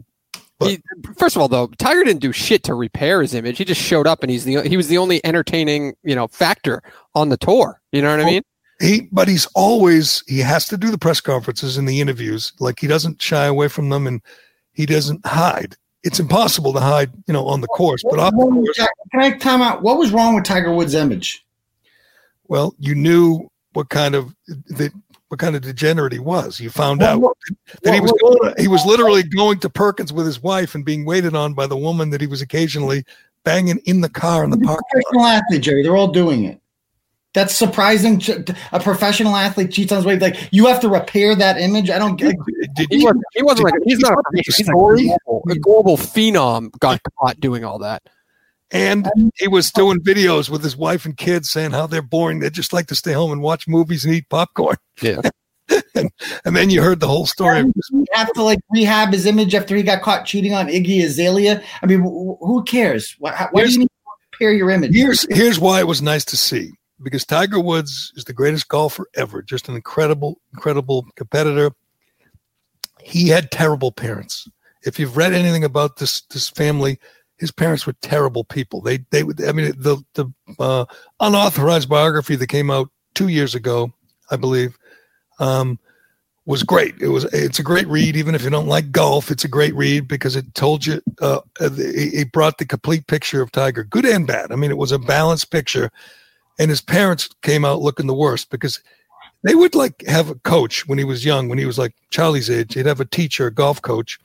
[0.60, 0.80] But- He,
[1.18, 3.58] first of all, though, Tiger didn't do shit to repair his image.
[3.60, 6.82] He just showed up, and he's the he was the only entertaining you know factor
[7.16, 7.80] on the tour.
[7.92, 8.42] You know what I mean?
[8.82, 12.54] He, but he's always he has to do the press conferences and the interviews.
[12.60, 14.20] Like he doesn't shy away from them, and
[14.74, 15.76] he doesn't hide.
[16.08, 18.02] It's impossible to hide, you know, on the course.
[18.10, 18.78] But off course,
[19.12, 19.82] Can I time out?
[19.82, 21.46] What was wrong with Tiger Woods' image?
[22.48, 24.34] well, you knew what kind of
[25.28, 26.62] what kind of degenerate he was.
[26.62, 27.38] You found Well, out what-
[27.84, 30.86] that he was what- going, he was literally going to Perkins with his wife and
[30.86, 33.04] being waited on by the woman that he was occasionally
[33.44, 35.44] banging in the car in the parking lot.
[35.44, 35.84] athlete, Gerry.
[35.84, 36.62] They're all doing it.
[37.38, 38.20] That's surprising.
[38.72, 40.20] A professional athlete cheats on his wife.
[40.20, 41.92] Like you have to repair that image.
[41.92, 42.36] I don't get.
[42.76, 45.06] Did He you, wasn't, he wasn't like he's not a, the he's a story?
[45.26, 48.02] global, a global phenom got caught doing all that.
[48.72, 52.40] and he was doing videos with his wife and kids saying how they're boring.
[52.40, 54.78] They just like to stay home and watch movies and eat popcorn.
[55.04, 55.22] Yeah.
[55.94, 56.10] and,
[56.44, 57.60] and then you heard the whole story.
[57.60, 61.04] of He have to like rehab his image after he got caught cheating on Iggy
[61.04, 61.62] Azalea.
[61.84, 63.16] I mean, wh- who cares?
[63.20, 64.96] Why, why do you need to repair your image?
[64.96, 66.72] Here's here's why it was nice to see
[67.02, 71.72] because Tiger Woods is the greatest golfer ever, just an incredible, incredible competitor.
[73.02, 74.48] He had terrible parents.
[74.84, 77.00] If you've read anything about this this family,
[77.38, 78.82] his parents were terrible people.
[78.82, 79.44] They they would.
[79.44, 80.26] I mean, the the
[80.60, 80.86] uh,
[81.20, 83.92] unauthorized biography that came out two years ago,
[84.32, 84.78] I believe,
[85.40, 85.80] um,
[86.46, 86.96] was great.
[87.00, 89.30] It was it's a great read, even if you don't like golf.
[89.30, 93.42] It's a great read because it told you uh, it, it brought the complete picture
[93.42, 94.52] of Tiger, good and bad.
[94.52, 95.92] I mean, it was a balanced picture,
[96.60, 98.82] and his parents came out looking the worst because
[99.44, 102.50] they would like have a coach when he was young, when he was like Charlie's
[102.50, 102.74] age.
[102.74, 104.20] He'd have a teacher, a golf coach,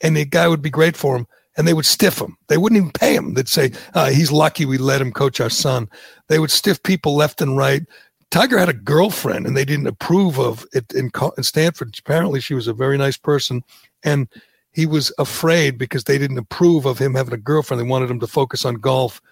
[0.00, 1.26] and the guy would be great for him.
[1.56, 2.36] And they would stiff him.
[2.48, 3.34] They wouldn't even pay him.
[3.34, 5.88] They'd say, uh, "He's lucky we let him coach our son."
[6.26, 7.84] They would stiff people left and right.
[8.32, 11.94] Tiger had a girlfriend, and they didn't approve of it in, in Stanford.
[11.96, 13.62] Apparently, she was a very nice person,
[14.02, 14.26] and
[14.72, 17.80] he was afraid because they didn't approve of him having a girlfriend.
[17.80, 19.22] They wanted him to focus on golf.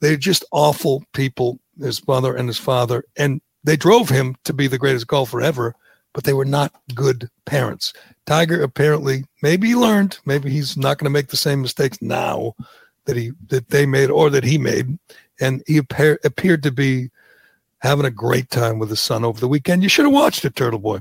[0.00, 4.66] They're just awful people, his mother and his father, and they drove him to be
[4.66, 5.74] the greatest golfer ever.
[6.12, 7.92] But they were not good parents.
[8.24, 10.18] Tiger apparently, maybe he learned.
[10.24, 12.54] Maybe he's not going to make the same mistakes now
[13.06, 14.96] that he that they made or that he made,
[15.40, 17.10] and he appear, appeared to be
[17.78, 19.82] having a great time with his son over the weekend.
[19.82, 21.00] You should have watched it, Turtle Boy.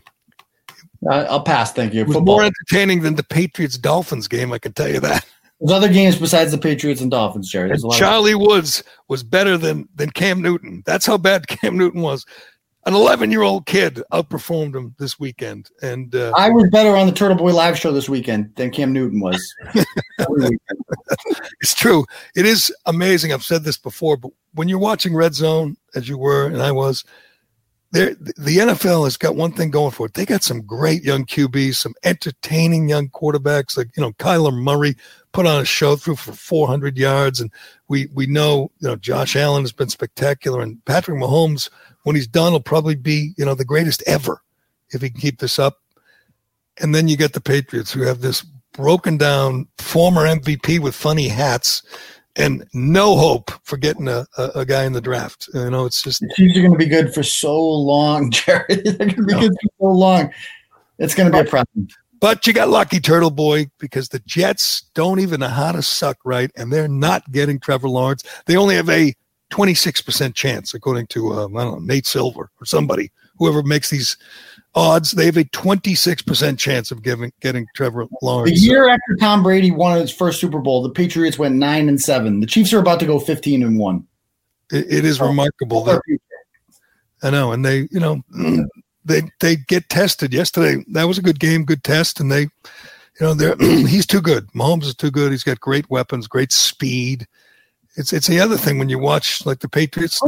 [1.10, 1.72] I'll pass.
[1.74, 2.02] Thank you.
[2.02, 2.38] It was Football.
[2.38, 4.52] more entertaining than the Patriots Dolphins game.
[4.52, 5.26] I can tell you that.
[5.64, 7.70] There's other games besides the Patriots and Dolphins, Gerry.
[7.70, 10.84] There's a And lot of- Charlie Woods was better than than Cam Newton.
[10.86, 12.26] That's how bad Cam Newton was.
[12.86, 15.70] an 11 year old kid outperformed him this weekend.
[15.82, 18.92] And uh, I was better on the Turtle Boy live show this weekend than Cam
[18.92, 19.42] Newton was.
[21.62, 22.06] it's true.
[22.36, 23.32] It is amazing.
[23.32, 26.72] I've said this before, but when you're watching Red Zone, as you were and I
[26.72, 27.04] was,
[27.94, 30.16] the NFL has got one thing going for it.
[30.16, 34.96] They got some great young QBs, some entertaining young quarterbacks, like you know Kyler Murray
[35.32, 37.52] put on a show through for 400 yards, and
[37.88, 41.70] we we know you know Josh Allen has been spectacular, and Patrick Mahomes
[42.02, 44.42] when he's done will probably be you know the greatest ever
[44.90, 45.80] if he can keep this up.
[46.82, 48.42] And then you get the Patriots who have this
[48.72, 51.84] broken down former MVP with funny hats
[52.36, 55.50] and no hope for getting a, a, a, guy in the draft.
[55.54, 58.66] You know, it's just the Chiefs are going to be good for so long, Gerry.
[58.70, 59.40] They're going to be no.
[59.42, 60.34] good for so long.
[60.98, 61.88] It's going to be a problem.
[62.20, 66.18] But you got lucky, Turtle Boy, because the Jets don't even know how to suck
[66.24, 68.24] right, and they're not getting Trevor Lawrence.
[68.46, 69.14] They only have a
[69.52, 74.18] 26% chance, according to uh, I don't know Nate Silver or somebody, whoever makes these
[74.76, 78.60] odds, they have a 26% chance of giving getting Trevor Lawrence.
[78.60, 82.02] The year after Tom Brady won his first Super Bowl, the Patriots went 9 and
[82.02, 82.40] 7.
[82.40, 84.08] The Chiefs are about to go 15 and 1.
[84.72, 85.84] it, it is oh, remarkable.
[85.84, 86.02] That,
[87.22, 88.22] I know, and they, you know,
[89.06, 90.84] they they get tested yesterday.
[90.90, 92.50] That was a good game, good test, and they, you
[93.22, 94.48] know, they're he's too good.
[94.52, 95.32] Mahomes is too good.
[95.32, 97.28] He's got great weapons, great speed.
[97.96, 100.20] It's it's the other thing when you watch like the Patriots.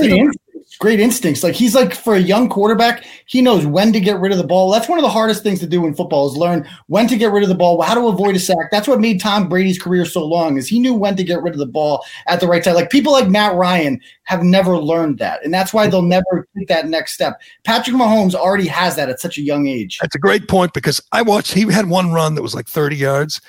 [0.75, 1.43] Great instincts.
[1.43, 4.43] Like he's like for a young quarterback, he knows when to get rid of the
[4.43, 4.71] ball.
[4.71, 7.31] That's one of the hardest things to do in football is learn when to get
[7.31, 8.71] rid of the ball, how to avoid a sack.
[8.71, 11.53] That's what made Tom Brady's career so long is he knew when to get rid
[11.53, 12.75] of the ball at the right time.
[12.75, 15.43] Like people like Matt Ryan have never learned that.
[15.43, 17.41] And that's why they'll never take that next step.
[17.63, 19.99] Patrick Mahomes already has that at such a young age.
[20.01, 22.95] That's a great point because I watched he had one run that was like 30
[22.95, 23.41] yards.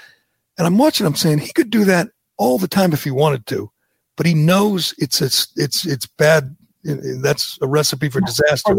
[0.59, 2.09] And I'm watching him saying he could do that
[2.39, 3.71] all the time if he wanted to.
[4.17, 6.57] But he knows it's it's it's it's bad
[7.21, 8.75] that's a recipe for disaster.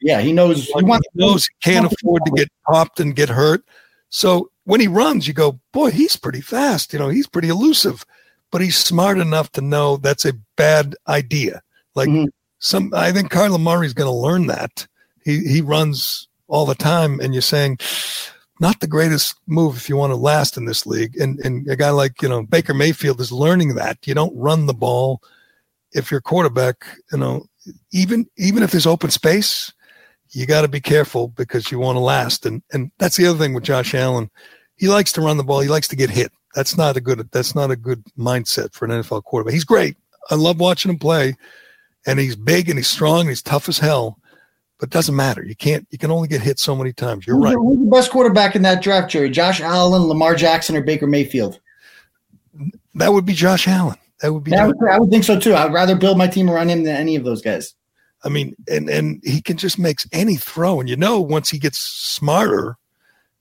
[0.00, 0.66] Yeah, he knows.
[0.66, 3.62] He, wants, he knows he can't afford to get popped and get hurt.
[4.10, 6.92] So when he runs, you go, boy, he's pretty fast.
[6.92, 8.04] You know, he's pretty elusive,
[8.50, 11.62] but he's smart enough to know that's a bad idea.
[11.94, 12.26] Like mm-hmm.
[12.58, 14.86] some, I think Kyler Murray's going to learn that.
[15.24, 17.78] He he runs all the time, and you're saying
[18.58, 21.16] not the greatest move if you want to last in this league.
[21.16, 24.66] And and a guy like you know Baker Mayfield is learning that you don't run
[24.66, 25.22] the ball
[25.92, 26.86] if you're quarterback.
[27.12, 27.46] You know
[27.92, 29.72] even even if there's open space,
[30.30, 32.46] you got to be careful because you want to last.
[32.46, 34.30] And and that's the other thing with Josh Allen.
[34.76, 35.60] He likes to run the ball.
[35.60, 36.32] He likes to get hit.
[36.54, 39.54] That's not a good that's not a good mindset for an NFL quarterback.
[39.54, 39.96] He's great.
[40.30, 41.34] I love watching him play,
[42.06, 44.18] and he's big and he's strong and he's tough as hell.
[44.78, 45.44] But it doesn't matter.
[45.44, 45.86] You can't.
[45.90, 47.26] You can only get hit so many times.
[47.26, 47.54] You're who's right.
[47.54, 49.28] Who's the best quarterback in that draft, Gerry?
[49.28, 51.60] Josh Allen, Lamar Jackson, or Baker Mayfield?
[52.94, 53.96] That would be Josh Allen.
[54.20, 54.54] That would be.
[54.54, 55.54] I would, I would, think so too.
[55.54, 57.74] I'd rather build my team around him than any of those guys.
[58.22, 61.58] I mean, and and he can just makes any throw, and you know, once he
[61.58, 62.76] gets smarter,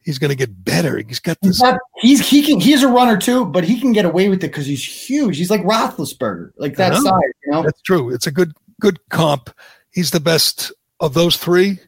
[0.04, 0.98] he's going to get better.
[1.06, 1.58] He's got this.
[1.58, 4.40] He's, not, he's he can he's a runner too, but he can get away with
[4.40, 5.38] it because he's huge.
[5.38, 7.04] He's like Roethlisberger, like that size.
[7.46, 8.10] You know, that's true.
[8.14, 9.50] It's a good good comp.
[9.92, 11.80] He's the best of those three.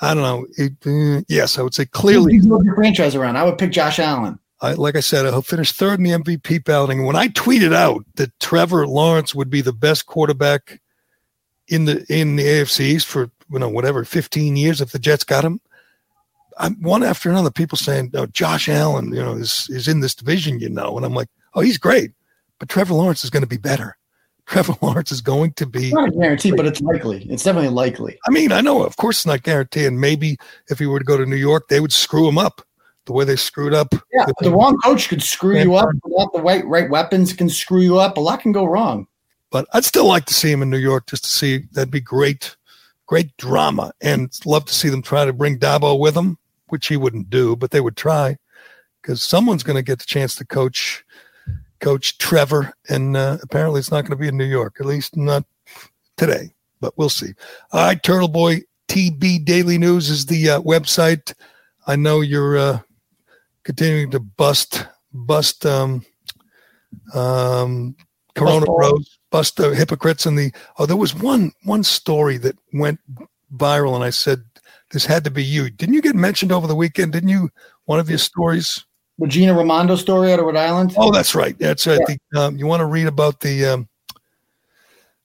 [0.00, 0.46] I don't know.
[0.56, 2.34] It, uh, yes, I would say clearly.
[2.34, 3.36] He's your franchise around.
[3.36, 4.38] I would pick Josh Allen.
[4.60, 7.06] I, like I said, he'll finish third in the MVP balloting.
[7.06, 10.80] When I tweeted out that Trevor Lawrence would be the best quarterback
[11.68, 15.24] in the in the AFC East for you know whatever 15 years if the Jets
[15.24, 15.60] got him,
[16.58, 17.50] I'm one after another.
[17.50, 21.06] People saying, "Oh, Josh Allen, you know, is is in this division, you know," and
[21.06, 22.12] I'm like, "Oh, he's great,
[22.58, 23.96] but Trevor Lawrence is going to be better."
[24.48, 27.26] Trevor Lawrence is going to be it's not a guarantee, but it's likely.
[27.30, 28.18] It's definitely likely.
[28.26, 30.38] I mean, I know, of course, it's not guaranteed, and maybe
[30.70, 32.62] if he were to go to New York, they would screw him up
[33.08, 33.92] the way they screwed up.
[34.12, 35.88] Yeah, the, the wrong coach could screw you up.
[36.04, 38.16] Without the right right weapons can screw you up.
[38.16, 39.08] A lot can go wrong.
[39.50, 41.64] But I'd still like to see him in New York just to see.
[41.72, 42.54] That'd be great,
[43.06, 46.96] great drama, and love to see them try to bring Dabo with them, which he
[46.96, 48.36] wouldn't do, but they would try
[49.02, 51.02] because someone's going to get the chance to coach
[51.80, 55.16] coach Trevor, and uh, apparently it's not going to be in New York, at least
[55.16, 55.44] not
[56.16, 56.52] today.
[56.80, 57.32] But we'll see.
[57.72, 61.32] All right, Turtle Boy TB Daily News is the uh, website.
[61.86, 62.80] I know you're uh,
[63.68, 66.02] continuing to bust bust um,
[67.12, 67.94] um,
[68.34, 72.98] Corona Bros, bust the hypocrites and the oh there was one one story that went
[73.54, 74.42] viral and I said
[74.90, 75.68] this had to be you.
[75.68, 77.12] Didn't you get mentioned over the weekend?
[77.12, 77.50] Didn't you
[77.84, 78.86] one of your stories?
[79.18, 80.94] The Gina Raimondo story out of Rhode Island.
[80.96, 81.58] Oh, that's right.
[81.58, 82.00] That's right.
[82.08, 82.16] Yeah.
[82.32, 83.88] The, um, you want to read about the um,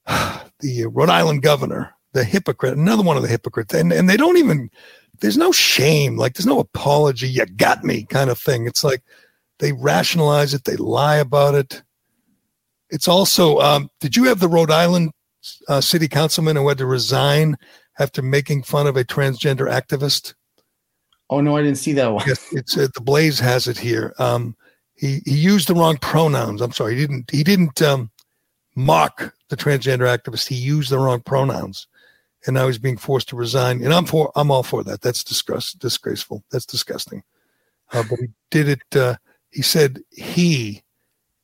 [0.60, 4.36] the Rhode Island governor, the hypocrite, another one of the hypocrites, and and they don't
[4.36, 4.68] even
[5.20, 7.28] there's no shame, like there's no apology.
[7.28, 8.66] You got me, kind of thing.
[8.66, 9.02] It's like
[9.58, 11.82] they rationalize it, they lie about it.
[12.90, 15.12] It's also, um, did you have the Rhode Island
[15.68, 17.56] uh, city councilman who had to resign
[17.98, 20.34] after making fun of a transgender activist.
[21.30, 22.24] Oh no, I didn't see that one.
[22.26, 24.14] Yes, it's uh, the Blaze has it here.
[24.18, 24.56] Um,
[24.94, 26.60] he he used the wrong pronouns.
[26.60, 28.10] I'm sorry, he didn't he didn't um,
[28.76, 30.48] mock the transgender activist.
[30.48, 31.86] He used the wrong pronouns,
[32.46, 33.82] and now he's being forced to resign.
[33.82, 35.00] And I'm for I'm all for that.
[35.00, 36.44] That's disgrace, disgraceful.
[36.50, 37.22] That's disgusting.
[37.92, 38.96] Uh, but he did it.
[38.96, 39.16] Uh,
[39.50, 40.82] he said he,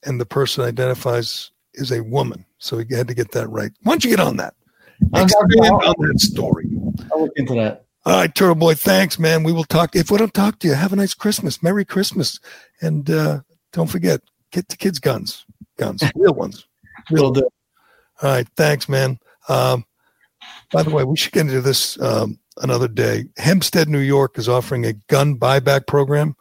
[0.04, 2.44] and the person identifies is a woman.
[2.58, 3.70] So he had to get that right.
[3.82, 4.54] Why don't you get on that?
[5.14, 6.70] Expand on that story.
[7.12, 7.84] I'll look into that.
[8.06, 8.74] All right, Turtle Boy.
[8.74, 9.42] Thanks, man.
[9.42, 9.94] We will talk.
[9.94, 11.62] If we don't talk to you, have a nice Christmas.
[11.62, 12.40] Merry Christmas.
[12.80, 13.40] And uh,
[13.72, 14.20] don't forget,
[14.50, 15.44] get the kids guns.
[15.76, 16.02] Guns.
[16.14, 16.66] Real ones.
[17.10, 17.48] Will do.
[18.22, 18.48] All right.
[18.56, 19.18] Thanks, man.
[19.48, 19.84] Um,
[20.72, 23.26] by the way, we should get into this um, another day.
[23.36, 26.36] Hempstead, New York is offering a gun buyback program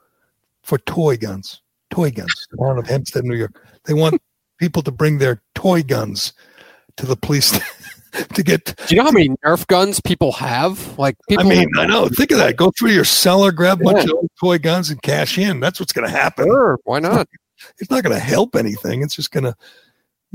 [0.64, 1.62] for toy guns.
[1.90, 2.48] Toy guns.
[2.52, 3.68] The town of Hempstead, New York.
[3.86, 4.22] They want
[4.60, 6.34] people to bring their toy guns
[6.98, 7.52] to the police
[8.34, 8.66] to get.
[8.66, 10.98] Do you know how many Nerf guns people have?
[11.00, 11.48] Like people.
[11.48, 12.08] I mean, I know.
[12.08, 12.56] Think of that.
[12.56, 15.60] Go through your cellar, grab a bunch of old toy guns, and cash in.
[15.60, 16.46] That's what's going to happen.
[16.46, 17.28] Sure, why not?
[17.80, 19.02] It's not going to help anything.
[19.02, 19.56] It's just going to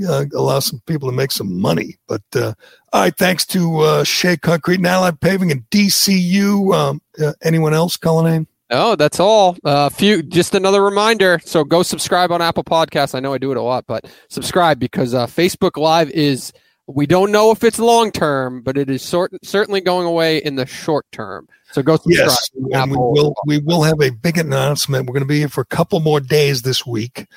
[0.07, 1.97] uh, allow some people to make some money.
[2.07, 2.53] But uh,
[2.93, 6.73] all right, thanks to uh, Shea Concrete and Allied Paving and DCU.
[6.75, 8.47] Um, uh, anyone else, Cullinane?
[8.71, 9.57] No, that's all.
[9.63, 11.39] A uh, few, just another reminder.
[11.45, 13.13] So go subscribe on Apple Podcasts.
[13.13, 16.51] I know I do it a lot, but subscribe because uh, Facebook Live is.
[16.87, 20.55] We don't know if it's long term, but it is sort, certainly going away in
[20.55, 21.47] the short term.
[21.71, 22.27] So go subscribe.
[22.27, 23.33] Yes, and we will.
[23.47, 25.07] We will have a big announcement.
[25.07, 27.27] We're going to be here for a couple more days this week,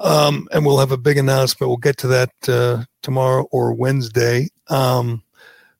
[0.00, 1.68] um, and we'll have a big announcement.
[1.68, 4.48] We'll get to that uh, tomorrow or Wednesday.
[4.68, 5.22] Um,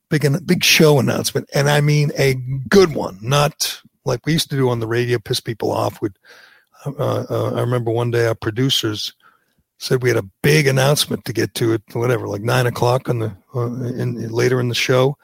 [0.09, 2.34] big, big show announcement, and I mean a
[2.68, 6.01] good one, not like we used to do on the radio, piss people off.
[6.02, 6.18] Would
[6.86, 9.14] uh, uh, I remember one day our producers
[9.78, 13.20] said we had a big announcement to get to at whatever, like nine o'clock on
[13.20, 15.16] the uh, in, later in the show,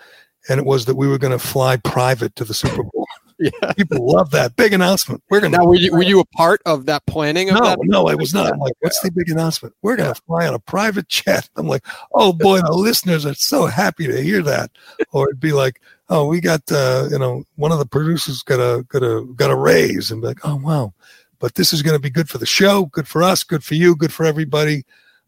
[0.49, 3.07] and it was that we were going to fly private to the Super Bowl.
[3.39, 5.23] Yeah, people love that big announcement.
[5.31, 5.49] We're to.
[5.49, 7.51] Now, were you, were you a part of that planning?
[7.51, 7.79] Of no, that?
[7.83, 8.53] no, I was not.
[8.53, 9.75] I'm like, what's the big announcement?
[9.83, 11.49] We're to fly on a private jet.
[11.57, 11.85] I'm like,
[12.15, 14.71] oh boy, the listeners are so happy to hear that.
[15.13, 18.61] Or it'd be like, oh, we got uh, you know one of the producers got
[18.61, 20.95] a got a got a raise, and be like, oh wow,
[21.39, 23.97] but this is to be good for the show, good for us, good for you,
[23.97, 24.85] good for everybody.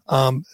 [0.08, 0.44] Um,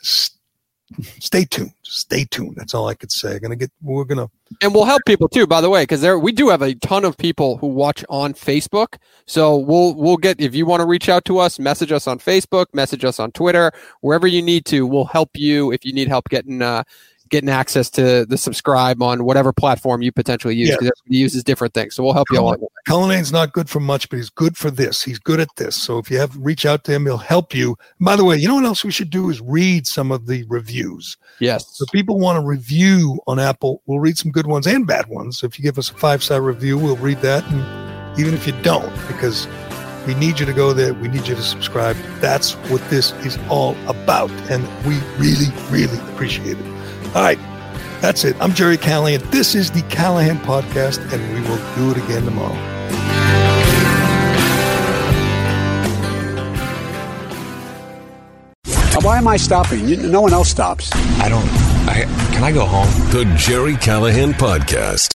[1.02, 1.72] stay tuned.
[1.82, 2.56] Stay tuned.
[2.56, 3.38] That's all I could say.
[3.38, 3.70] Gonna get.
[3.82, 4.28] We're gonna.
[4.62, 7.04] And we'll help people too, by the way, because there we do have a ton
[7.04, 8.98] of people who watch on Facebook.
[9.26, 12.18] So we'll we'll get if you want to reach out to us, message us on
[12.18, 14.86] Facebook, message us on Twitter, wherever you need to.
[14.86, 16.84] We'll help you if you need help getting uh,
[17.30, 20.76] getting access to the subscribe on whatever platform you potentially use.
[20.80, 20.90] Yeah.
[21.06, 22.72] He uses different things, so we'll help Cullen, you out.
[22.86, 25.02] Cullinane's not good for much, but he's good for this.
[25.02, 25.76] He's good at this.
[25.76, 27.76] So if you have reach out to him, he'll help you.
[28.00, 30.44] by the way, you know what else we should do is read some of the
[30.48, 31.16] reviews.
[31.40, 31.66] Yes.
[31.72, 33.82] So people want to review on Apple.
[33.86, 35.42] We'll read some good ones and bad ones.
[35.42, 37.44] If you give us a five star review, we'll read that.
[37.50, 39.46] And even if you don't, because
[40.06, 40.92] we need you to go there.
[40.92, 41.96] We need you to subscribe.
[42.20, 44.30] That's what this is all about.
[44.50, 46.73] And we really, really appreciate it.
[47.14, 47.38] All right.
[48.00, 48.36] That's it.
[48.40, 49.22] I'm Gerry Callahan.
[49.30, 52.54] This is the Callahan Podcast, and we will do it again tomorrow.
[59.00, 60.10] Why am I stopping?
[60.10, 60.90] No one else stops.
[61.20, 61.46] I don't.
[61.86, 62.88] I, can I go home?
[63.10, 65.13] The Gerry Callahan Podcast.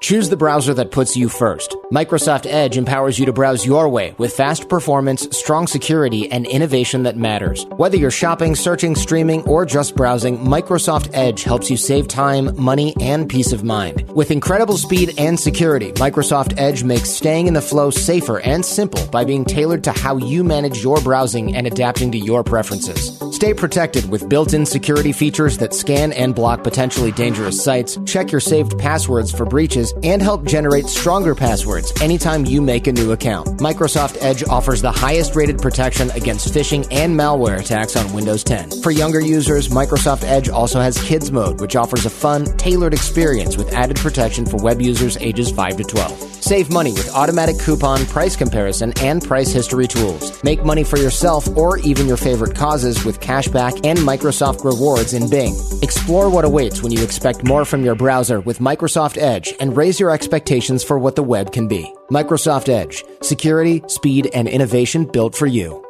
[0.00, 1.76] Choose the browser that puts you first.
[1.90, 7.04] Microsoft Edge empowers you to browse your way with fast performance, strong security, and innovation
[7.04, 7.64] that matters.
[7.76, 12.94] Whether you're shopping, searching, streaming, or just browsing, Microsoft Edge helps you save time, money,
[13.00, 14.02] and peace of mind.
[14.10, 19.06] With incredible speed and security, Microsoft Edge makes staying in the flow safer and simple
[19.08, 23.18] by being tailored to how you manage your browsing and adapting to your preferences.
[23.34, 28.40] Stay protected with built-in security features that scan and block potentially dangerous sites, check your
[28.40, 33.46] saved passwords for breaches, and help generate stronger passwords anytime you make a new account.
[33.60, 38.82] Microsoft Edge offers the highest rated protection against phishing and malware attacks on Windows 10.
[38.82, 43.56] For younger users, Microsoft Edge also has Kids Mode, which offers a fun, tailored experience
[43.56, 46.34] with added protection for web users ages 5 to 12.
[46.44, 50.44] Save money with automatic coupon, price comparison, and price history tools.
[50.44, 55.30] Make money for yourself or even your favorite causes with cashback and Microsoft rewards in
[55.30, 55.54] Bing.
[55.80, 60.00] Explore what awaits when you expect more from your browser with Microsoft Edge and raise
[60.00, 61.92] your expectations for what the web can be.
[62.10, 63.04] Microsoft Edge.
[63.22, 65.84] Security, speed, and innovation built for you.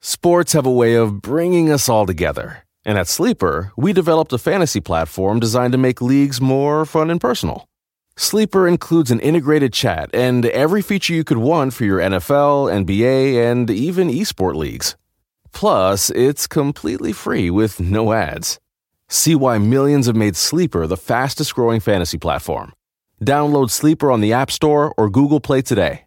[0.00, 2.64] Sports have a way of bringing us all together.
[2.84, 7.20] And at Sleeper, we developed a fantasy platform designed to make leagues more fun and
[7.20, 7.66] personal.
[8.16, 13.50] Sleeper includes an integrated chat and every feature you could want for your NFL, NBA,
[13.50, 14.94] and even esport leagues.
[15.52, 18.60] Plus, it's completely free with no ads.
[19.14, 22.72] See why millions have made Sleeper the fastest growing fantasy platform.
[23.22, 26.00] Download Sleeper on the App Store or Google Play today.